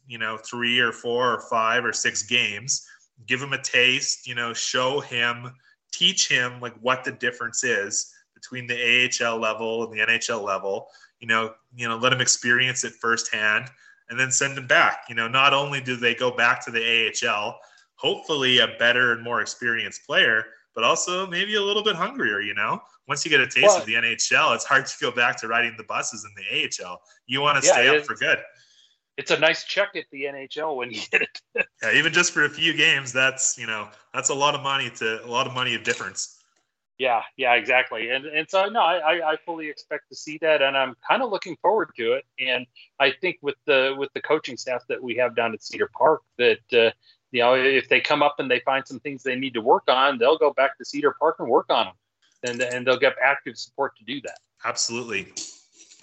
you 0.08 0.17
know 0.17 0.38
three 0.38 0.80
or 0.80 0.91
four 0.91 1.32
or 1.32 1.41
five 1.41 1.86
or 1.86 1.93
six 1.93 2.24
games, 2.24 2.88
give 3.28 3.39
him 3.39 3.54
a 3.54 3.62
taste. 3.62 4.26
You 4.26 4.34
know, 4.34 4.52
show 4.52 5.00
him, 5.00 5.54
teach 5.93 6.28
him 6.28 6.60
like 6.60 6.74
what 6.82 7.04
the 7.04 7.12
difference 7.12 7.63
is 7.63 8.12
between 8.34 8.65
the 8.65 9.12
AHL 9.24 9.38
level 9.38 9.84
and 9.84 9.93
the 9.93 10.04
NHL 10.04 10.41
level 10.41 10.88
you 11.22 11.28
know, 11.28 11.54
you 11.76 11.88
know, 11.88 11.96
let 11.96 12.10
them 12.10 12.20
experience 12.20 12.84
it 12.84 12.94
firsthand 12.94 13.70
and 14.10 14.20
then 14.20 14.32
send 14.32 14.58
them 14.58 14.68
back. 14.68 15.04
You 15.08 15.16
know, 15.16 15.28
not 15.28 15.54
only 15.54 15.80
do 15.80 15.96
they 15.96 16.14
go 16.14 16.32
back 16.32 16.64
to 16.66 16.72
the 16.72 17.14
AHL, 17.24 17.58
hopefully 17.96 18.60
a 18.60 18.68
better 18.80 19.14
and 19.14 19.24
more 19.24 19.42
experienced 19.42 20.06
player, 20.06 20.44
but 20.76 20.84
also 20.84 21.28
maybe 21.28 21.56
a 21.56 21.62
little 21.62 21.84
bit 21.84 21.96
hungrier, 21.96 22.42
you 22.42 22.54
know? 22.54 22.82
Once 23.08 23.24
you 23.24 23.32
get 23.32 23.40
a 23.40 23.46
taste 23.48 23.68
well, 23.68 23.78
of 23.78 23.86
the 23.86 23.94
NHL, 23.94 24.56
it's 24.56 24.66
hard 24.66 24.86
to 24.86 24.94
go 25.00 25.12
back 25.12 25.40
to 25.42 25.48
riding 25.48 25.76
the 25.78 25.84
buses 25.84 26.26
in 26.26 26.32
the 26.36 26.86
AHL. 26.86 27.02
You 27.28 27.42
want 27.42 27.62
to 27.62 27.68
yeah, 27.68 27.74
stay 27.74 27.98
up 27.98 28.06
for 28.06 28.16
good. 28.16 28.40
It's 29.18 29.32
a 29.32 29.40
nice 29.40 29.64
check 29.66 29.90
at 29.96 30.06
the 30.12 30.24
NHL 30.24 30.76
when 30.76 30.90
you 30.92 31.02
get 31.12 31.22
it. 31.22 31.40
yeah, 31.84 31.94
even 31.94 32.12
just 32.12 32.32
for 32.32 32.46
a 32.46 32.50
few 32.50 32.74
games, 32.74 33.14
that's, 33.14 33.58
you 33.58 33.68
know, 33.68 33.90
that's 34.14 34.30
a 34.30 34.34
lot 34.34 34.56
of 34.56 34.62
money 34.62 34.90
to 34.98 35.24
a 35.24 35.28
lot 35.28 35.46
of 35.46 35.54
money 35.54 35.76
of 35.76 35.84
difference. 35.84 36.40
Yeah, 37.02 37.24
yeah, 37.36 37.56
exactly. 37.56 38.12
And 38.12 38.28
and 38.28 38.48
so 38.48 38.68
no, 38.68 38.80
I, 38.80 39.32
I 39.32 39.36
fully 39.44 39.68
expect 39.70 40.08
to 40.10 40.16
see 40.16 40.38
that, 40.44 40.62
and 40.62 40.78
I'm 40.78 40.96
kind 41.10 41.24
of 41.24 41.32
looking 41.32 41.58
forward 41.60 41.90
to 41.98 42.14
it. 42.14 42.26
And 42.40 42.68
I 43.00 43.12
think 43.22 43.40
with 43.42 43.56
the 43.66 43.96
with 43.98 44.14
the 44.14 44.22
coaching 44.22 44.56
staff 44.56 44.84
that 44.88 45.02
we 45.02 45.16
have 45.16 45.36
down 45.36 45.52
at 45.56 45.64
Cedar 45.64 45.90
Park, 45.98 46.22
that 46.38 46.60
uh, 46.72 46.92
you 47.32 47.42
know, 47.42 47.56
if 47.56 47.90
they 47.90 48.02
come 48.02 48.22
up 48.22 48.36
and 48.38 48.52
they 48.52 48.60
find 48.60 48.88
some 48.88 49.00
things 49.00 49.24
they 49.24 49.36
need 49.36 49.56
to 49.56 49.62
work 49.62 49.86
on, 49.88 50.20
they'll 50.20 50.38
go 50.38 50.54
back 50.54 50.78
to 50.78 50.86
Cedar 50.86 51.16
Park 51.20 51.38
and 51.40 51.50
work 51.50 51.72
on 51.72 51.88
them, 51.88 51.96
and 52.44 52.62
and 52.62 52.86
they'll 52.86 53.00
get 53.00 53.16
active 53.20 53.58
support 53.58 53.98
to 53.98 54.04
do 54.04 54.22
that. 54.22 54.38
Absolutely, 54.64 55.34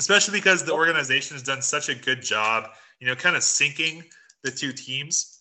especially 0.00 0.36
because 0.36 0.64
the 0.64 0.74
organization 0.74 1.36
has 1.36 1.44
done 1.44 1.62
such 1.62 1.88
a 1.88 1.94
good 1.94 2.22
job, 2.22 2.70
you 2.98 3.06
know, 3.06 3.14
kind 3.14 3.36
of 3.36 3.42
syncing 3.42 4.02
the 4.42 4.50
two 4.50 4.72
teams 4.72 5.37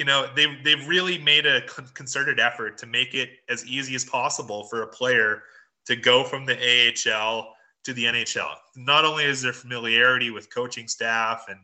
you 0.00 0.06
know 0.06 0.26
they 0.34 0.46
they've 0.64 0.88
really 0.88 1.18
made 1.18 1.44
a 1.44 1.60
concerted 1.92 2.40
effort 2.40 2.78
to 2.78 2.86
make 2.86 3.12
it 3.12 3.32
as 3.50 3.66
easy 3.66 3.94
as 3.94 4.02
possible 4.02 4.64
for 4.64 4.80
a 4.80 4.86
player 4.86 5.42
to 5.84 5.94
go 5.94 6.24
from 6.24 6.46
the 6.46 6.56
AHL 6.56 7.54
to 7.84 7.92
the 7.92 8.06
NHL. 8.06 8.54
Not 8.76 9.04
only 9.04 9.24
is 9.24 9.42
there 9.42 9.52
familiarity 9.52 10.30
with 10.30 10.52
coaching 10.52 10.88
staff 10.88 11.44
and 11.50 11.58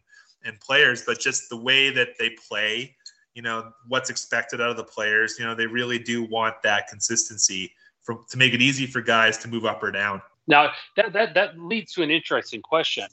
and 0.45 0.61
players, 0.61 1.03
but 1.07 1.19
just 1.19 1.49
the 1.49 1.57
way 1.57 1.89
that 1.89 2.11
they 2.19 2.37
play, 2.47 2.95
you 3.33 3.41
know, 3.41 3.73
what's 3.89 4.11
expected 4.11 4.61
out 4.61 4.69
of 4.69 4.77
the 4.77 4.85
players, 4.85 5.39
you 5.39 5.47
know, 5.47 5.55
they 5.55 5.67
really 5.67 5.99
do 5.99 6.23
want 6.25 6.57
that 6.63 6.89
consistency 6.89 7.73
from 8.03 8.23
to 8.29 8.37
make 8.37 8.53
it 8.53 8.61
easy 8.61 8.87
for 8.87 9.01
guys 9.01 9.39
to 9.39 9.49
move 9.49 9.65
up 9.65 9.83
or 9.83 9.91
down. 9.91 10.21
Now 10.47 10.73
that 10.97 11.15
that 11.15 11.33
that 11.33 11.59
leads 11.59 11.95
to 11.95 12.03
an 12.03 12.11
interesting 12.11 12.61
question 12.61 13.07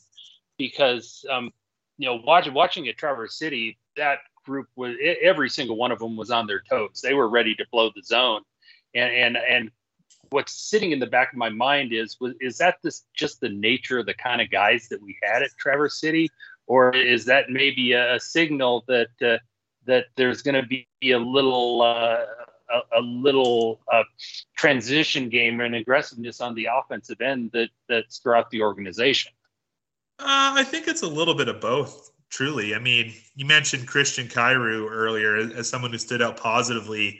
because 0.57 1.23
um, 1.31 1.53
you 1.97 2.09
know, 2.09 2.21
watching 2.25 2.53
watching 2.53 2.89
at 2.89 2.97
Traverse 2.97 3.37
City, 3.37 3.77
that 3.95 4.19
group 4.43 4.67
was 4.75 4.95
every 5.21 5.49
single 5.49 5.75
one 5.75 5.91
of 5.91 5.99
them 5.99 6.15
was 6.15 6.31
on 6.31 6.47
their 6.47 6.61
toes. 6.69 7.01
They 7.01 7.13
were 7.13 7.29
ready 7.29 7.55
to 7.55 7.65
blow 7.71 7.91
the 7.95 8.03
zone, 8.03 8.41
and 8.93 9.11
and 9.13 9.37
and 9.37 9.71
what's 10.29 10.53
sitting 10.53 10.91
in 10.91 10.99
the 10.99 11.07
back 11.07 11.31
of 11.31 11.37
my 11.37 11.49
mind 11.49 11.93
is 11.93 12.19
was 12.19 12.33
is 12.41 12.57
that 12.57 12.77
this 12.83 13.03
just 13.13 13.39
the 13.39 13.49
nature 13.49 13.99
of 13.99 14.05
the 14.05 14.13
kind 14.13 14.41
of 14.41 14.49
guys 14.49 14.87
that 14.89 15.01
we 15.01 15.17
had 15.23 15.43
at 15.43 15.51
Traverse 15.57 15.99
City, 15.99 16.29
or 16.67 16.95
is 16.95 17.25
that 17.25 17.49
maybe 17.49 17.93
a, 17.93 18.15
a 18.15 18.19
signal 18.19 18.83
that 18.87 19.09
uh, 19.21 19.37
that 19.85 20.05
there's 20.15 20.41
going 20.41 20.55
to 20.55 20.67
be 20.67 20.87
a 21.11 21.19
little 21.19 21.81
uh, 21.81 22.25
a, 22.69 22.99
a, 22.99 23.01
little 23.01 23.81
uh, 23.91 24.03
transition 24.55 25.29
game 25.29 25.61
and 25.61 25.75
aggressiveness 25.75 26.41
on 26.41 26.55
the 26.55 26.67
offensive 26.71 27.21
end 27.21 27.51
that 27.53 27.69
that's 27.87 28.17
throughout 28.17 28.49
the 28.49 28.61
organization? 28.61 29.31
Uh, 30.19 30.53
I 30.55 30.63
think 30.63 30.87
it's 30.87 31.01
a 31.01 31.07
little 31.07 31.35
bit 31.35 31.47
of 31.47 31.59
both. 31.59 32.11
Truly, 32.33 32.73
I 32.73 32.79
mean, 32.79 33.13
you 33.35 33.45
mentioned 33.45 33.87
Christian 33.87 34.27
Kyrou 34.27 34.89
earlier 34.89 35.37
as 35.37 35.69
someone 35.69 35.91
who 35.91 35.99
stood 35.99 36.21
out 36.21 36.35
positively 36.35 37.19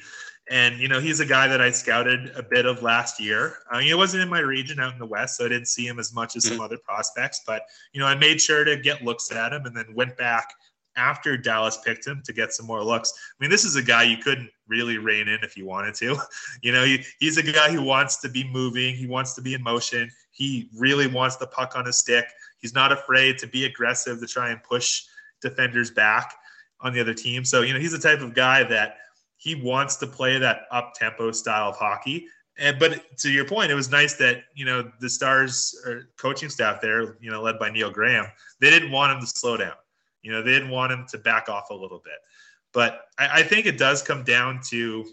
and 0.49 0.77
you 0.79 0.87
know, 0.89 0.99
he's 0.99 1.19
a 1.19 1.25
guy 1.25 1.47
that 1.47 1.61
I 1.61 1.71
scouted 1.71 2.31
a 2.35 2.43
bit 2.43 2.65
of 2.65 2.83
last 2.83 3.19
year. 3.19 3.59
Uh, 3.71 3.79
he 3.79 3.93
wasn't 3.93 4.23
in 4.23 4.29
my 4.29 4.39
region 4.39 4.79
out 4.79 4.91
in 4.93 4.99
the 4.99 5.05
west, 5.05 5.37
so 5.37 5.45
I 5.45 5.49
didn't 5.49 5.67
see 5.67 5.87
him 5.87 5.99
as 5.99 6.13
much 6.13 6.35
as 6.35 6.43
some 6.43 6.53
mm-hmm. 6.55 6.63
other 6.63 6.77
prospects. 6.77 7.41
But 7.47 7.63
you 7.93 8.01
know, 8.01 8.07
I 8.07 8.15
made 8.15 8.41
sure 8.41 8.65
to 8.65 8.75
get 8.75 9.03
looks 9.03 9.31
at 9.31 9.53
him, 9.53 9.65
and 9.65 9.75
then 9.75 9.85
went 9.95 10.17
back 10.17 10.49
after 10.95 11.37
Dallas 11.37 11.77
picked 11.83 12.05
him 12.05 12.21
to 12.25 12.33
get 12.33 12.53
some 12.53 12.67
more 12.67 12.83
looks. 12.83 13.13
I 13.15 13.35
mean, 13.41 13.49
this 13.49 13.63
is 13.63 13.77
a 13.77 13.81
guy 13.81 14.03
you 14.03 14.17
couldn't 14.17 14.49
really 14.67 14.97
rein 14.97 15.27
in 15.27 15.39
if 15.43 15.55
you 15.57 15.65
wanted 15.65 15.95
to. 15.95 16.17
You 16.61 16.71
know, 16.71 16.85
he, 16.85 17.03
he's 17.19 17.37
a 17.37 17.43
guy 17.43 17.71
who 17.71 17.81
wants 17.81 18.21
to 18.21 18.29
be 18.29 18.47
moving. 18.49 18.95
He 18.95 19.07
wants 19.07 19.33
to 19.35 19.41
be 19.41 19.53
in 19.53 19.61
motion. 19.61 20.09
He 20.33 20.69
really 20.75 21.07
wants 21.07 21.37
the 21.37 21.47
puck 21.47 21.73
on 21.75 21.85
his 21.85 21.97
stick. 21.97 22.25
He's 22.59 22.73
not 22.73 22.91
afraid 22.91 23.37
to 23.37 23.47
be 23.47 23.65
aggressive 23.65 24.19
to 24.19 24.27
try 24.27 24.49
and 24.49 24.61
push 24.61 25.03
defenders 25.41 25.89
back 25.89 26.33
on 26.81 26.93
the 26.93 26.99
other 26.99 27.13
team. 27.13 27.45
So, 27.45 27.61
you 27.61 27.73
know, 27.73 27.79
he's 27.79 27.93
the 27.93 27.99
type 27.99 28.19
of 28.19 28.33
guy 28.33 28.63
that 28.63 28.97
he 29.37 29.55
wants 29.55 29.95
to 29.97 30.07
play 30.07 30.37
that 30.39 30.61
up 30.71 30.93
tempo 30.95 31.31
style 31.31 31.69
of 31.69 31.77
hockey. 31.77 32.27
And 32.57 32.77
but 32.77 33.17
to 33.17 33.31
your 33.31 33.45
point, 33.45 33.71
it 33.71 33.75
was 33.75 33.89
nice 33.89 34.13
that 34.15 34.43
you 34.53 34.63
know 34.63 34.91
the 34.99 35.09
Stars 35.09 35.75
coaching 36.17 36.49
staff 36.49 36.81
there, 36.81 37.17
you 37.19 37.31
know, 37.31 37.41
led 37.41 37.57
by 37.57 37.69
Neil 37.69 37.89
Graham, 37.89 38.25
they 38.59 38.69
didn't 38.69 38.91
want 38.91 39.11
him 39.11 39.19
to 39.19 39.27
slow 39.27 39.57
down. 39.57 39.73
You 40.21 40.31
know, 40.31 40.41
they 40.41 40.51
didn't 40.51 40.69
want 40.69 40.91
him 40.91 41.05
to 41.09 41.17
back 41.17 41.49
off 41.49 41.71
a 41.71 41.73
little 41.73 42.01
bit. 42.03 42.19
But 42.73 43.07
I, 43.17 43.39
I 43.39 43.43
think 43.43 43.65
it 43.65 43.77
does 43.77 44.01
come 44.01 44.23
down 44.23 44.61
to 44.69 45.05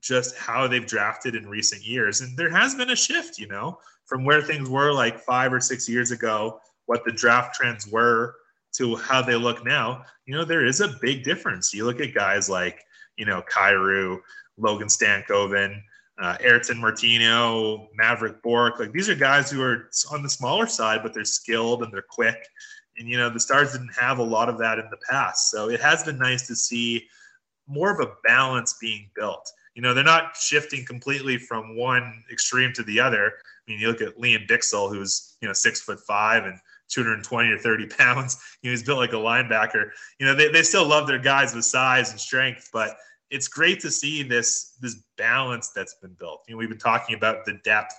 just 0.00 0.36
how 0.36 0.66
they've 0.66 0.86
drafted 0.86 1.34
in 1.34 1.46
recent 1.48 1.84
years, 1.84 2.20
and 2.20 2.36
there 2.36 2.50
has 2.50 2.74
been 2.74 2.90
a 2.90 2.96
shift. 2.96 3.38
You 3.38 3.48
know, 3.48 3.78
from 4.10 4.26
where 4.26 4.42
things 4.42 4.68
were 4.68 4.92
like 4.92 5.18
five 5.18 5.54
or 5.54 5.60
six 5.60 5.88
years 5.88 6.10
ago, 6.10 6.60
what 6.84 7.02
the 7.06 7.12
draft 7.12 7.54
trends 7.54 7.86
were 7.86 8.34
to 8.72 8.96
how 8.96 9.22
they 9.22 9.36
look 9.36 9.64
now. 9.64 10.04
You 10.26 10.34
know, 10.34 10.44
there 10.44 10.66
is 10.66 10.82
a 10.82 10.96
big 11.00 11.24
difference. 11.24 11.72
You 11.72 11.86
look 11.86 12.00
at 12.00 12.12
guys 12.12 12.50
like 12.50 12.84
you 13.20 13.26
know, 13.26 13.42
Kyrou, 13.42 14.18
Logan 14.56 14.88
Stankoven, 14.88 15.80
uh, 16.20 16.36
Ayrton 16.40 16.80
Martino, 16.80 17.88
Mavrik 18.00 18.42
Bourque. 18.42 18.80
Like 18.80 18.92
these 18.92 19.08
are 19.10 19.14
guys 19.14 19.50
who 19.50 19.62
are 19.62 19.90
on 20.10 20.22
the 20.22 20.28
smaller 20.28 20.66
side, 20.66 21.00
but 21.02 21.12
they're 21.12 21.24
skilled 21.24 21.82
and 21.82 21.92
they're 21.92 22.02
quick. 22.08 22.48
And, 22.98 23.08
you 23.08 23.18
know, 23.18 23.28
the 23.28 23.38
Stars 23.38 23.72
didn't 23.72 23.94
have 23.98 24.18
a 24.18 24.22
lot 24.22 24.48
of 24.48 24.58
that 24.58 24.78
in 24.78 24.86
the 24.90 24.98
past. 25.08 25.50
So 25.50 25.68
it 25.68 25.80
has 25.80 26.02
been 26.02 26.18
nice 26.18 26.46
to 26.48 26.56
see 26.56 27.06
more 27.68 27.92
of 27.92 28.00
a 28.00 28.12
balance 28.24 28.76
being 28.80 29.10
built. 29.14 29.50
You 29.74 29.82
know, 29.82 29.94
they're 29.94 30.02
not 30.02 30.36
shifting 30.36 30.84
completely 30.84 31.38
from 31.38 31.76
one 31.76 32.24
extreme 32.32 32.72
to 32.72 32.82
the 32.82 33.00
other. 33.00 33.34
I 33.70 33.72
mean, 33.72 33.80
you 33.80 33.88
look 33.88 34.02
at 34.02 34.18
Lian 34.18 34.48
Bichsel, 34.48 34.90
who's, 34.90 35.36
you 35.40 35.46
know, 35.46 35.54
six 35.54 35.80
foot 35.80 36.00
five 36.00 36.44
and 36.44 36.58
220 36.88 37.50
or 37.50 37.58
30 37.58 37.86
pounds. 37.98 38.42
You 38.62 38.70
know, 38.70 38.72
he's 38.72 38.82
built 38.82 38.98
like 38.98 39.12
a 39.12 39.16
linebacker. 39.16 39.90
You 40.18 40.26
know, 40.26 40.34
they, 40.34 40.48
they 40.48 40.62
still 40.62 40.86
love 40.86 41.06
their 41.06 41.20
guys 41.20 41.54
with 41.54 41.64
size 41.64 42.10
and 42.10 42.18
strength, 42.18 42.68
but 42.72 42.96
it's 43.30 43.46
great 43.46 43.78
to 43.80 43.90
see 43.92 44.24
this 44.24 44.76
this 44.80 44.96
balance 45.16 45.70
that's 45.70 45.94
been 45.94 46.14
built. 46.18 46.42
You 46.48 46.54
know, 46.54 46.58
we've 46.58 46.68
been 46.68 46.78
talking 46.78 47.14
about 47.14 47.44
the 47.44 47.60
depth 47.62 47.94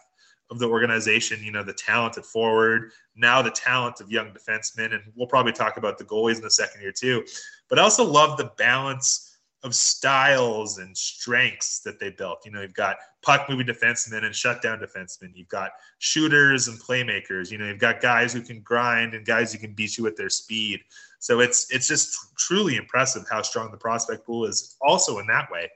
of 0.49 0.59
the 0.59 0.67
organization, 0.67 1.41
you 1.41 1.53
know, 1.53 1.63
the 1.63 1.71
talent 1.71 2.17
at 2.17 2.25
forward, 2.25 2.91
now 3.15 3.41
the 3.41 3.51
talent 3.51 4.01
of 4.01 4.11
young 4.11 4.33
defensemen, 4.33 4.93
and 4.93 5.01
we'll 5.15 5.27
probably 5.27 5.53
talk 5.53 5.77
about 5.77 5.97
the 5.97 6.03
goalies 6.03 6.35
in 6.35 6.41
the 6.41 6.51
second 6.51 6.81
year 6.81 6.91
too. 6.91 7.23
But 7.69 7.79
I 7.79 7.83
also 7.83 8.03
love 8.03 8.35
the 8.37 8.51
balance 8.57 9.30
of 9.63 9.75
styles 9.75 10.79
and 10.79 10.97
strengths 10.97 11.79
that 11.81 11.99
they 11.99 12.09
built. 12.09 12.39
You 12.45 12.51
know, 12.51 12.61
you've 12.61 12.73
got 12.73 12.97
puck 13.21 13.47
moving 13.49 13.67
defensemen 13.67 14.23
and 14.23 14.35
shutdown 14.35 14.79
defensemen. 14.79 15.31
You've 15.35 15.49
got 15.49 15.71
shooters 15.99 16.67
and 16.67 16.79
playmakers. 16.79 17.51
You 17.51 17.57
know, 17.57 17.67
you've 17.67 17.79
got 17.79 18.01
guys 18.01 18.33
who 18.33 18.41
can 18.41 18.61
grind 18.61 19.13
and 19.13 19.25
guys 19.25 19.53
who 19.53 19.59
can 19.59 19.73
beat 19.73 19.97
you 19.97 20.03
with 20.03 20.15
their 20.15 20.29
speed. 20.29 20.79
So 21.19 21.39
it's 21.39 21.71
it's 21.71 21.87
just 21.87 22.17
truly 22.37 22.77
impressive 22.77 23.25
how 23.29 23.43
strong 23.43 23.69
the 23.71 23.77
prospect 23.77 24.25
pool 24.25 24.45
is. 24.45 24.75
Also 24.81 25.19
in 25.19 25.27
that 25.27 25.51
way. 25.51 25.69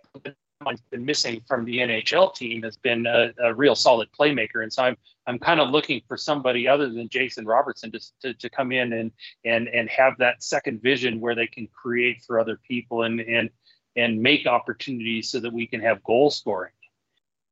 What's 0.63 0.81
been 0.89 1.05
missing 1.05 1.41
from 1.47 1.65
the 1.65 1.77
NHL 1.77 2.33
team 2.33 2.63
has 2.63 2.77
been 2.77 3.05
a, 3.05 3.31
a 3.43 3.53
real 3.53 3.75
solid 3.75 4.07
playmaker, 4.17 4.63
and 4.63 4.73
so 4.73 4.83
I'm 4.83 4.97
I'm 5.27 5.37
kind 5.37 5.59
of 5.59 5.69
looking 5.69 6.01
for 6.07 6.17
somebody 6.17 6.67
other 6.67 6.89
than 6.89 7.09
Jason 7.09 7.45
Robertson 7.45 7.91
to, 7.91 7.99
to, 8.21 8.33
to 8.33 8.49
come 8.49 8.71
in 8.71 8.93
and 8.93 9.11
and 9.43 9.67
and 9.67 9.87
have 9.89 10.17
that 10.17 10.41
second 10.41 10.81
vision 10.81 11.19
where 11.19 11.35
they 11.35 11.45
can 11.45 11.67
create 11.67 12.23
for 12.25 12.39
other 12.39 12.59
people 12.67 13.03
and 13.03 13.19
and 13.19 13.49
and 13.95 14.21
make 14.21 14.45
opportunities 14.45 15.29
so 15.29 15.39
that 15.39 15.53
we 15.53 15.67
can 15.67 15.81
have 15.81 16.03
goal 16.03 16.29
scoring. 16.29 16.71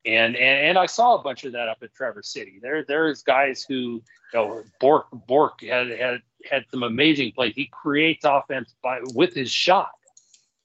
And, 0.05 0.35
and 0.35 0.67
and 0.67 0.77
I 0.77 0.85
saw 0.85 1.15
a 1.15 1.23
bunch 1.23 1.45
of 1.45 1.53
that 1.53 1.69
up 1.69 1.77
at 1.81 1.93
Traverse 1.93 2.27
City. 2.27 2.59
There 2.61 2.83
there's 2.85 3.23
guys 3.23 3.63
who 3.63 3.75
you 3.75 4.03
know 4.33 4.63
Bourque 4.81 5.07
Bourque 5.27 5.61
had 5.61 5.89
had 5.91 6.21
had 6.49 6.65
some 6.71 6.83
amazing 6.83 7.31
plays. 7.31 7.53
He 7.55 7.69
creates 7.71 8.25
offense 8.25 8.75
by 8.83 8.99
with 9.13 9.33
his 9.33 9.49
shot. 9.49 9.91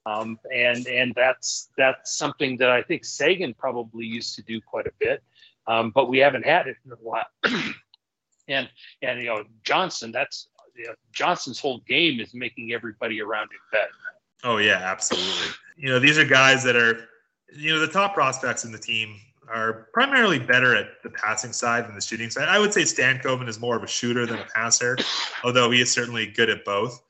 Um, 0.06 0.38
and 0.52 0.86
and 0.86 1.14
that's 1.14 1.68
that's 1.76 2.16
something 2.16 2.56
that 2.58 2.70
I 2.70 2.82
think 2.82 3.04
Seguin 3.04 3.54
probably 3.54 4.06
used 4.06 4.34
to 4.36 4.42
do 4.42 4.60
quite 4.60 4.86
a 4.86 4.92
bit, 4.98 5.22
um, 5.66 5.90
but 5.90 6.08
we 6.08 6.18
haven't 6.18 6.46
had 6.46 6.66
it 6.66 6.76
in 6.84 6.92
a 6.92 6.96
while. 6.96 7.26
and 8.48 8.68
and 9.02 9.20
you 9.20 9.26
know 9.26 9.44
Johnston, 9.64 10.10
that's 10.10 10.48
you 10.74 10.86
know, 10.86 10.94
Johnston's 11.12 11.60
whole 11.60 11.80
game 11.86 12.20
is 12.20 12.32
making 12.32 12.72
everybody 12.72 13.20
around 13.20 13.44
him 13.44 13.60
better. 13.70 13.90
Oh 14.44 14.56
yeah, 14.56 14.78
absolutely. 14.78 15.54
You 15.78 15.90
know, 15.90 15.98
these 16.00 16.18
are 16.18 16.24
guys 16.24 16.64
that 16.64 16.74
are, 16.74 17.08
you 17.56 17.72
know, 17.72 17.78
the 17.78 17.86
top 17.86 18.12
prospects 18.12 18.64
in 18.64 18.72
the 18.72 18.78
team 18.78 19.16
are 19.48 19.88
primarily 19.94 20.38
better 20.38 20.74
at 20.74 21.02
the 21.02 21.10
passing 21.10 21.52
side 21.52 21.86
than 21.86 21.94
the 21.94 22.00
shooting 22.00 22.30
side. 22.30 22.48
I 22.48 22.58
would 22.58 22.72
say 22.72 22.82
Stankoven 22.82 23.48
is 23.48 23.60
more 23.60 23.76
of 23.76 23.82
a 23.84 23.86
shooter 23.86 24.26
than 24.26 24.38
a 24.40 24.46
passer, 24.54 24.98
although 25.44 25.70
he 25.70 25.80
is 25.80 25.90
certainly 25.90 26.26
good 26.26 26.50
at 26.50 26.64
both. 26.64 27.00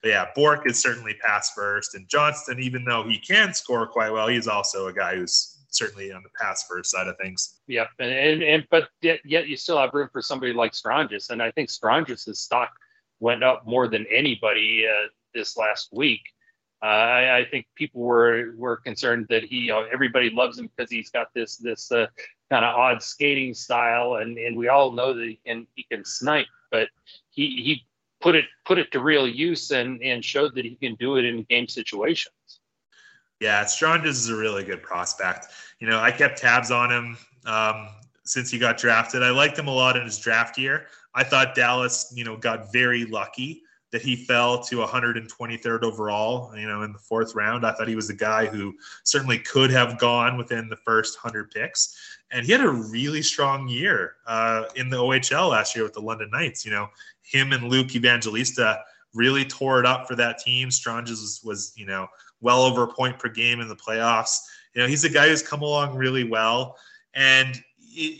But 0.00 0.10
yeah, 0.10 0.26
Bourque 0.34 0.66
is 0.66 0.80
certainly 0.80 1.14
pass 1.14 1.52
first, 1.54 1.94
and 1.94 2.08
Johnston, 2.08 2.60
even 2.60 2.84
though 2.84 3.02
he 3.02 3.18
can 3.18 3.52
score 3.52 3.86
quite 3.86 4.12
well, 4.12 4.28
he's 4.28 4.46
also 4.46 4.86
a 4.86 4.92
guy 4.92 5.16
who's 5.16 5.64
certainly 5.70 6.12
on 6.12 6.22
the 6.22 6.28
pass 6.38 6.64
first 6.68 6.90
side 6.90 7.08
of 7.08 7.16
things. 7.18 7.60
Yep, 7.66 7.88
and 7.98 8.12
and, 8.12 8.42
and 8.42 8.66
but 8.70 8.90
yet, 9.02 9.20
yet 9.24 9.48
you 9.48 9.56
still 9.56 9.78
have 9.78 9.92
room 9.92 10.08
for 10.12 10.22
somebody 10.22 10.52
like 10.52 10.74
Stranges, 10.74 11.30
and 11.30 11.42
I 11.42 11.50
think 11.50 11.68
Stranges' 11.68 12.38
stock 12.38 12.70
went 13.20 13.42
up 13.42 13.66
more 13.66 13.88
than 13.88 14.06
anybody 14.10 14.86
uh, 14.86 15.08
this 15.34 15.56
last 15.56 15.88
week. 15.92 16.20
Uh, 16.84 16.86
I, 16.86 17.38
I, 17.38 17.44
think 17.46 17.64
people 17.74 18.02
were 18.02 18.52
were 18.58 18.76
concerned 18.76 19.28
that 19.30 19.42
he, 19.42 19.56
you 19.56 19.68
know, 19.68 19.86
everybody 19.90 20.28
loves 20.28 20.58
him 20.58 20.68
because 20.76 20.90
he's 20.90 21.08
got 21.08 21.32
this 21.32 21.56
this 21.56 21.90
uh, 21.90 22.08
kind 22.50 22.62
of 22.62 22.76
odd 22.76 23.02
skating 23.02 23.54
style, 23.54 24.16
and 24.16 24.36
and 24.36 24.54
we 24.54 24.68
all 24.68 24.92
know 24.92 25.14
that 25.14 25.24
he 25.24 25.40
can 25.46 25.66
he 25.76 25.84
can 25.84 26.04
snipe, 26.04 26.44
but 26.70 26.90
he 27.30 27.46
he 27.62 27.86
put 28.20 28.34
it 28.34 28.44
put 28.66 28.76
it 28.76 28.92
to 28.92 29.00
real 29.00 29.26
use 29.26 29.70
and 29.70 30.02
and 30.02 30.22
showed 30.22 30.54
that 30.56 30.66
he 30.66 30.74
can 30.74 30.94
do 30.96 31.16
it 31.16 31.24
in 31.24 31.44
game 31.44 31.68
situations. 31.68 32.60
Yeah, 33.40 33.64
Stranges 33.64 34.18
is 34.18 34.28
a 34.28 34.36
really 34.36 34.62
good 34.62 34.82
prospect. 34.82 35.46
You 35.78 35.88
know, 35.88 36.00
I 36.00 36.10
kept 36.10 36.36
tabs 36.36 36.70
on 36.70 36.90
him 36.90 37.16
um, 37.46 37.88
since 38.24 38.50
he 38.50 38.58
got 38.58 38.76
drafted. 38.76 39.22
I 39.22 39.30
liked 39.30 39.58
him 39.58 39.68
a 39.68 39.74
lot 39.74 39.96
in 39.96 40.04
his 40.04 40.18
draft 40.18 40.58
year. 40.58 40.88
I 41.14 41.24
thought 41.24 41.54
Dallas, 41.54 42.12
you 42.14 42.24
know, 42.24 42.36
got 42.36 42.70
very 42.70 43.06
lucky 43.06 43.63
that 43.94 44.02
he 44.02 44.16
fell 44.16 44.60
to 44.60 44.78
123rd 44.78 45.84
overall, 45.84 46.52
you 46.58 46.66
know, 46.66 46.82
in 46.82 46.92
the 46.92 46.98
fourth 46.98 47.36
round. 47.36 47.64
I 47.64 47.70
thought 47.70 47.86
he 47.86 47.94
was 47.94 48.10
a 48.10 48.14
guy 48.14 48.44
who 48.44 48.74
certainly 49.04 49.38
could 49.38 49.70
have 49.70 50.00
gone 50.00 50.36
within 50.36 50.68
the 50.68 50.74
first 50.74 51.16
100 51.22 51.52
picks. 51.52 51.96
And 52.32 52.44
he 52.44 52.50
had 52.50 52.60
a 52.60 52.68
really 52.68 53.22
strong 53.22 53.68
year 53.68 54.16
uh, 54.26 54.64
in 54.74 54.90
the 54.90 54.96
OHL 54.96 55.50
last 55.50 55.76
year 55.76 55.84
with 55.84 55.92
the 55.92 56.00
London 56.00 56.28
Knights. 56.32 56.64
You 56.64 56.72
know, 56.72 56.88
him 57.22 57.52
and 57.52 57.68
Luke 57.68 57.94
Evangelista 57.94 58.80
really 59.14 59.44
tore 59.44 59.78
it 59.78 59.86
up 59.86 60.08
for 60.08 60.16
that 60.16 60.38
team. 60.38 60.72
Stranges 60.72 61.20
was, 61.20 61.40
was, 61.44 61.72
you 61.76 61.86
know, 61.86 62.08
well 62.40 62.62
over 62.62 62.82
a 62.82 62.88
point 62.88 63.16
per 63.20 63.28
game 63.28 63.60
in 63.60 63.68
the 63.68 63.76
playoffs. 63.76 64.40
You 64.74 64.82
know, 64.82 64.88
he's 64.88 65.04
a 65.04 65.08
guy 65.08 65.28
who's 65.28 65.40
come 65.40 65.62
along 65.62 65.94
really 65.94 66.24
well. 66.24 66.78
And 67.14 67.62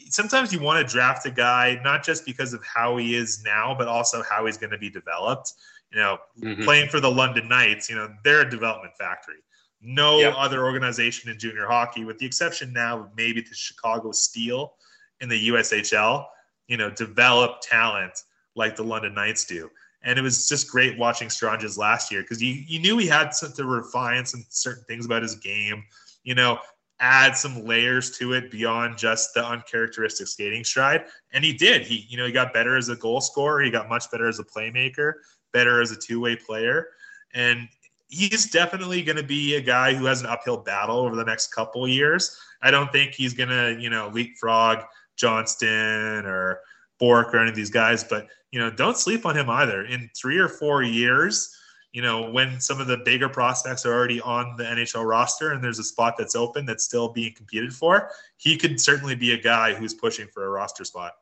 sometimes 0.09 0.53
you 0.53 0.61
want 0.61 0.87
to 0.87 0.93
draft 0.93 1.27
a 1.27 1.31
guy 1.31 1.81
not 1.83 2.05
just 2.05 2.25
because 2.25 2.53
of 2.53 2.63
how 2.65 2.97
he 2.97 3.15
is 3.15 3.43
now, 3.45 3.75
but 3.77 3.89
also 3.89 4.23
how 4.23 4.47
he's 4.47 4.57
going 4.57 4.71
to 4.71 4.79
be 4.79 4.91
developed. 4.91 5.53
You 5.93 6.01
know, 6.01 6.19
mm-hmm. 6.41 6.65
playing 6.65 6.89
for 6.89 7.01
the 7.01 7.11
London 7.11 7.49
Knights, 7.49 7.89
you 7.89 7.97
know, 7.97 8.09
they're 8.25 8.41
a 8.41 8.51
development 8.51 8.95
factory. 8.99 9.37
No 9.81 10.19
yep. 10.19 10.35
other 10.37 10.65
organization 10.65 11.31
in 11.31 11.39
junior 11.39 11.67
hockey, 11.67 12.05
with 12.05 12.19
the 12.19 12.27
exception 12.27 12.73
now 12.73 13.01
of 13.01 13.09
maybe 13.17 13.41
the 13.43 13.55
Chicago 13.55 14.13
Steel 14.13 14.75
in 15.21 15.29
the 15.29 15.49
USHL, 15.49 16.25
you 16.69 16.77
know, 16.77 16.91
develop 16.91 17.61
talent 17.61 18.23
like 18.57 18.77
the 18.77 18.83
London 18.83 19.15
Knights 19.15 19.45
do. 19.45 19.71
And 20.03 20.19
it 20.19 20.23
was 20.23 20.49
just 20.49 20.71
great 20.71 20.99
watching 20.99 21.31
Stranges 21.31 21.79
last 21.79 22.11
year 22.11 22.23
because 22.23 22.43
you, 22.43 22.53
you 22.67 22.79
knew 22.79 22.99
he 22.99 23.07
had 23.07 23.31
to 23.33 23.65
refine 23.65 24.27
some 24.27 24.45
certain 24.49 24.85
things 24.85 25.07
about 25.07 25.23
his 25.23 25.37
game. 25.37 25.85
You 26.25 26.35
know, 26.35 26.59
add 27.01 27.37
some 27.37 27.65
layers 27.65 28.17
to 28.19 28.33
it 28.33 28.51
beyond 28.51 28.97
just 28.97 29.35
the 29.35 29.45
uncharacteristic 29.45 30.27
skating 30.27 30.65
stride. 30.65 31.05
And 31.33 31.45
he 31.45 31.53
did. 31.53 31.83
He, 31.83 32.07
you 32.09 32.17
know, 32.17 32.27
he 32.27 32.33
got 32.33 32.53
better 32.53 32.77
as 32.77 32.89
a 32.89 32.97
goal 32.97 33.21
scorer. 33.21 33.63
He 33.63 33.71
got 33.71 33.89
much 33.89 34.11
better 34.11 34.29
as 34.29 34.39
a 34.39 34.45
playmaker, 34.45 35.15
better 35.53 35.81
as 35.81 35.91
a 35.91 35.97
two-way 35.97 36.37
player. 36.37 36.89
And 37.35 37.69
he's 38.09 38.51
definitely 38.51 39.03
going 39.03 39.17
to 39.17 39.25
be 39.25 39.57
a 39.57 39.61
guy 39.61 39.95
who 39.95 40.05
has 40.05 40.21
an 40.21 40.29
uphill 40.29 40.59
battle 40.59 40.99
over 40.99 41.17
the 41.17 41.25
next 41.25 41.49
couple 41.53 41.87
years. 41.89 42.39
I 42.63 42.71
don't 42.71 42.93
think 42.93 43.13
he's 43.13 43.35
going 43.35 43.49
to, 43.49 43.77
you 43.81 43.91
know, 43.91 44.09
leapfrog 44.09 44.85
Johnston 45.17 46.25
or 46.25 46.61
Bourque 46.99 47.35
or 47.35 47.39
any 47.39 47.51
of 47.51 47.57
these 47.57 47.71
guys, 47.71 48.05
but 48.05 48.29
you 48.55 48.61
know, 48.61 48.71
don't 48.71 48.97
sleep 48.97 49.27
on 49.27 49.37
him 49.37 49.51
either. 49.51 49.85
In 49.85 50.09
three 50.17 50.39
or 50.39 50.49
four 50.49 50.85
years, 50.85 51.53
you 51.95 52.03
know, 52.03 52.29
when 52.29 52.61
some 52.61 52.81
of 52.81 52.89
the 52.89 52.97
bigger 52.97 53.29
prospects 53.29 53.87
are 53.87 53.95
already 53.95 54.21
on 54.21 54.57
the 54.57 54.65
NHL 54.65 55.07
roster 55.09 55.53
and 55.53 55.63
there's 55.63 55.79
a 55.79 55.85
spot 55.85 56.17
that's 56.19 56.35
open 56.35 56.67
that's 56.67 56.83
still 56.83 57.09
being 57.09 57.33
competed 57.33 57.73
for, 57.73 58.11
he 58.37 58.57
could 58.57 58.81
certainly 58.81 59.15
be 59.15 59.33
a 59.33 59.41
guy 59.41 59.73
who's 59.75 59.95
pushing 59.95 60.27
for 60.27 60.45
a 60.45 60.49
roster 60.49 60.85
spot. 60.85 61.13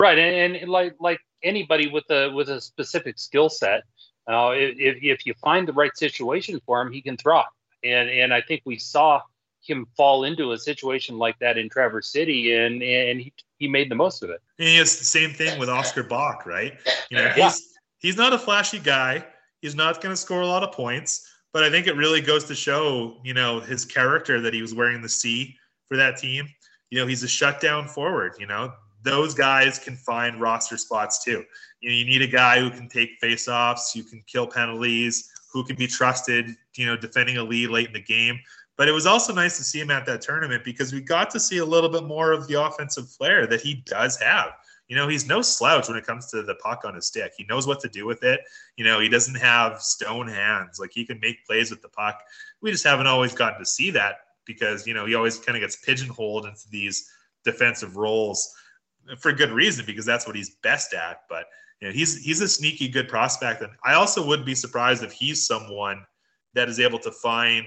Right, 0.00 0.16
and, 0.16 0.54
and 0.54 0.70
like 0.70 0.94
like 1.00 1.18
anybody 1.42 1.88
with 1.88 2.08
a 2.10 2.30
with 2.30 2.48
a 2.48 2.60
specific 2.60 3.18
skill 3.18 3.48
set, 3.48 3.82
uh, 4.30 4.52
if 4.54 4.98
if 5.02 5.26
you 5.26 5.34
find 5.42 5.66
the 5.66 5.72
right 5.72 5.96
situation 5.96 6.60
for 6.64 6.80
him, 6.80 6.92
he 6.92 7.02
can 7.02 7.16
thrive. 7.16 7.46
And 7.82 8.08
and 8.08 8.32
I 8.32 8.40
think 8.40 8.62
we 8.64 8.78
saw 8.78 9.22
him 9.62 9.88
fall 9.96 10.22
into 10.22 10.52
a 10.52 10.58
situation 10.58 11.18
like 11.18 11.36
that 11.40 11.58
in 11.58 11.68
Traverse 11.68 12.12
City, 12.12 12.54
and 12.54 12.80
and 12.84 13.20
he, 13.20 13.32
he 13.58 13.66
made 13.66 13.90
the 13.90 13.96
most 13.96 14.22
of 14.22 14.30
it. 14.30 14.40
And 14.60 14.80
it's 14.80 15.00
the 15.00 15.04
same 15.04 15.30
thing 15.30 15.58
with 15.58 15.68
Oskar 15.68 16.04
Back, 16.04 16.46
right? 16.46 16.74
You 17.10 17.16
know, 17.16 17.30
he's 17.30 17.36
yeah. 17.36 17.78
he's 17.98 18.16
not 18.16 18.32
a 18.32 18.38
flashy 18.38 18.78
guy 18.78 19.24
He's 19.60 19.74
not 19.74 20.00
going 20.00 20.12
to 20.12 20.16
score 20.16 20.42
a 20.42 20.46
lot 20.46 20.62
of 20.62 20.72
points, 20.72 21.28
but 21.52 21.64
I 21.64 21.70
think 21.70 21.86
it 21.86 21.96
really 21.96 22.20
goes 22.20 22.44
to 22.44 22.54
show, 22.54 23.16
you 23.24 23.34
know, 23.34 23.60
his 23.60 23.84
character 23.84 24.40
that 24.40 24.54
he 24.54 24.62
was 24.62 24.74
wearing 24.74 25.02
the 25.02 25.08
C 25.08 25.56
for 25.86 25.96
that 25.96 26.16
team. 26.16 26.48
You 26.90 27.00
know, 27.00 27.06
he's 27.06 27.22
a 27.22 27.28
shutdown 27.28 27.88
forward. 27.88 28.34
You 28.38 28.46
know, 28.46 28.72
those 29.02 29.34
guys 29.34 29.78
can 29.78 29.96
find 29.96 30.40
roster 30.40 30.76
spots 30.76 31.24
too. 31.24 31.44
You 31.80 31.90
know, 31.90 31.94
you 31.94 32.04
need 32.04 32.22
a 32.22 32.26
guy 32.26 32.60
who 32.60 32.70
can 32.70 32.88
take 32.88 33.20
faceoffs, 33.20 33.94
who 33.94 34.02
can 34.02 34.22
kill 34.26 34.46
penalties, 34.46 35.30
who 35.52 35.64
can 35.64 35.76
be 35.76 35.86
trusted. 35.86 36.56
You 36.76 36.86
know, 36.86 36.96
defending 36.96 37.38
a 37.38 37.42
lead 37.42 37.70
late 37.70 37.88
in 37.88 37.92
the 37.92 38.02
game. 38.02 38.38
But 38.76 38.88
it 38.88 38.92
was 38.92 39.06
also 39.06 39.34
nice 39.34 39.56
to 39.56 39.64
see 39.64 39.80
him 39.80 39.90
at 39.90 40.06
that 40.06 40.20
tournament 40.20 40.62
because 40.64 40.92
we 40.92 41.00
got 41.00 41.30
to 41.30 41.40
see 41.40 41.58
a 41.58 41.64
little 41.64 41.90
bit 41.90 42.04
more 42.04 42.30
of 42.30 42.46
the 42.46 42.62
offensive 42.62 43.10
flair 43.10 43.44
that 43.48 43.60
he 43.60 43.82
does 43.86 44.16
have 44.18 44.52
you 44.88 44.96
know, 44.96 45.06
he's 45.06 45.28
no 45.28 45.42
slouch 45.42 45.88
when 45.88 45.98
it 45.98 46.06
comes 46.06 46.26
to 46.28 46.42
the 46.42 46.54
puck 46.56 46.84
on 46.84 46.94
his 46.94 47.06
stick. 47.06 47.32
He 47.36 47.44
knows 47.44 47.66
what 47.66 47.80
to 47.80 47.88
do 47.88 48.06
with 48.06 48.24
it. 48.24 48.40
You 48.76 48.84
know, 48.84 49.00
he 49.00 49.08
doesn't 49.08 49.34
have 49.34 49.82
stone 49.82 50.28
hands. 50.28 50.78
Like 50.80 50.90
he 50.92 51.04
can 51.04 51.20
make 51.20 51.44
plays 51.46 51.70
with 51.70 51.82
the 51.82 51.88
puck. 51.88 52.22
We 52.62 52.70
just 52.70 52.84
haven't 52.84 53.06
always 53.06 53.34
gotten 53.34 53.58
to 53.58 53.66
see 53.66 53.90
that 53.90 54.20
because, 54.46 54.86
you 54.86 54.94
know, 54.94 55.04
he 55.04 55.14
always 55.14 55.38
kind 55.38 55.56
of 55.56 55.60
gets 55.60 55.76
pigeonholed 55.76 56.46
into 56.46 56.68
these 56.70 57.10
defensive 57.44 57.96
roles 57.96 58.54
for 59.18 59.32
good 59.32 59.50
reason 59.50 59.84
because 59.86 60.04
that's 60.04 60.26
what 60.26 60.36
he's 60.36 60.56
best 60.62 60.94
at. 60.94 61.22
But 61.28 61.46
you 61.80 61.88
know, 61.88 61.94
he's 61.94 62.22
he's 62.22 62.40
a 62.40 62.48
sneaky 62.48 62.88
good 62.88 63.08
prospect, 63.08 63.62
and 63.62 63.70
I 63.84 63.94
also 63.94 64.26
would 64.26 64.44
be 64.44 64.54
surprised 64.54 65.04
if 65.04 65.12
he's 65.12 65.46
someone 65.46 66.04
that 66.54 66.68
is 66.68 66.80
able 66.80 66.98
to 67.00 67.12
find, 67.12 67.66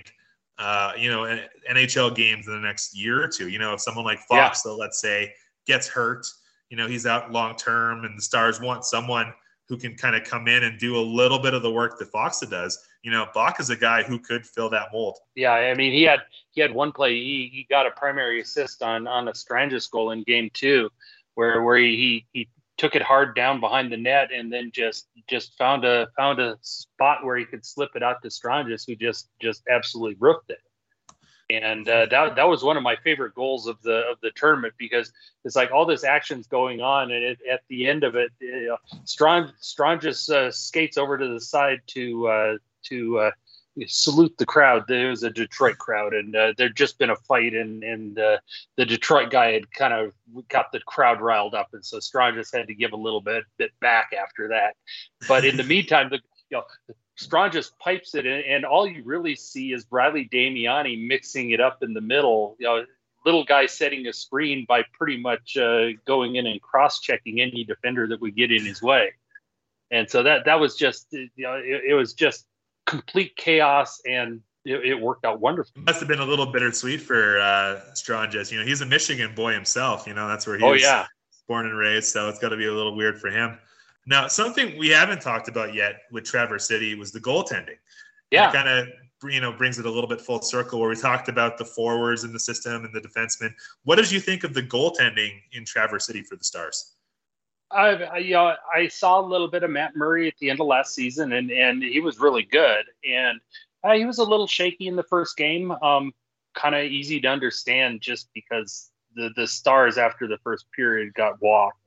uh, 0.57 0.93
you 0.97 1.09
know, 1.09 1.39
NHL 1.69 2.13
games 2.13 2.47
in 2.47 2.53
the 2.53 2.59
next 2.59 2.95
year 2.95 3.23
or 3.23 3.27
two. 3.27 3.47
You 3.47 3.59
know, 3.59 3.73
if 3.73 3.81
someone 3.81 4.03
like 4.03 4.19
Fox, 4.19 4.61
yeah. 4.65 4.71
though, 4.71 4.77
let's 4.77 4.99
say, 4.99 5.33
gets 5.65 5.87
hurt 5.87 6.25
you 6.71 6.77
know 6.77 6.87
he's 6.87 7.05
out 7.05 7.31
long 7.31 7.55
term, 7.55 8.05
and 8.05 8.17
the 8.17 8.21
Stars 8.21 8.59
want 8.59 8.85
someone 8.85 9.31
who 9.67 9.77
can 9.77 9.95
kind 9.95 10.15
of 10.15 10.23
come 10.23 10.47
in 10.47 10.63
and 10.63 10.79
do 10.79 10.97
a 10.97 11.01
little 11.01 11.37
bit 11.37 11.53
of 11.53 11.61
the 11.61 11.71
work 11.71 11.99
that 11.99 12.11
Faksa 12.11 12.49
does. 12.49 12.79
You 13.03 13.11
know, 13.11 13.27
Back 13.35 13.59
is 13.59 13.69
a 13.69 13.75
guy 13.75 14.03
who 14.03 14.17
could 14.17 14.45
fill 14.45 14.69
that 14.71 14.87
mold. 14.91 15.17
Yeah, 15.35 15.51
I 15.51 15.73
mean, 15.75 15.91
he 15.91 16.03
had 16.03 16.21
he 16.51 16.61
had 16.61 16.73
one 16.73 16.93
play. 16.93 17.13
He, 17.13 17.49
he 17.53 17.67
got 17.69 17.85
a 17.85 17.91
primary 17.91 18.41
assist 18.41 18.81
on 18.81 19.05
on 19.05 19.27
a 19.27 19.35
Stranges 19.35 19.85
goal 19.87 20.11
in 20.11 20.23
game 20.23 20.49
two, 20.53 20.89
where 21.35 21.61
where 21.61 21.77
he 21.77 22.25
he 22.31 22.47
took 22.77 22.95
it 22.95 23.01
hard 23.01 23.35
down 23.35 23.59
behind 23.59 23.91
the 23.91 23.97
net 23.97 24.31
and 24.33 24.51
then 24.51 24.71
just 24.73 25.07
just 25.29 25.57
found 25.57 25.83
a 25.83 26.07
found 26.15 26.39
a 26.39 26.57
spot 26.61 27.25
where 27.25 27.37
he 27.37 27.43
could 27.43 27.65
slip 27.65 27.91
it 27.95 28.01
out 28.01 28.21
to 28.23 28.31
Stranges, 28.31 28.85
who 28.85 28.95
just 28.95 29.27
just 29.41 29.61
absolutely 29.69 30.15
roofed 30.19 30.49
it 30.49 30.61
and 31.55 31.87
uh, 31.87 32.05
that 32.07 32.35
that 32.35 32.47
was 32.47 32.63
one 32.63 32.77
of 32.77 32.83
my 32.83 32.95
favorite 32.97 33.35
goals 33.35 33.67
of 33.67 33.81
the 33.81 34.03
of 34.09 34.17
the 34.21 34.31
tournament 34.35 34.73
because 34.77 35.11
it's 35.43 35.55
like 35.55 35.71
all 35.71 35.85
this 35.85 36.03
action's 36.03 36.47
going 36.47 36.81
on, 36.81 37.11
and 37.11 37.23
it, 37.23 37.39
at 37.49 37.61
the 37.69 37.87
end 37.87 38.03
of 38.03 38.15
it, 38.15 38.31
know, 38.39 38.77
Strong 39.05 39.51
Strong 39.59 40.01
just 40.01 40.29
uh, 40.29 40.51
skates 40.51 40.97
over 40.97 41.17
to 41.17 41.27
the 41.27 41.41
side 41.41 41.81
to 41.87 42.27
uh, 42.27 42.57
to 42.83 43.19
uh, 43.19 43.31
salute 43.87 44.37
the 44.37 44.45
crowd. 44.45 44.85
There 44.87 45.09
was 45.09 45.23
a 45.23 45.29
Detroit 45.29 45.77
crowd, 45.77 46.13
and 46.13 46.35
uh, 46.35 46.53
there'd 46.57 46.75
just 46.75 46.99
been 46.99 47.09
a 47.09 47.15
fight, 47.15 47.53
and 47.53 47.83
and 47.83 48.19
uh, 48.19 48.37
the 48.77 48.85
Detroit 48.85 49.31
guy 49.31 49.53
had 49.53 49.71
kind 49.71 49.93
of 49.93 50.13
got 50.49 50.71
the 50.71 50.79
crowd 50.81 51.21
riled 51.21 51.55
up, 51.55 51.69
and 51.73 51.85
so 51.85 51.99
Strong 51.99 52.35
just 52.35 52.55
had 52.55 52.67
to 52.67 52.75
give 52.75 52.93
a 52.93 52.97
little 52.97 53.21
bit 53.21 53.43
bit 53.57 53.71
back 53.79 54.11
after 54.13 54.49
that. 54.49 54.75
But 55.27 55.45
in 55.45 55.57
the 55.57 55.63
meantime, 55.75 56.09
the 56.09 56.19
you 56.49 56.57
know 56.57 56.63
Strong 57.15 57.51
just 57.51 57.77
pipes 57.77 58.15
it 58.15 58.25
in, 58.25 58.41
and 58.47 58.65
all 58.65 58.87
you 58.87 59.03
really 59.03 59.35
see 59.35 59.73
is 59.73 59.83
Bradley 59.83 60.27
Damiani 60.31 61.07
mixing 61.07 61.51
it 61.51 61.59
up 61.59 61.83
in 61.83 61.93
the 61.93 62.01
middle. 62.01 62.55
You 62.59 62.67
know, 62.67 62.85
little 63.25 63.43
guy 63.43 63.65
setting 63.65 64.07
a 64.07 64.13
screen 64.13 64.65
by 64.67 64.83
pretty 64.93 65.17
much 65.17 65.57
uh, 65.57 65.87
going 66.05 66.35
in 66.35 66.47
and 66.47 66.61
cross-checking 66.61 67.39
any 67.39 67.63
defender 67.63 68.07
that 68.07 68.21
would 68.21 68.35
get 68.35 68.51
in 68.51 68.65
his 68.65 68.81
way. 68.81 69.13
And 69.91 70.09
so 70.09 70.23
that 70.23 70.45
that 70.45 70.59
was 70.59 70.75
just 70.75 71.07
you 71.11 71.29
know 71.37 71.55
it, 71.55 71.81
it 71.89 71.93
was 71.93 72.13
just 72.13 72.45
complete 72.87 73.35
chaos 73.35 74.01
and 74.05 74.41
it, 74.63 74.85
it, 74.85 75.01
worked 75.01 75.25
out 75.25 75.39
wonderfully. 75.39 75.83
Must 75.83 75.99
have 75.99 76.07
been 76.07 76.19
a 76.19 76.25
little 76.25 76.45
bittersweet 76.45 77.01
for 77.01 77.39
uh, 77.39 77.81
Stranges. 77.93 78.51
You 78.51 78.59
know, 78.59 78.65
he's 78.65 78.81
a 78.81 78.85
Michigan 78.85 79.33
boy 79.35 79.53
himself. 79.53 80.05
You 80.05 80.13
know, 80.13 80.27
that's 80.27 80.45
where 80.45 80.57
he 80.57 80.63
oh, 80.63 80.71
was 80.71 80.81
yeah. 80.81 81.07
born 81.47 81.65
and 81.65 81.75
raised. 81.75 82.09
So 82.09 82.29
it's 82.29 82.39
got 82.39 82.49
to 82.49 82.57
be 82.57 82.67
a 82.67 82.73
little 82.73 82.95
weird 82.95 83.19
for 83.19 83.29
him. 83.29 83.57
Now, 84.11 84.27
something 84.27 84.77
we 84.77 84.89
haven't 84.89 85.21
talked 85.21 85.47
about 85.47 85.73
yet 85.73 86.01
with 86.11 86.25
Traverse 86.25 86.67
City 86.67 86.95
was 86.95 87.13
the 87.13 87.21
goaltending. 87.21 87.77
Yeah. 88.29 88.51
Kind 88.51 88.67
of 88.67 88.89
you 89.23 89.39
know 89.39 89.53
brings 89.53 89.79
it 89.79 89.85
a 89.85 89.89
little 89.89 90.09
bit 90.09 90.19
full 90.19 90.41
circle 90.41 90.81
where 90.81 90.89
we 90.89 90.97
talked 90.97 91.29
about 91.29 91.57
the 91.57 91.63
forwards 91.63 92.25
in 92.25 92.33
the 92.33 92.39
system 92.39 92.83
and 92.83 92.93
the 92.93 92.99
defensemen. 92.99 93.53
What 93.85 93.95
did 93.95 94.11
you 94.11 94.19
think 94.19 94.43
of 94.43 94.53
the 94.53 94.63
goaltending 94.63 95.39
in 95.53 95.63
Traverse 95.63 96.07
City 96.07 96.23
for 96.23 96.35
the 96.35 96.43
Stars? 96.43 96.97
I, 97.71 97.87
I, 98.03 98.17
you 98.17 98.33
know, 98.33 98.53
I 98.75 98.89
saw 98.89 99.21
a 99.21 99.25
little 99.25 99.47
bit 99.47 99.63
of 99.63 99.69
Matt 99.69 99.95
Murray 99.95 100.27
at 100.27 100.33
the 100.41 100.49
end 100.49 100.59
of 100.59 100.67
last 100.67 100.93
season, 100.93 101.31
and 101.31 101.49
and 101.49 101.81
he 101.81 102.01
was 102.01 102.19
really 102.19 102.43
good. 102.43 102.83
And 103.09 103.39
uh, 103.81 103.93
he 103.93 104.03
was 104.03 104.17
a 104.17 104.25
little 104.25 104.47
shaky 104.47 104.87
in 104.87 104.97
the 104.97 105.03
first 105.03 105.37
game. 105.37 105.71
Um, 105.71 106.11
kind 106.53 106.75
of 106.75 106.83
easy 106.83 107.21
to 107.21 107.29
understand 107.29 108.01
just 108.01 108.27
because 108.33 108.91
the 109.15 109.29
the 109.37 109.47
Stars 109.47 109.97
after 109.97 110.27
the 110.27 110.39
first 110.43 110.65
period 110.75 111.13
got 111.13 111.41
walked 111.41 111.80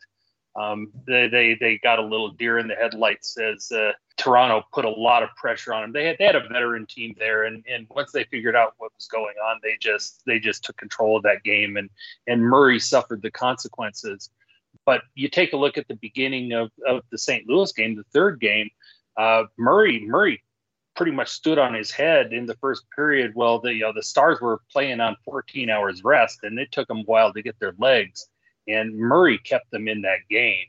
um, 0.57 0.93
they, 1.07 1.29
they 1.29 1.57
they 1.61 1.79
got 1.79 1.99
a 1.99 2.03
little 2.03 2.31
deer 2.31 2.59
in 2.59 2.69
the 2.69 2.75
headlights 2.75 3.37
as 3.39 3.73
uh, 3.73 3.93
Toronto 4.17 4.63
put 4.73 4.85
a 4.85 4.91
lot 4.91 5.23
of 5.23 5.31
pressure 5.35 5.75
on 5.75 5.83
them. 5.83 5.93
They 5.93 6.07
had 6.07 6.17
they 6.19 6.25
had 6.25 6.37
a 6.37 6.49
veteran 6.49 6.87
team 6.87 7.15
there, 7.19 7.45
and, 7.45 7.65
and 7.69 7.87
once 7.91 8.13
they 8.13 8.25
figured 8.25 8.55
out 8.55 8.75
what 8.79 8.93
was 8.97 9.09
going 9.09 9.35
on, 9.45 9.59
they 9.63 9.77
just 9.81 10.23
they 10.27 10.39
just 10.39 10.63
took 10.65 10.77
control 10.77 11.17
of 11.17 11.25
that 11.25 11.43
game, 11.43 11.77
and 11.77 11.91
and 12.29 12.41
Murray 12.41 12.79
suffered 12.79 13.23
the 13.23 13.33
consequences. 13.33 14.31
But 14.87 15.03
you 15.15 15.29
take 15.29 15.55
a 15.55 15.57
look 15.57 15.79
at 15.79 15.89
the 15.89 15.97
beginning 15.97 16.53
of, 16.53 16.71
of 16.87 17.03
the 17.11 17.19
St. 17.19 17.49
Louis 17.49 17.73
game, 17.73 17.97
the 17.97 18.05
third 18.13 18.39
game, 18.39 18.69
uh, 19.17 19.45
Murray 19.59 20.05
Murray 20.07 20.43
pretty 20.95 21.11
much 21.11 21.29
stood 21.31 21.59
on 21.59 21.75
his 21.75 21.91
head 21.91 22.33
in 22.33 22.47
the 22.47 22.57
first 22.57 22.85
period. 22.95 23.33
Well, 23.35 23.59
the 23.59 23.75
you 23.75 23.81
know, 23.81 23.93
the 23.93 24.05
Stars 24.05 24.41
were 24.41 24.61
playing 24.71 25.01
on 25.01 25.17
14 25.25 25.69
hours 25.69 26.05
rest, 26.05 26.45
and 26.45 26.61
it 26.61 26.71
took 26.71 26.87
them 26.87 26.99
a 26.99 27.03
while 27.03 27.33
to 27.33 27.43
get 27.43 27.59
their 27.59 27.75
legs 27.79 28.29
and 28.69 28.97
Murray 28.97 29.39
kept 29.39 29.71
them 29.71 29.89
in 29.89 30.03
that 30.03 30.21
game. 30.31 30.67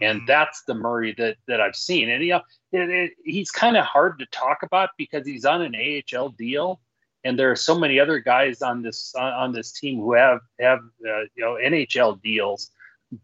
And 0.00 0.18
mm-hmm. 0.18 0.26
that's 0.26 0.62
the 0.64 0.74
Murray 0.74 1.14
that 1.18 1.36
that 1.48 1.60
I've 1.60 1.76
seen. 1.76 2.10
And 2.10 2.22
you 2.22 2.30
know, 2.30 2.42
it, 2.72 2.90
it, 2.90 3.12
he's 3.24 3.50
kind 3.50 3.76
of 3.76 3.84
hard 3.84 4.18
to 4.18 4.26
talk 4.26 4.58
about 4.62 4.90
because 4.98 5.26
he's 5.26 5.44
on 5.44 5.62
an 5.62 5.74
AHL 5.74 6.30
deal, 6.30 6.80
and 7.24 7.38
there 7.38 7.50
are 7.50 7.56
so 7.56 7.78
many 7.78 7.98
other 7.98 8.18
guys 8.18 8.62
on 8.62 8.82
this 8.82 9.14
on, 9.16 9.32
on 9.32 9.52
this 9.52 9.72
team 9.72 10.00
who 10.00 10.12
have 10.12 10.40
have 10.60 10.80
uh, 11.06 11.22
you 11.34 11.44
know 11.44 11.58
NHL 11.62 12.20
deals. 12.22 12.70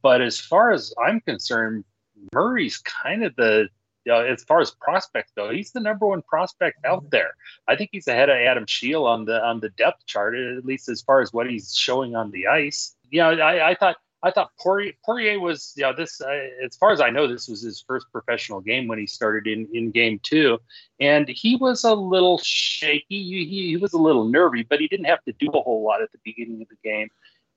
But 0.01 0.23
as 0.23 0.41
far 0.41 0.71
as 0.71 0.95
I'm 1.05 1.21
concerned, 1.21 1.85
Murray's 2.33 2.79
kind 2.79 3.25
of 3.25 3.37
the 3.37 3.69
you 4.05 4.13
know, 4.13 4.21
as 4.25 4.43
far 4.45 4.61
as 4.61 4.73
prospects 4.73 5.33
though, 5.37 5.51
he's 5.51 5.73
the 5.73 5.81
number 5.81 6.07
one 6.07 6.23
prospect 6.23 6.85
out 6.85 7.11
there. 7.11 7.35
I 7.69 7.77
think 7.77 7.91
he's 7.93 8.09
ahead 8.09 8.31
of 8.31 8.37
Adam 8.37 8.67
Scheel 8.67 9.05
on 9.05 9.25
the 9.25 9.43
on 9.43 9.61
the 9.61 9.71
depth 9.71 10.07
chart, 10.07 10.35
at 10.35 10.65
least 10.65 10.89
as 10.89 11.03
far 11.03 11.21
as 11.21 11.33
what 11.33 11.49
he's 11.49 11.75
showing 11.75 12.17
on 12.17 12.31
the 12.31 12.47
ice. 12.49 12.97
You 13.11 13.21
know, 13.21 13.31
I, 13.31 13.71
I 13.71 13.75
thought 13.75 13.97
I 14.23 14.31
thought 14.31 14.53
Poirier, 14.61 14.93
Poirier 15.05 15.41
was, 15.41 15.73
you 15.77 15.83
know, 15.83 15.93
this, 15.93 16.21
uh, 16.21 16.49
as 16.65 16.77
far 16.77 16.93
as 16.93 17.01
I 17.01 17.11
know, 17.11 17.27
this 17.27 17.49
was 17.49 17.63
his 17.63 17.83
first 17.87 18.07
professional 18.13 18.61
game 18.61 18.87
when 18.87 18.99
he 18.99 19.07
started 19.07 19.47
in, 19.47 19.69
in 19.73 19.91
game 19.91 20.21
two. 20.23 20.61
And 21.01 21.29
he 21.29 21.57
was 21.57 21.83
a 21.83 21.93
little 21.93 22.39
shaky. 22.39 23.05
He, 23.09 23.69
he, 23.71 23.77
was 23.77 23.93
a 23.95 23.99
little 23.99 24.29
nervy, 24.29 24.63
but 24.63 24.79
he 24.79 24.87
didn't 24.87 25.07
have 25.07 25.25
to 25.25 25.33
do 25.33 25.49
a 25.49 25.61
whole 25.63 25.83
lot 25.83 26.03
at 26.03 26.13
the 26.13 26.19
beginning 26.25 26.63
of 26.63 26.69
the 26.69 26.77
game. 26.89 27.09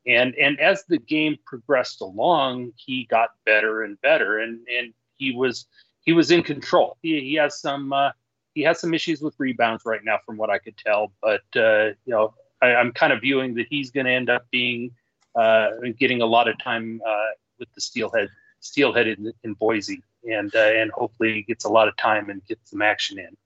And, 0.07 0.33
and 0.35 0.59
as 0.59 0.83
the 0.85 0.97
game 0.97 1.37
progressed 1.45 2.01
along, 2.01 2.71
he 2.77 3.05
got 3.05 3.29
better 3.45 3.83
and 3.83 3.99
better. 4.01 4.39
And, 4.39 4.59
and 4.67 4.93
he 5.17 5.35
was, 5.35 5.67
he 6.01 6.13
was 6.13 6.31
in 6.31 6.41
control. 6.41 6.97
He, 7.01 7.21
he 7.21 7.35
has 7.35 7.59
some, 7.59 7.93
uh, 7.93 8.11
he 8.55 8.61
has 8.63 8.79
some 8.79 8.93
issues 8.93 9.21
with 9.21 9.35
rebounds 9.37 9.83
right 9.85 10.03
now, 10.03 10.17
from 10.25 10.37
what 10.37 10.49
I 10.49 10.57
could 10.57 10.77
tell. 10.77 11.11
But, 11.21 11.43
uh, 11.55 11.93
you 12.05 12.13
know, 12.13 12.33
I, 12.61 12.69
am 12.69 12.91
kind 12.91 13.13
of 13.13 13.21
viewing 13.21 13.53
that 13.55 13.67
he's 13.69 13.91
going 13.91 14.05
to 14.05 14.11
end 14.11 14.29
up 14.29 14.45
being 14.49 14.91
uh, 15.35 15.69
getting 15.99 16.21
a 16.21 16.25
lot 16.25 16.47
of 16.47 16.57
time 16.59 17.01
uh, 17.07 17.31
with 17.59 17.71
the 17.73 17.81
steelhead 17.81 18.29
steelhead 18.59 19.07
in, 19.07 19.31
in 19.43 19.53
Boise, 19.53 20.01
and 20.29 20.53
uh, 20.55 20.59
and 20.59 20.91
hopefully 20.91 21.43
gets 21.47 21.65
a 21.65 21.69
lot 21.69 21.87
of 21.87 21.95
time 21.97 22.29
and 22.29 22.45
gets 22.45 22.71
some 22.71 22.81
action 22.81 23.19
in. 23.19 23.37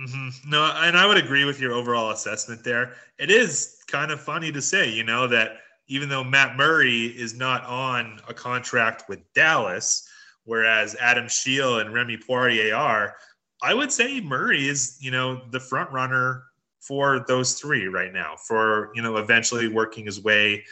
Mm-hmm. 0.00 0.50
No, 0.50 0.72
and 0.76 0.96
I 0.96 1.06
would 1.06 1.18
agree 1.18 1.44
with 1.44 1.60
your 1.60 1.72
overall 1.72 2.10
assessment 2.10 2.64
there. 2.64 2.94
It 3.18 3.30
is 3.30 3.82
kind 3.86 4.10
of 4.10 4.20
funny 4.20 4.50
to 4.52 4.62
say, 4.62 4.90
you 4.90 5.04
know, 5.04 5.26
that 5.26 5.58
even 5.88 6.08
though 6.08 6.24
Matt 6.24 6.56
Murray 6.56 7.06
is 7.06 7.34
not 7.34 7.64
on 7.64 8.20
a 8.28 8.32
contract 8.32 9.08
with 9.08 9.20
Dallas, 9.34 10.08
whereas 10.44 10.96
Adam 11.00 11.28
Scheel 11.28 11.80
and 11.80 11.92
Remi 11.92 12.16
Poirier 12.16 12.74
are, 12.74 13.16
I 13.62 13.74
would 13.74 13.92
say 13.92 14.20
Murray 14.20 14.68
is, 14.68 14.96
you 15.00 15.10
know, 15.10 15.42
the 15.50 15.60
front 15.60 15.90
runner 15.90 16.44
for 16.80 17.24
those 17.28 17.54
three 17.54 17.86
right 17.86 18.12
now 18.12 18.36
for, 18.36 18.90
you 18.94 19.02
know, 19.02 19.18
eventually 19.18 19.68
working 19.68 20.06
his 20.06 20.22
way 20.22 20.64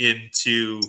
into 0.00 0.80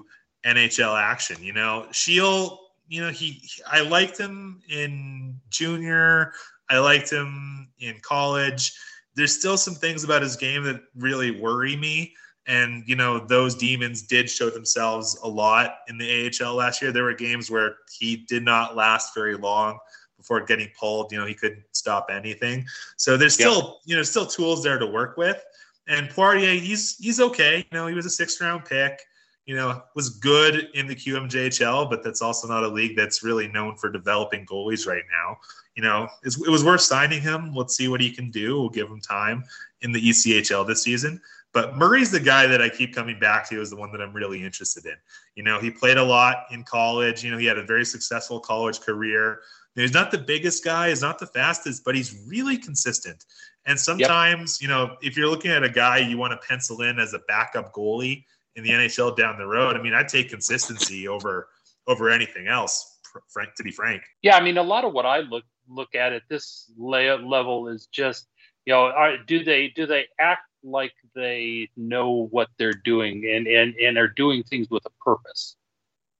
NHL 0.46 1.00
action. 1.00 1.38
You 1.42 1.54
know, 1.54 1.88
Scheel, 1.92 2.60
you 2.88 3.02
know, 3.02 3.10
he 3.10 3.42
I 3.70 3.82
liked 3.82 4.18
him 4.18 4.62
in 4.70 5.40
junior. 5.50 6.34
I 6.70 6.80
liked 6.80 7.12
him 7.12 7.70
in 7.80 8.00
college. 8.02 8.74
There's 9.16 9.38
still 9.38 9.58
some 9.58 9.76
things 9.76 10.04
about 10.04 10.22
his 10.22 10.36
game 10.36 10.64
that 10.64 10.82
really 10.96 11.32
worry 11.32 11.76
me. 11.76 12.14
And, 12.48 12.84
you 12.88 12.96
know, 12.96 13.20
those 13.20 13.56
demons 13.56 14.02
did 14.04 14.30
show 14.30 14.50
themselves 14.50 15.20
a 15.24 15.28
lot 15.28 15.80
in 15.90 15.98
the 15.98 16.32
AHL 16.42 16.56
last 16.56 16.82
year. 16.82 16.92
There 16.92 17.04
were 17.04 17.14
games 17.14 17.52
where 17.52 17.76
he 17.92 18.16
did 18.16 18.44
not 18.44 18.76
last 18.76 19.14
very 19.14 19.36
long 19.36 19.78
before 20.18 20.42
getting 20.42 20.70
pulled. 20.80 21.12
You 21.12 21.20
know, 21.20 21.26
he 21.26 21.36
couldn't 21.36 21.64
stop 21.72 22.08
anything. 22.10 22.66
So 22.98 23.16
there's 23.16 23.34
still, 23.34 23.80
you 23.86 23.96
know, 23.96 24.04
still 24.04 24.26
tools 24.26 24.64
there 24.64 24.80
to 24.80 24.88
work 24.88 25.18
with. 25.18 25.44
And 25.92 26.10
Poirier, 26.10 26.54
he's 26.54 26.98
he's 26.98 27.20
okay. 27.20 27.58
You 27.70 27.78
know, 27.78 27.86
he 27.86 27.94
was 27.94 28.06
a 28.06 28.10
sixth 28.10 28.40
round 28.40 28.64
pick. 28.64 29.02
You 29.46 29.56
know, 29.56 29.82
was 29.96 30.10
good 30.10 30.70
in 30.76 30.88
the 30.88 30.96
QMJHL, 30.96 31.90
but 31.90 32.04
that's 32.04 32.22
also 32.22 32.48
not 32.48 32.64
a 32.64 32.68
league 32.68 32.96
that's 32.96 33.24
really 33.24 33.48
known 33.50 33.76
for 33.76 33.90
developing 33.90 34.46
goalies 34.46 34.88
right 34.88 35.04
now. 35.12 35.38
You 35.76 35.84
know, 35.84 36.08
it 36.24 36.50
was 36.50 36.64
worth 36.64 36.82
signing 36.82 37.22
him. 37.22 37.54
Let's 37.54 37.76
see 37.76 37.90
what 37.90 38.00
he 38.00 38.12
can 38.12 38.32
do. 38.32 38.60
We'll 38.60 38.70
give 38.70 38.88
him 38.88 39.02
time 39.02 39.44
in 39.82 39.92
the 39.92 40.00
ECHL 40.00 40.66
this 40.66 40.84
season. 40.84 41.20
But 41.54 41.76
Murray's 41.76 42.12
the 42.12 42.20
guy 42.20 42.48
that 42.48 42.62
I 42.62 42.70
keep 42.70 42.96
coming 42.96 43.20
back 43.20 43.50
to 43.50 43.60
is 43.60 43.70
the 43.70 43.76
one 43.76 43.92
that 43.92 44.02
I'm 44.02 44.14
really 44.14 44.42
interested 44.46 44.86
in. 44.86 44.96
You 45.36 45.44
know, 45.44 45.60
he 45.60 45.70
played 45.70 45.98
a 45.98 46.04
lot 46.04 46.46
in 46.52 46.64
college. 46.64 47.24
You 47.24 47.32
know, 47.32 47.38
he 47.38 47.46
had 47.46 47.58
a 47.58 47.66
very 47.66 47.84
successful 47.84 48.40
college 48.40 48.80
career. 48.80 49.42
He's 49.76 49.94
not 49.94 50.12
the 50.12 50.18
biggest 50.18 50.64
guy, 50.64 50.90
he's 50.90 51.02
not 51.02 51.18
the 51.18 51.28
fastest, 51.28 51.86
but 51.86 51.96
he's 51.96 52.20
really 52.28 52.58
consistent. 52.58 53.26
And 53.66 53.80
sometimes, 53.80 54.60
yep. 54.60 54.68
you 54.68 54.76
know, 54.76 54.98
if 55.02 55.16
you're 55.16 55.28
looking 55.30 55.52
at 55.52 55.64
a 55.64 55.70
guy 55.70 56.00
you 56.00 56.18
want 56.18 56.32
to 56.32 56.48
pencil 56.48 56.82
in 56.82 57.00
as 57.00 57.14
a 57.14 57.20
backup 57.28 57.74
goalie 57.74 58.24
in 58.56 58.64
the 58.64 58.72
NHL 58.72 59.16
down 59.16 59.38
the 59.38 59.46
road, 59.46 59.78
I 59.78 59.82
mean, 59.82 59.94
I'd 59.94 60.08
take 60.08 60.30
consistency 60.30 61.08
over 61.08 61.50
over 61.88 62.10
anything 62.10 62.48
else. 62.48 63.00
Frank, 63.30 63.56
to 63.56 63.64
be 63.64 63.72
frank. 63.72 64.04
Yeah, 64.22 64.38
I 64.38 64.42
mean, 64.42 64.58
a 64.58 64.64
lot 64.64 64.86
of 64.86 64.94
what 64.94 65.06
I 65.06 65.20
look 65.20 65.44
look 65.68 65.96
at 65.96 66.14
at 66.14 66.24
this 66.30 66.72
level 66.78 67.68
is 67.68 67.88
just, 67.88 68.28
you 68.66 68.74
know, 68.74 68.86
are, 68.86 69.18
do 69.18 69.44
they 69.44 69.68
do 69.70 69.86
they 69.86 70.06
act 70.20 70.44
like 70.64 70.94
they 71.16 71.70
know 71.76 72.28
what 72.32 72.50
they're 72.58 72.74
doing 72.74 73.30
and 73.30 73.48
and 73.48 73.76
and 73.76 73.98
are 73.98 74.08
doing 74.08 74.44
things 74.44 74.70
with 74.70 74.86
a 74.86 75.04
purpose? 75.04 75.56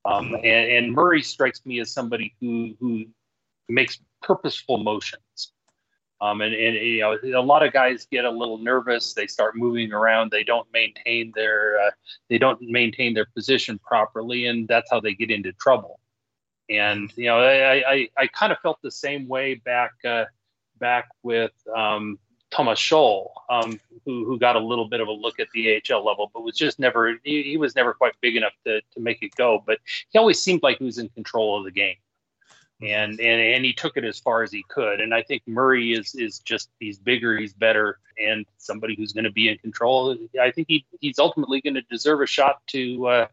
Um, 0.04 0.26
mm-hmm. 0.26 0.36
and, 0.36 0.46
and 0.46 0.94
Murray 0.94 1.22
strikes 1.22 1.66
me 1.66 1.80
as 1.80 1.94
somebody 1.94 2.36
who 2.42 2.76
who 2.80 3.06
makes 3.70 4.00
purposeful 4.22 4.78
motions. 4.78 5.54
Um, 6.22 6.42
and, 6.42 6.54
and 6.54 6.76
you 6.76 7.02
know 7.02 7.18
a 7.40 7.42
lot 7.42 7.66
of 7.66 7.74
guys 7.74 8.08
get 8.12 8.26
a 8.26 8.30
little 8.30 8.60
nervous. 8.60 9.14
They 9.14 9.26
start 9.26 9.56
moving 9.56 9.92
around. 9.92 10.30
They 10.30 10.44
don't 10.44 10.68
maintain 10.72 11.32
their 11.36 11.80
uh, 11.80 11.92
they 12.30 12.38
don't 12.38 12.62
maintain 12.62 13.16
their 13.16 13.26
position 13.26 13.80
properly 13.80 14.46
and 14.46 14.68
that's 14.68 14.92
how 14.92 15.00
they 15.00 15.16
get 15.16 15.32
into 15.32 15.52
trouble. 15.54 16.00
And 16.70 17.12
you 17.16 17.26
know 17.26 17.40
i 17.40 17.92
i, 17.92 18.10
I 18.18 18.28
kind 18.28 18.52
of 18.52 18.60
felt 18.60 18.80
the 18.84 18.92
same 18.92 19.28
way 19.28 19.56
back 19.56 19.94
uh, 20.08 20.26
back 20.80 21.10
with 21.24 21.54
um, 21.76 22.20
Tomas 22.52 22.78
Sholl, 22.78 23.32
um, 23.50 23.80
who 24.06 24.24
who 24.26 24.38
got 24.38 24.56
a 24.56 24.60
little 24.60 24.88
bit 24.88 25.02
of 25.02 25.08
a 25.08 25.12
look 25.12 25.40
at 25.40 25.48
the 25.56 25.82
AHL 25.90 26.06
level, 26.06 26.30
but 26.32 26.44
was 26.44 26.56
just 26.56 26.78
never 26.78 27.18
he, 27.24 27.42
he 27.42 27.58
was 27.58 27.76
never 27.76 27.96
quite 27.96 28.14
big 28.22 28.36
enough 28.36 28.54
to 28.68 28.82
to 28.94 29.00
make 29.00 29.24
it 29.24 29.34
go. 29.36 29.64
But 29.66 29.80
he 30.12 30.20
always 30.20 30.40
seemed 30.40 30.62
like 30.62 30.78
he 30.78 30.84
was 30.84 31.00
in 31.00 31.10
control 31.10 31.58
of 31.58 31.64
the 31.64 31.72
game 31.72 31.96
and 32.82 33.20
and 33.20 33.42
and 33.42 33.66
he 33.66 33.74
took 33.74 33.98
it 33.98 34.04
as 34.04 34.20
far 34.20 34.44
as 34.44 34.52
he 34.52 34.64
could. 34.68 35.00
And 35.00 35.14
I 35.14 35.22
think 35.22 35.44
Murray 35.48 35.94
is 35.94 36.16
is 36.16 36.40
just 36.40 36.70
he's 36.80 36.98
bigger, 36.98 37.38
he's 37.38 37.54
better, 37.54 38.00
and 38.18 38.46
somebody 38.58 38.96
who's 38.96 39.14
going 39.14 39.26
to 39.26 39.32
be 39.32 39.50
in 39.50 39.58
control. 39.60 40.18
I 40.42 40.52
think 40.52 40.68
he 40.68 40.86
he's 41.00 41.20
ultimately 41.20 41.62
going 41.62 41.76
to 41.76 41.84
deserve 41.84 42.22
a 42.22 42.28
shot 42.28 42.66
to 42.68 43.08
uh, 43.08 43.28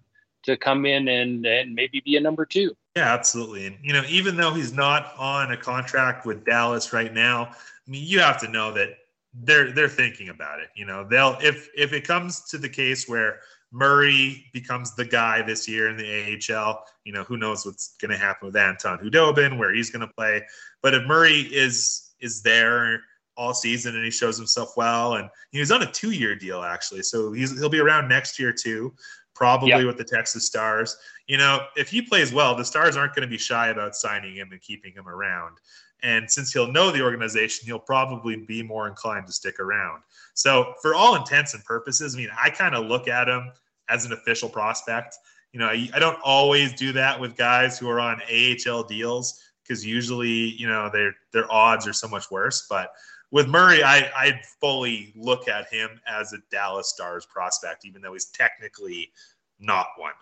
to 0.44 0.56
come 0.56 0.86
in 0.86 1.08
and 1.08 1.46
and 1.46 1.74
maybe 1.74 2.00
be 2.04 2.16
a 2.16 2.20
number 2.20 2.44
two. 2.44 2.76
Yeah, 2.96 3.12
absolutely. 3.12 3.66
And 3.66 3.76
you 3.82 3.92
know, 3.92 4.02
even 4.08 4.36
though 4.36 4.52
he's 4.52 4.72
not 4.72 5.12
on 5.18 5.52
a 5.52 5.56
contract 5.56 6.26
with 6.26 6.44
Dallas 6.44 6.92
right 6.92 7.12
now, 7.12 7.44
I 7.46 7.90
mean, 7.90 8.04
you 8.04 8.20
have 8.20 8.40
to 8.40 8.48
know 8.48 8.72
that 8.72 8.98
they're 9.32 9.72
they're 9.72 9.88
thinking 9.88 10.28
about 10.28 10.60
it. 10.60 10.68
You 10.74 10.84
know, 10.84 11.04
they'll 11.04 11.38
if 11.40 11.68
if 11.76 11.92
it 11.92 12.06
comes 12.06 12.42
to 12.50 12.58
the 12.58 12.68
case 12.68 13.08
where 13.08 13.40
Murray 13.70 14.46
becomes 14.52 14.94
the 14.94 15.04
guy 15.04 15.42
this 15.42 15.68
year 15.68 15.88
in 15.88 15.96
the 15.96 16.40
AHL. 16.54 16.84
You 17.04 17.12
know, 17.12 17.24
who 17.24 17.36
knows 17.36 17.66
what's 17.66 17.96
going 18.00 18.10
to 18.10 18.16
happen 18.16 18.46
with 18.46 18.56
Anton 18.56 18.98
Khudobin, 18.98 19.58
where 19.58 19.74
he's 19.74 19.90
going 19.90 20.06
to 20.06 20.12
play. 20.14 20.42
But 20.82 20.94
if 20.94 21.04
Murray 21.04 21.40
is 21.40 22.12
is 22.20 22.42
there 22.42 23.02
all 23.36 23.54
season 23.54 23.94
and 23.94 24.04
he 24.04 24.10
shows 24.10 24.36
himself 24.36 24.76
well, 24.76 25.14
and 25.14 25.28
he 25.52 25.60
was 25.60 25.70
on 25.70 25.82
a 25.82 25.90
two 25.90 26.10
year 26.10 26.34
deal 26.34 26.62
actually, 26.62 27.02
so 27.02 27.32
he's 27.32 27.58
he'll 27.58 27.68
be 27.68 27.80
around 27.80 28.08
next 28.08 28.38
year 28.38 28.52
too, 28.52 28.94
probably 29.34 29.70
yep. 29.70 29.86
with 29.86 29.98
the 29.98 30.04
Texas 30.04 30.46
Stars. 30.46 30.96
You 31.26 31.36
know, 31.36 31.66
if 31.76 31.90
he 31.90 32.00
plays 32.00 32.32
well, 32.32 32.54
the 32.54 32.64
Stars 32.64 32.96
aren't 32.96 33.14
going 33.14 33.28
to 33.28 33.30
be 33.30 33.38
shy 33.38 33.68
about 33.68 33.94
signing 33.94 34.34
him 34.34 34.48
and 34.50 34.60
keeping 34.60 34.92
him 34.94 35.06
around. 35.06 35.58
And 36.02 36.30
since 36.30 36.52
he'll 36.52 36.70
know 36.70 36.90
the 36.90 37.02
organization, 37.02 37.66
he'll 37.66 37.78
probably 37.78 38.36
be 38.36 38.62
more 38.62 38.88
inclined 38.88 39.26
to 39.26 39.32
stick 39.32 39.58
around. 39.58 40.02
So, 40.34 40.74
for 40.80 40.94
all 40.94 41.16
intents 41.16 41.54
and 41.54 41.64
purposes, 41.64 42.14
I 42.14 42.18
mean, 42.18 42.30
I 42.40 42.50
kind 42.50 42.74
of 42.74 42.86
look 42.86 43.08
at 43.08 43.28
him 43.28 43.50
as 43.88 44.04
an 44.04 44.12
official 44.12 44.48
prospect. 44.48 45.16
You 45.52 45.60
know, 45.60 45.66
I, 45.66 45.88
I, 45.94 45.98
don't 45.98 46.18
always 46.22 46.72
do 46.74 46.92
that 46.92 47.18
with 47.18 47.36
guys 47.36 47.78
who 47.78 47.88
are 47.88 47.98
on 47.98 48.20
AHL 48.30 48.84
deals 48.84 49.42
because 49.62 49.84
usually, 49.84 50.28
you 50.28 50.68
know, 50.68 50.90
their 50.92 51.14
their 51.32 51.50
odds 51.50 51.86
are 51.86 51.92
so 51.92 52.06
much 52.06 52.30
worse. 52.30 52.66
But 52.68 52.90
with 53.30 53.48
Murray, 53.48 53.82
I 53.82 54.10
I 54.14 54.40
fully 54.60 55.12
look 55.16 55.48
at 55.48 55.72
him 55.72 56.00
as 56.06 56.32
a 56.32 56.38
Dallas 56.50 56.90
Stars 56.90 57.26
prospect, 57.26 57.84
even 57.84 58.02
though 58.02 58.12
he's 58.12 58.26
technically 58.26 59.10
not 59.58 59.86
one. 59.96 60.12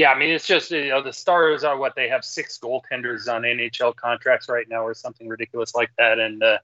Yeah, 0.00 0.12
I 0.12 0.18
mean, 0.18 0.30
it's 0.30 0.46
just 0.46 0.70
you 0.70 0.88
know 0.88 1.02
the 1.02 1.12
Stars 1.12 1.62
are 1.62 1.76
what 1.76 1.94
they 1.94 2.08
have 2.08 2.24
six 2.24 2.56
goaltenders 2.56 3.30
on 3.30 3.42
NHL 3.42 3.94
contracts 3.94 4.48
right 4.48 4.66
now, 4.66 4.82
or 4.82 4.94
something 4.94 5.28
ridiculous 5.28 5.74
like 5.74 5.90
that, 5.98 6.18
and 6.18 6.42
uh, 6.42 6.56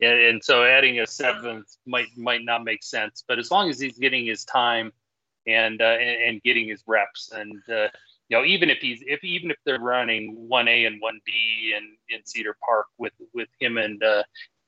and, 0.00 0.42
so 0.42 0.64
adding 0.64 0.98
a 0.98 1.06
seventh 1.06 1.76
might 1.86 2.08
might 2.16 2.44
not 2.44 2.64
make 2.64 2.82
sense. 2.82 3.22
But 3.28 3.38
as 3.38 3.52
long 3.52 3.70
as 3.70 3.78
he's 3.78 3.96
getting 3.96 4.26
his 4.26 4.44
time 4.44 4.92
and 5.46 5.80
uh, 5.80 5.84
and, 5.84 6.42
getting 6.42 6.66
his 6.66 6.82
reps, 6.84 7.30
and 7.32 7.62
uh, 7.68 7.86
you 8.28 8.36
know, 8.36 8.44
even 8.44 8.70
if 8.70 8.78
he's 8.78 9.04
if 9.06 9.22
even 9.22 9.52
if 9.52 9.58
they're 9.64 9.78
running 9.78 10.48
one 10.48 10.66
A 10.66 10.84
and 10.86 11.00
one 11.00 11.20
B 11.24 11.72
in 11.76 11.96
in 12.08 12.26
Cedar 12.26 12.56
Park 12.66 12.86
with 12.98 13.12
with 13.32 13.50
him 13.60 13.78
and 13.78 14.02
uh, 14.02 14.24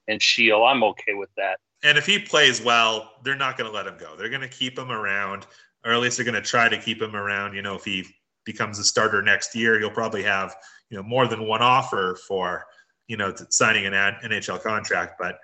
and 0.06 0.22
Scheel, 0.22 0.62
I'm 0.62 0.84
okay 0.84 1.14
with 1.14 1.30
that. 1.38 1.58
And 1.82 1.98
if 1.98 2.06
he 2.06 2.20
plays 2.20 2.62
well, 2.62 3.14
they're 3.24 3.34
not 3.34 3.58
going 3.58 3.68
to 3.68 3.76
let 3.76 3.88
him 3.88 3.96
go. 3.98 4.14
They're 4.14 4.28
going 4.28 4.42
to 4.42 4.48
keep 4.48 4.78
him 4.78 4.92
around 4.92 5.48
or 5.84 5.92
at 5.92 6.00
least 6.00 6.16
they're 6.16 6.24
going 6.24 6.40
to 6.40 6.48
try 6.48 6.68
to 6.68 6.78
keep 6.78 7.00
him 7.00 7.16
around. 7.16 7.54
You 7.54 7.62
know, 7.62 7.74
if 7.74 7.84
he 7.84 8.04
becomes 8.44 8.78
a 8.78 8.84
starter 8.84 9.22
next 9.22 9.54
year, 9.54 9.78
he'll 9.78 9.90
probably 9.90 10.22
have 10.22 10.54
you 10.90 10.96
know 10.96 11.02
more 11.02 11.26
than 11.26 11.46
one 11.46 11.62
offer 11.62 12.18
for 12.26 12.66
you 13.08 13.16
know 13.16 13.34
signing 13.50 13.86
an 13.86 13.92
NHL 13.92 14.62
contract. 14.62 15.14
But 15.18 15.38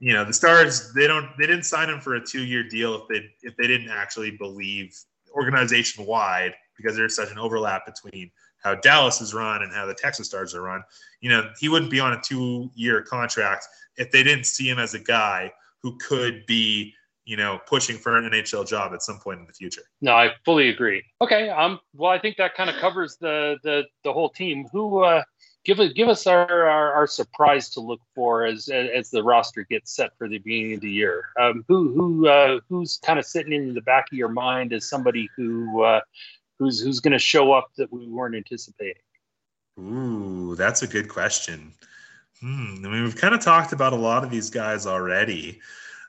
you 0.00 0.12
know, 0.12 0.24
the 0.24 0.32
Stars 0.32 0.92
they 0.92 1.06
don't 1.06 1.28
they 1.38 1.46
didn't 1.46 1.64
sign 1.64 1.88
him 1.88 2.00
for 2.00 2.16
a 2.16 2.24
two 2.24 2.44
year 2.44 2.62
deal 2.68 2.94
if 2.94 3.08
they 3.08 3.30
if 3.42 3.56
they 3.56 3.66
didn't 3.66 3.90
actually 3.90 4.32
believe 4.32 4.96
organization 5.34 6.06
wide 6.06 6.54
because 6.76 6.96
there's 6.96 7.14
such 7.14 7.30
an 7.30 7.38
overlap 7.38 7.86
between 7.86 8.30
how 8.62 8.74
Dallas 8.74 9.20
is 9.20 9.34
run 9.34 9.62
and 9.62 9.72
how 9.72 9.86
the 9.86 9.94
Texas 9.94 10.28
Stars 10.28 10.54
are 10.54 10.62
run. 10.62 10.82
You 11.20 11.30
know, 11.30 11.50
he 11.60 11.68
wouldn't 11.68 11.90
be 11.90 12.00
on 12.00 12.14
a 12.14 12.20
two 12.20 12.70
year 12.74 13.02
contract 13.02 13.66
if 13.96 14.10
they 14.10 14.22
didn't 14.22 14.46
see 14.46 14.68
him 14.68 14.78
as 14.78 14.94
a 14.94 14.98
guy 14.98 15.52
who 15.82 15.96
could 15.98 16.46
be 16.46 16.94
you 17.24 17.36
know, 17.36 17.60
pushing 17.66 17.96
for 17.96 18.16
an 18.16 18.30
NHL 18.30 18.66
job 18.66 18.92
at 18.92 19.02
some 19.02 19.18
point 19.18 19.40
in 19.40 19.46
the 19.46 19.52
future. 19.52 19.82
No, 20.00 20.12
I 20.12 20.30
fully 20.44 20.68
agree. 20.68 21.02
Okay, 21.20 21.48
um, 21.48 21.80
well, 21.94 22.10
I 22.10 22.18
think 22.18 22.36
that 22.36 22.54
kind 22.54 22.68
of 22.68 22.76
covers 22.76 23.16
the 23.16 23.56
the 23.62 23.84
the 24.02 24.12
whole 24.12 24.28
team. 24.28 24.66
Who 24.72 25.02
uh, 25.02 25.22
give 25.64 25.80
us 25.80 25.92
give 25.94 26.08
us 26.08 26.26
our, 26.26 26.68
our, 26.68 26.92
our 26.92 27.06
surprise 27.06 27.70
to 27.70 27.80
look 27.80 28.00
for 28.14 28.44
as 28.44 28.68
as 28.68 29.10
the 29.10 29.22
roster 29.22 29.64
gets 29.64 29.94
set 29.94 30.16
for 30.18 30.28
the 30.28 30.38
beginning 30.38 30.74
of 30.74 30.80
the 30.80 30.90
year. 30.90 31.30
Um, 31.40 31.64
who 31.66 31.92
who 31.94 32.28
uh, 32.28 32.60
who's 32.68 32.98
kind 32.98 33.18
of 33.18 33.24
sitting 33.24 33.52
in 33.52 33.74
the 33.74 33.82
back 33.82 34.06
of 34.12 34.18
your 34.18 34.28
mind 34.28 34.72
as 34.72 34.88
somebody 34.88 35.28
who 35.36 35.82
uh, 35.82 36.00
who's 36.58 36.80
who's 36.80 37.00
going 37.00 37.12
to 37.12 37.18
show 37.18 37.52
up 37.52 37.70
that 37.76 37.92
we 37.92 38.06
weren't 38.06 38.34
anticipating? 38.34 39.02
Ooh, 39.78 40.54
that's 40.56 40.82
a 40.82 40.86
good 40.86 41.08
question. 41.08 41.72
Hmm. 42.40 42.84
I 42.84 42.88
mean, 42.88 43.02
we've 43.04 43.16
kind 43.16 43.34
of 43.34 43.40
talked 43.40 43.72
about 43.72 43.92
a 43.92 43.96
lot 43.96 44.24
of 44.24 44.30
these 44.30 44.50
guys 44.50 44.86
already. 44.86 45.60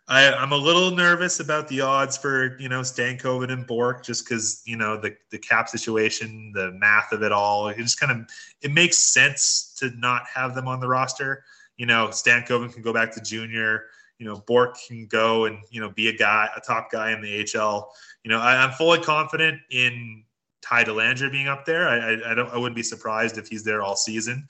I, 0.07 0.43
am 0.43 0.51
a 0.51 0.57
little 0.57 0.91
nervous 0.91 1.39
about 1.39 1.67
the 1.67 1.81
odds 1.81 2.15
for 2.15 2.57
you 2.59 2.69
know 2.69 2.81
Stankoven 2.81 3.51
and 3.51 3.65
Bourque 3.65 4.03
just 4.03 4.27
because 4.27 4.61
you 4.65 4.75
know 4.75 4.99
the 4.99 5.15
the 5.31 5.39
cap 5.39 5.67
situation, 5.67 6.51
the 6.53 6.71
math 6.73 7.11
of 7.11 7.23
it 7.23 7.31
all. 7.31 7.69
It 7.69 7.77
just 7.77 7.99
kind 7.99 8.11
of 8.11 8.29
it 8.61 8.71
makes 8.71 8.99
sense 8.99 9.75
to 9.79 9.89
not 9.97 10.23
have 10.33 10.53
them 10.53 10.67
on 10.67 10.79
the 10.79 10.87
roster. 10.87 11.43
You 11.77 11.87
know, 11.87 12.09
Stankoven 12.09 12.71
can 12.71 12.83
go 12.83 12.93
back 12.93 13.11
to 13.15 13.21
junior. 13.21 13.85
You 14.19 14.27
know, 14.27 14.43
Bourque 14.47 14.77
can 14.87 15.07
go 15.07 15.45
and 15.45 15.57
you 15.71 15.81
know 15.81 15.89
be 15.89 16.09
a 16.09 16.13
guy, 16.13 16.49
a 16.55 16.61
top 16.61 16.91
guy 16.91 17.11
in 17.11 17.21
the 17.21 17.43
HL. 17.43 17.87
You 18.23 18.29
know, 18.29 18.39
I, 18.39 18.63
am 18.63 18.71
fully 18.71 18.99
confident 18.99 19.59
in 19.71 20.23
Ty 20.61 20.83
Dellandrea 20.83 21.31
being 21.31 21.47
up 21.47 21.65
there. 21.65 21.87
I, 21.87 21.95
I, 21.95 22.31
I, 22.31 22.35
don't. 22.35 22.49
I 22.53 22.57
wouldn't 22.57 22.75
be 22.75 22.83
surprised 22.83 23.39
if 23.39 23.47
he's 23.47 23.63
there 23.63 23.81
all 23.81 23.95
season. 23.95 24.47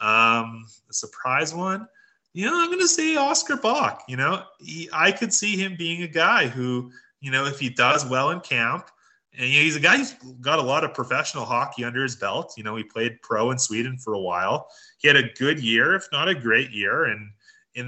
Um, 0.00 0.66
a 0.90 0.92
surprise 0.92 1.54
one 1.54 1.88
you 2.38 2.44
know, 2.44 2.56
I'm 2.56 2.68
going 2.68 2.78
to 2.78 2.86
say 2.86 3.16
Oskar 3.16 3.56
Back. 3.56 4.02
You 4.06 4.16
know, 4.16 4.44
he, 4.60 4.88
I 4.92 5.10
could 5.10 5.32
see 5.32 5.56
him 5.56 5.74
being 5.76 6.04
a 6.04 6.06
guy 6.06 6.46
who, 6.46 6.92
you 7.20 7.32
know, 7.32 7.46
if 7.46 7.58
he 7.58 7.68
does 7.68 8.06
well 8.06 8.30
in 8.30 8.38
camp, 8.38 8.88
and 9.36 9.48
you 9.48 9.56
know, 9.56 9.64
he's 9.64 9.74
a 9.74 9.80
guy 9.80 9.96
who's 9.96 10.12
got 10.40 10.60
a 10.60 10.62
lot 10.62 10.84
of 10.84 10.94
professional 10.94 11.44
hockey 11.44 11.82
under 11.82 12.00
his 12.00 12.14
belt. 12.14 12.54
You 12.56 12.62
know, 12.62 12.76
he 12.76 12.84
played 12.84 13.20
pro 13.22 13.50
in 13.50 13.58
Sweden 13.58 13.98
for 13.98 14.12
a 14.14 14.20
while. 14.20 14.68
He 14.98 15.08
had 15.08 15.16
a 15.16 15.32
good 15.32 15.58
year, 15.58 15.96
if 15.96 16.06
not 16.12 16.28
a 16.28 16.34
great 16.34 16.70
year, 16.70 17.06
in, 17.06 17.32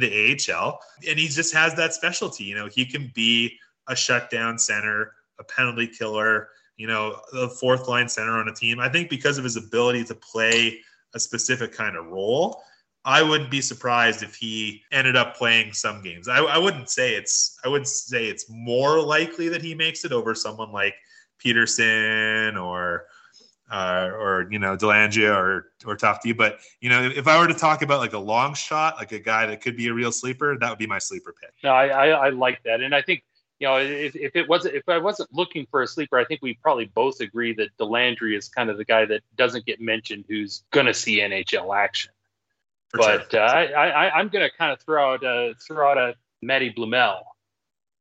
the 0.00 0.36
AHL. 0.52 0.80
And 1.08 1.16
he 1.16 1.28
just 1.28 1.54
has 1.54 1.76
that 1.76 1.94
specialty. 1.94 2.42
You 2.42 2.56
know, 2.56 2.66
he 2.66 2.84
can 2.84 3.12
be 3.14 3.56
a 3.86 3.94
shutdown 3.94 4.58
center, 4.58 5.12
a 5.38 5.44
penalty 5.44 5.86
killer. 5.86 6.48
You 6.76 6.88
know, 6.88 7.20
the 7.32 7.48
fourth 7.48 7.86
line 7.86 8.08
center 8.08 8.32
on 8.32 8.48
a 8.48 8.54
team. 8.54 8.80
I 8.80 8.88
think 8.88 9.10
because 9.10 9.38
of 9.38 9.44
his 9.44 9.54
ability 9.54 10.02
to 10.06 10.16
play 10.16 10.80
a 11.14 11.20
specific 11.20 11.70
kind 11.72 11.96
of 11.96 12.06
role, 12.06 12.64
I 13.04 13.22
wouldn't 13.22 13.50
be 13.50 13.62
surprised 13.62 14.22
if 14.22 14.34
he 14.34 14.82
ended 14.92 15.16
up 15.16 15.36
playing 15.36 15.72
some 15.72 16.02
games. 16.02 16.28
I, 16.28 16.38
I 16.38 16.58
wouldn't 16.58 16.90
say 16.90 17.14
it's 17.14 17.58
I 17.64 17.68
would 17.68 17.86
say 17.86 18.26
it's 18.26 18.46
more 18.50 19.00
likely 19.00 19.48
that 19.48 19.62
he 19.62 19.74
makes 19.74 20.04
it 20.04 20.12
over 20.12 20.34
someone 20.34 20.70
like 20.70 20.94
Peterson 21.38 22.56
or 22.58 23.06
uh, 23.70 24.10
or 24.12 24.48
you 24.50 24.58
know 24.58 24.76
Dellandrea 24.76 25.34
or 25.34 25.72
or 25.86 25.96
Tufte. 25.96 26.36
But 26.36 26.58
you 26.80 26.90
know, 26.90 27.02
if 27.02 27.26
I 27.26 27.40
were 27.40 27.48
to 27.48 27.54
talk 27.54 27.80
about 27.82 28.00
like 28.00 28.12
a 28.12 28.18
long 28.18 28.52
shot, 28.54 28.96
like 28.96 29.12
a 29.12 29.18
guy 29.18 29.46
that 29.46 29.62
could 29.62 29.76
be 29.76 29.88
a 29.88 29.94
real 29.94 30.12
sleeper, 30.12 30.58
that 30.58 30.68
would 30.68 30.78
be 30.78 30.86
my 30.86 30.98
sleeper 30.98 31.34
pick. 31.40 31.54
No, 31.64 31.70
I 31.70 31.86
I, 31.86 32.06
I 32.08 32.28
like 32.30 32.62
that, 32.64 32.82
and 32.82 32.94
I 32.94 33.00
think 33.00 33.24
you 33.60 33.66
know 33.66 33.78
if, 33.78 34.14
if 34.14 34.36
it 34.36 34.46
wasn't 34.46 34.74
if 34.74 34.86
I 34.90 34.98
wasn't 34.98 35.32
looking 35.32 35.66
for 35.70 35.80
a 35.80 35.86
sleeper, 35.86 36.18
I 36.18 36.24
think 36.26 36.42
we 36.42 36.58
probably 36.62 36.86
both 36.86 37.20
agree 37.20 37.54
that 37.54 37.70
Dellandrea 37.78 38.36
is 38.36 38.50
kind 38.50 38.68
of 38.68 38.76
the 38.76 38.84
guy 38.84 39.06
that 39.06 39.22
doesn't 39.36 39.64
get 39.64 39.80
mentioned, 39.80 40.26
who's 40.28 40.64
going 40.70 40.86
to 40.86 40.94
see 40.94 41.20
NHL 41.20 41.74
action 41.74 42.12
but 42.92 43.30
sure. 43.30 43.40
uh, 43.40 43.46
I, 43.46 43.88
I, 43.88 44.20
am 44.20 44.28
going 44.28 44.48
to 44.48 44.56
kind 44.56 44.72
of 44.72 44.80
throw 44.80 45.14
out 45.14 45.24
uh, 45.24 45.54
throw 45.66 45.90
out 45.90 45.98
a 45.98 46.14
Matej 46.44 46.76
Blumel. 46.76 47.20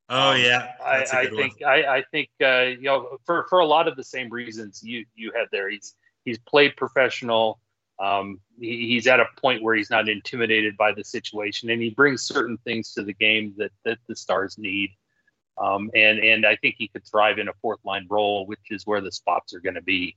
Oh 0.10 0.32
um, 0.32 0.42
yeah, 0.42 0.72
I, 0.84 1.06
I 1.12 1.28
think 1.28 1.62
I, 1.62 1.98
I 1.98 2.04
think 2.12 2.30
uh, 2.44 2.62
you 2.62 2.84
know 2.84 3.18
for, 3.26 3.46
for 3.50 3.60
a 3.60 3.66
lot 3.66 3.88
of 3.88 3.96
the 3.96 4.04
same 4.04 4.30
reasons 4.30 4.82
you 4.84 5.06
you 5.16 5.32
had 5.36 5.48
there. 5.52 5.70
He's 5.70 5.96
he's 6.26 6.40
played 6.40 6.76
professional. 6.76 7.60
Um, 8.00 8.40
he, 8.60 8.88
he's 8.88 9.08
at 9.08 9.20
a 9.20 9.26
point 9.42 9.62
where 9.62 9.76
he's 9.76 9.90
not 9.90 10.10
intimidated 10.10 10.78
by 10.78 10.94
the 10.94 11.04
situation, 11.04 11.70
and 11.70 11.82
he 11.82 11.92
brings 11.92 12.24
certain 12.24 12.58
things 12.66 12.94
to 12.94 13.04
the 13.04 13.14
game 13.14 13.54
that 13.58 13.72
that 13.86 14.00
the 14.08 14.16
Stars 14.16 14.58
need. 14.58 14.92
Um, 15.60 15.92
and 15.94 16.20
and 16.20 16.46
I 16.46 16.56
think 16.56 16.76
he 16.78 16.88
could 16.88 17.06
thrive 17.06 17.38
in 17.38 17.48
a 17.48 17.54
fourth 17.62 17.84
line 17.84 18.08
role, 18.10 18.48
which 18.48 18.72
is 18.72 18.88
where 18.88 19.02
the 19.02 19.12
spots 19.12 19.54
are 19.54 19.60
going 19.60 19.76
to 19.76 19.82
be. 19.82 20.16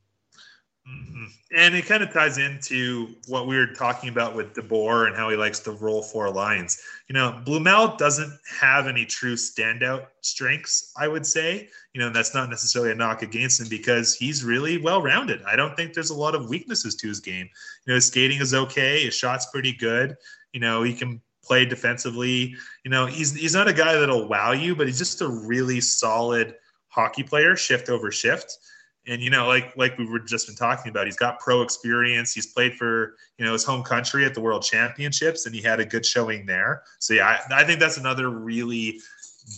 Mm-hmm. 0.88 1.24
And 1.56 1.74
it 1.76 1.86
kind 1.86 2.02
of 2.02 2.12
ties 2.12 2.38
into 2.38 3.14
what 3.28 3.46
we 3.46 3.56
were 3.56 3.68
talking 3.68 4.08
about 4.08 4.34
with 4.34 4.52
DeBoer 4.54 5.06
and 5.06 5.14
how 5.14 5.28
he 5.30 5.36
likes 5.36 5.60
to 5.60 5.72
roll 5.72 6.02
four 6.02 6.28
lines. 6.28 6.82
You 7.08 7.12
know, 7.12 7.40
Blumel 7.44 7.96
doesn't 7.98 8.32
have 8.58 8.88
any 8.88 9.04
true 9.04 9.36
standout 9.36 10.06
strengths, 10.22 10.92
I 10.96 11.06
would 11.06 11.24
say. 11.24 11.68
You 11.92 12.00
know, 12.00 12.10
that's 12.10 12.34
not 12.34 12.50
necessarily 12.50 12.90
a 12.90 12.96
knock 12.96 13.22
against 13.22 13.60
him 13.60 13.68
because 13.68 14.14
he's 14.14 14.42
really 14.42 14.78
well 14.78 15.02
rounded. 15.02 15.40
I 15.44 15.54
don't 15.54 15.76
think 15.76 15.94
there's 15.94 16.10
a 16.10 16.16
lot 16.16 16.34
of 16.34 16.48
weaknesses 16.48 16.96
to 16.96 17.06
his 17.06 17.20
game. 17.20 17.48
You 17.86 17.92
know, 17.92 17.94
his 17.94 18.06
skating 18.06 18.40
is 18.40 18.52
okay, 18.52 19.04
his 19.04 19.14
shot's 19.14 19.46
pretty 19.46 19.72
good. 19.72 20.16
You 20.52 20.60
know, 20.60 20.82
he 20.82 20.94
can 20.94 21.20
play 21.44 21.64
defensively. 21.64 22.56
You 22.84 22.90
know, 22.90 23.06
he's 23.06 23.34
he's 23.34 23.54
not 23.54 23.68
a 23.68 23.72
guy 23.72 23.94
that'll 23.94 24.26
wow 24.26 24.50
you, 24.50 24.74
but 24.74 24.88
he's 24.88 24.98
just 24.98 25.22
a 25.22 25.28
really 25.28 25.80
solid 25.80 26.56
hockey 26.88 27.22
player, 27.22 27.54
shift 27.54 27.88
over 27.88 28.10
shift 28.10 28.58
and 29.06 29.22
you 29.22 29.30
know 29.30 29.46
like 29.46 29.76
like 29.76 29.96
we 29.98 30.06
were 30.06 30.18
just 30.18 30.46
been 30.46 30.56
talking 30.56 30.90
about 30.90 31.06
he's 31.06 31.16
got 31.16 31.40
pro 31.40 31.62
experience. 31.62 32.32
He's 32.32 32.46
played 32.46 32.74
for 32.74 33.16
you 33.38 33.44
know 33.44 33.52
his 33.52 33.64
home 33.64 33.82
country 33.82 34.24
at 34.24 34.34
the 34.34 34.40
world 34.40 34.62
championships 34.62 35.46
and 35.46 35.54
he 35.54 35.60
had 35.60 35.80
a 35.80 35.84
good 35.84 36.06
showing 36.06 36.46
there. 36.46 36.82
So 36.98 37.14
yeah 37.14 37.40
i, 37.50 37.60
I 37.60 37.64
think 37.64 37.80
that's 37.80 37.96
another 37.96 38.30
really 38.30 39.00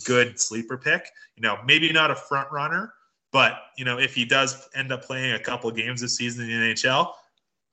good 0.05 0.39
sleeper 0.39 0.77
pick. 0.77 1.07
You 1.35 1.41
know 1.41 1.57
maybe 1.65 1.91
not 1.91 2.11
a 2.11 2.15
front 2.15 2.51
runner 2.51 2.93
but 3.31 3.63
you 3.77 3.83
know 3.83 3.99
if 3.99 4.15
he 4.15 4.23
does 4.23 4.69
end 4.75 4.91
up 4.91 5.03
playing 5.03 5.33
a 5.33 5.39
couple 5.39 5.69
of 5.69 5.75
games 5.75 5.99
this 5.99 6.15
season 6.15 6.49
in 6.49 6.61
the 6.61 6.73
nhl 6.73 7.11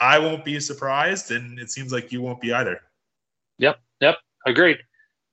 i 0.00 0.18
won't 0.18 0.44
be 0.44 0.58
surprised 0.58 1.30
and 1.30 1.58
it 1.60 1.70
seems 1.70 1.92
like 1.92 2.10
you 2.10 2.20
won't 2.20 2.40
be 2.40 2.52
either. 2.52 2.80
Yep 3.58 3.78
yep 4.00 4.16
agreed 4.44 4.78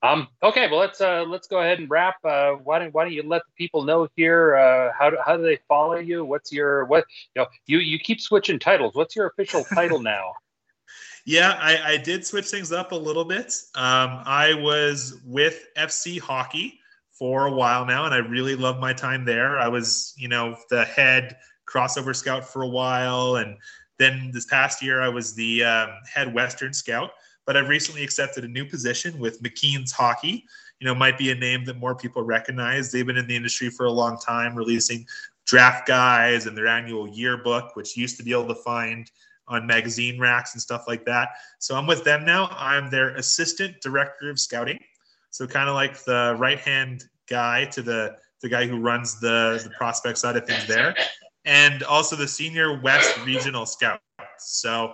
um, 0.02 0.28
okay, 0.42 0.68
well 0.70 0.80
let's 0.80 1.02
uh, 1.02 1.26
let's 1.28 1.48
go 1.48 1.60
ahead 1.60 1.80
and 1.80 1.90
wrap. 1.90 2.24
Uh, 2.24 2.52
why 2.52 2.80
don't 2.80 2.94
why 2.94 3.04
don't 3.04 3.14
you 3.14 3.24
let 3.24 3.42
the 3.46 3.52
people 3.58 3.84
know 3.84 4.08
here 4.16 4.56
uh, 4.56 4.92
how 4.98 5.10
do, 5.10 5.18
how 5.26 5.36
do 5.36 5.44
they 5.44 5.60
follow 5.68 5.98
you? 5.98 6.24
What's 6.24 6.54
your 6.54 6.86
what 6.86 7.06
you 7.36 7.42
know 7.42 7.48
you 7.66 7.80
you 7.80 8.00
keep 8.00 8.22
switching 8.22 8.60
titles. 8.60 8.96
What's 8.96 9.16
your 9.16 9.28
official 9.28 9.64
title 9.64 10.02
now? 10.02 10.34
Yeah, 11.26 11.60
I, 11.60 11.92
I 11.94 11.98
did 11.98 12.26
switch 12.26 12.48
things 12.48 12.72
up 12.72 12.92
a 12.92 12.96
little 12.96 13.26
bit. 13.26 13.54
Um, 13.76 14.24
I 14.26 14.56
was 14.56 15.22
with 15.26 15.68
FC 15.78 16.20
Hockey 16.20 16.80
for 17.12 17.46
a 17.46 17.52
while 17.52 17.86
now, 17.86 18.06
and 18.06 18.16
I 18.16 18.18
really 18.18 18.56
love 18.56 18.80
my 18.80 18.94
time 18.94 19.26
there. 19.26 19.60
I 19.60 19.68
was 19.68 20.16
you 20.18 20.28
know 20.28 20.56
the 20.72 20.86
head 20.86 21.38
crossover 21.72 22.16
scout 22.16 22.46
for 22.46 22.64
a 22.64 22.68
while, 22.68 23.36
and 23.36 23.58
then 24.00 24.32
this 24.34 24.46
past 24.46 24.82
year 24.82 25.02
I 25.02 25.10
was 25.10 25.36
the 25.36 25.64
um, 25.64 25.90
head 26.12 26.34
Western 26.34 26.74
scout 26.74 27.12
but 27.50 27.58
I've 27.58 27.68
recently 27.68 28.04
accepted 28.04 28.44
a 28.44 28.48
new 28.48 28.64
position 28.64 29.18
with 29.18 29.42
McKeen's 29.42 29.92
Hockey. 29.92 30.46
You 30.80 30.86
know, 30.86 30.94
might 30.94 31.18
be 31.18 31.32
a 31.32 31.36
name 31.36 31.66
that 31.66 31.80
more 31.80 31.96
people 31.96 32.22
recognize. 32.22 32.92
They've 32.92 33.08
been 33.08 33.18
in 33.18 33.26
the 33.26 33.36
industry 33.36 33.72
for 33.72 33.88
a 33.88 33.92
long 33.92 34.20
time, 34.20 34.56
releasing 34.56 35.04
draft 35.48 35.88
guides 35.88 36.46
and 36.46 36.56
their 36.56 36.68
annual 36.68 37.10
yearbook, 37.10 37.76
which 37.76 37.98
used 37.98 38.18
to 38.18 38.24
be 38.24 38.34
able 38.34 38.50
to 38.50 38.62
find 38.62 39.10
on 39.48 39.66
magazine 39.66 40.20
racks 40.20 40.54
and 40.54 40.62
stuff 40.62 40.84
like 40.88 41.06
that. 41.06 41.30
So 41.58 41.76
I'm 41.76 41.88
with 41.88 42.04
them 42.04 42.24
now. 42.24 42.50
I'm 42.52 42.88
their 42.92 43.16
assistant 43.16 43.82
director 43.82 44.30
of 44.30 44.40
scouting. 44.40 44.78
So 45.32 45.48
kind 45.48 45.70
of 45.70 45.74
like 45.74 46.04
the 46.04 46.36
right 46.38 46.60
hand 46.60 47.06
guy 47.28 47.66
to 47.66 47.82
the 47.82 48.16
the 48.44 48.50
guy 48.50 48.68
who 48.68 48.78
runs 48.80 49.20
the 49.20 49.60
the 49.64 49.72
prospect 49.72 50.20
side 50.20 50.38
of 50.38 50.46
things 50.46 50.68
there, 50.68 50.94
and 51.46 51.82
also 51.82 52.16
the 52.16 52.28
senior 52.28 52.80
West 52.80 53.18
regional 53.26 53.66
scout. 53.66 54.02
So 54.38 54.94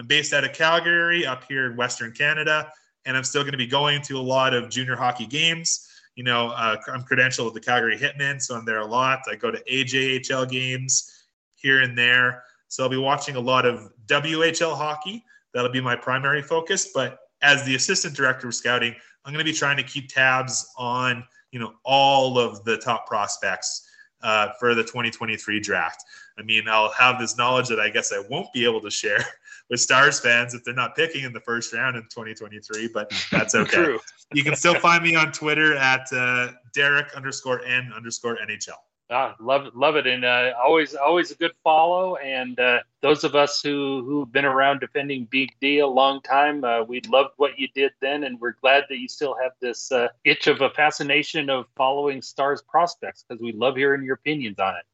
I'm 0.00 0.06
based 0.06 0.32
out 0.32 0.44
of 0.44 0.54
Calgary, 0.54 1.26
up 1.26 1.44
here 1.46 1.66
in 1.66 1.76
Western 1.76 2.10
Canada, 2.12 2.72
and 3.04 3.14
I'm 3.14 3.22
still 3.22 3.42
going 3.42 3.52
to 3.52 3.58
be 3.58 3.66
going 3.66 4.00
to 4.04 4.16
a 4.16 4.18
lot 4.18 4.54
of 4.54 4.70
junior 4.70 4.96
hockey 4.96 5.26
games. 5.26 5.86
You 6.16 6.24
know, 6.24 6.48
uh, 6.48 6.78
I'm 6.88 7.02
credentialed 7.02 7.44
with 7.44 7.52
the 7.52 7.60
Calgary 7.60 7.98
Hitmen, 7.98 8.40
so 8.40 8.56
I'm 8.56 8.64
there 8.64 8.78
a 8.78 8.86
lot. 8.86 9.20
I 9.30 9.34
go 9.34 9.50
to 9.50 9.62
AJHL 9.70 10.48
games 10.50 11.26
here 11.56 11.82
and 11.82 11.98
there. 11.98 12.44
So 12.68 12.82
I'll 12.82 12.88
be 12.88 12.96
watching 12.96 13.36
a 13.36 13.40
lot 13.40 13.66
of 13.66 13.92
WHL 14.06 14.74
hockey. 14.74 15.22
That'll 15.52 15.70
be 15.70 15.82
my 15.82 15.96
primary 15.96 16.40
focus. 16.40 16.92
But 16.94 17.18
as 17.42 17.62
the 17.64 17.74
assistant 17.74 18.16
director 18.16 18.48
of 18.48 18.54
scouting, 18.54 18.94
I'm 19.26 19.34
going 19.34 19.44
to 19.44 19.52
be 19.52 19.56
trying 19.56 19.76
to 19.76 19.82
keep 19.82 20.08
tabs 20.08 20.66
on, 20.78 21.24
you 21.52 21.60
know, 21.60 21.74
all 21.84 22.38
of 22.38 22.64
the 22.64 22.78
top 22.78 23.06
prospects 23.06 23.86
uh, 24.22 24.48
for 24.58 24.74
the 24.74 24.82
2023 24.82 25.60
draft. 25.60 26.04
I 26.38 26.42
mean, 26.42 26.68
I'll 26.68 26.92
have 26.92 27.18
this 27.18 27.36
knowledge 27.36 27.68
that 27.68 27.80
I 27.80 27.90
guess 27.90 28.12
I 28.12 28.22
won't 28.30 28.52
be 28.52 28.64
able 28.64 28.80
to 28.80 28.90
share 28.90 29.24
with 29.70 29.80
Stars 29.80 30.20
fans 30.20 30.54
if 30.54 30.64
they're 30.64 30.74
not 30.74 30.96
picking 30.96 31.24
in 31.24 31.32
the 31.32 31.40
first 31.40 31.72
round 31.72 31.96
in 31.96 32.02
2023, 32.04 32.90
but 32.92 33.12
that's 33.30 33.54
okay. 33.54 33.96
you 34.32 34.42
can 34.42 34.56
still 34.56 34.74
find 34.74 35.02
me 35.02 35.14
on 35.16 35.32
Twitter 35.32 35.76
at 35.76 36.10
uh, 36.12 36.48
Derek 36.74 37.12
underscore 37.14 37.64
N 37.64 37.92
underscore 37.94 38.36
NHL. 38.36 38.76
Ah, 39.12 39.34
love 39.40 39.74
love 39.74 39.96
it, 39.96 40.06
and 40.06 40.24
uh, 40.24 40.52
always, 40.62 40.94
always 40.94 41.32
a 41.32 41.34
good 41.34 41.50
follow. 41.64 42.14
And 42.16 42.58
uh, 42.60 42.78
those 43.02 43.24
of 43.24 43.34
us 43.34 43.60
who 43.60 44.04
who've 44.04 44.30
been 44.30 44.44
around 44.44 44.78
defending 44.78 45.26
Big 45.28 45.50
D 45.60 45.80
a 45.80 45.86
long 45.86 46.20
time, 46.22 46.62
uh, 46.62 46.84
we 46.84 47.00
loved 47.08 47.30
what 47.36 47.58
you 47.58 47.66
did 47.74 47.90
then, 48.00 48.22
and 48.22 48.38
we're 48.40 48.54
glad 48.60 48.84
that 48.88 48.98
you 48.98 49.08
still 49.08 49.36
have 49.42 49.50
this 49.60 49.90
uh, 49.90 50.08
itch 50.24 50.46
of 50.46 50.60
a 50.60 50.70
fascination 50.70 51.50
of 51.50 51.66
following 51.76 52.22
Stars 52.22 52.62
prospects 52.62 53.24
because 53.26 53.42
we 53.42 53.50
love 53.50 53.74
hearing 53.74 54.04
your 54.04 54.14
opinions 54.14 54.60
on 54.60 54.76
it. 54.76 54.84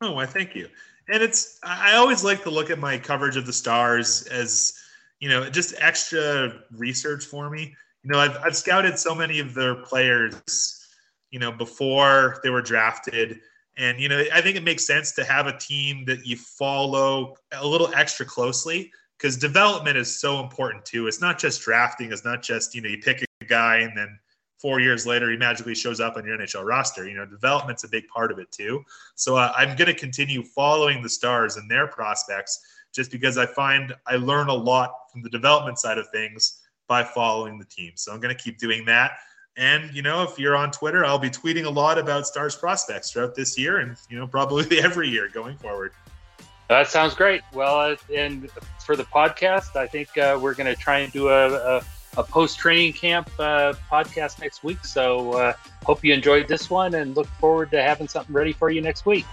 Oh, 0.00 0.16
I 0.16 0.24
thank 0.24 0.54
you. 0.54 0.66
And 1.10 1.22
it's 1.22 1.58
I 1.62 1.96
always 1.96 2.24
like 2.24 2.42
to 2.44 2.50
look 2.50 2.70
at 2.70 2.78
my 2.78 2.96
coverage 2.96 3.36
of 3.36 3.44
the 3.44 3.52
Stars 3.52 4.26
as 4.28 4.72
you 5.18 5.28
know 5.28 5.50
just 5.50 5.74
extra 5.78 6.62
research 6.72 7.26
for 7.26 7.50
me. 7.50 7.76
You 8.04 8.10
know, 8.10 8.20
I've 8.20 8.38
I've 8.38 8.56
scouted 8.56 8.98
so 8.98 9.14
many 9.14 9.38
of 9.38 9.52
their 9.52 9.74
players, 9.74 10.82
you 11.30 11.38
know, 11.38 11.52
before 11.52 12.40
they 12.42 12.48
were 12.48 12.62
drafted 12.62 13.40
and, 13.76 14.00
you 14.00 14.08
know, 14.08 14.22
I 14.32 14.40
think 14.40 14.56
it 14.56 14.64
makes 14.64 14.86
sense 14.86 15.12
to 15.12 15.24
have 15.24 15.46
a 15.46 15.56
team 15.56 16.04
that 16.06 16.26
you 16.26 16.36
follow 16.36 17.36
a 17.52 17.66
little 17.66 17.92
extra 17.94 18.26
closely 18.26 18.92
because 19.16 19.36
development 19.36 19.96
is 19.96 20.20
so 20.20 20.40
important 20.40 20.84
too. 20.84 21.06
It's 21.06 21.20
not 21.20 21.38
just 21.38 21.62
drafting, 21.62 22.12
it's 22.12 22.24
not 22.24 22.42
just, 22.42 22.74
you 22.74 22.82
know, 22.82 22.88
you 22.88 22.98
pick 22.98 23.22
a 23.22 23.44
guy 23.44 23.78
and 23.78 23.96
then 23.96 24.18
four 24.60 24.80
years 24.80 25.06
later 25.06 25.30
he 25.30 25.36
magically 25.36 25.74
shows 25.74 26.00
up 26.00 26.16
on 26.16 26.24
your 26.24 26.36
NHL 26.36 26.64
roster. 26.64 27.08
You 27.08 27.14
know, 27.14 27.26
development's 27.26 27.84
a 27.84 27.88
big 27.88 28.06
part 28.08 28.30
of 28.30 28.38
it 28.38 28.50
too. 28.52 28.82
So 29.14 29.36
uh, 29.36 29.52
I'm 29.56 29.76
going 29.76 29.86
to 29.88 29.94
continue 29.94 30.42
following 30.42 31.02
the 31.02 31.08
Stars 31.08 31.56
and 31.56 31.70
their 31.70 31.86
prospects 31.86 32.60
just 32.92 33.10
because 33.10 33.38
I 33.38 33.46
find 33.46 33.94
I 34.06 34.16
learn 34.16 34.48
a 34.48 34.54
lot 34.54 34.92
from 35.12 35.22
the 35.22 35.30
development 35.30 35.78
side 35.78 35.98
of 35.98 36.08
things 36.10 36.60
by 36.88 37.04
following 37.04 37.58
the 37.58 37.64
team. 37.64 37.92
So 37.94 38.12
I'm 38.12 38.20
going 38.20 38.34
to 38.34 38.42
keep 38.42 38.58
doing 38.58 38.84
that. 38.86 39.12
And 39.56 39.94
you 39.94 40.02
know, 40.02 40.22
if 40.22 40.38
you're 40.38 40.56
on 40.56 40.70
Twitter, 40.70 41.04
I'll 41.04 41.18
be 41.18 41.30
tweeting 41.30 41.64
a 41.64 41.70
lot 41.70 41.98
about 41.98 42.26
Stars 42.26 42.56
prospects 42.56 43.12
throughout 43.12 43.34
this 43.34 43.58
year, 43.58 43.78
and 43.78 43.96
you 44.08 44.18
know, 44.18 44.26
probably 44.26 44.78
every 44.82 45.08
year 45.08 45.28
going 45.28 45.56
forward. 45.56 45.92
That 46.68 46.86
sounds 46.88 47.14
great. 47.14 47.42
Well, 47.52 47.80
uh, 47.80 47.96
and 48.14 48.48
for 48.84 48.94
the 48.94 49.02
podcast, 49.02 49.74
I 49.74 49.88
think 49.88 50.16
uh, 50.16 50.38
we're 50.40 50.54
going 50.54 50.72
to 50.72 50.80
try 50.80 51.00
and 51.00 51.12
do 51.12 51.28
a, 51.28 51.78
a, 51.78 51.82
a 52.16 52.22
post 52.22 52.60
training 52.60 52.92
camp 52.92 53.28
uh, 53.40 53.74
podcast 53.90 54.40
next 54.40 54.62
week. 54.62 54.84
So, 54.84 55.32
uh, 55.32 55.52
hope 55.84 56.04
you 56.04 56.14
enjoyed 56.14 56.46
this 56.46 56.70
one, 56.70 56.94
and 56.94 57.16
look 57.16 57.26
forward 57.26 57.72
to 57.72 57.82
having 57.82 58.06
something 58.06 58.32
ready 58.32 58.52
for 58.52 58.70
you 58.70 58.80
next 58.80 59.04
week. 59.04 59.26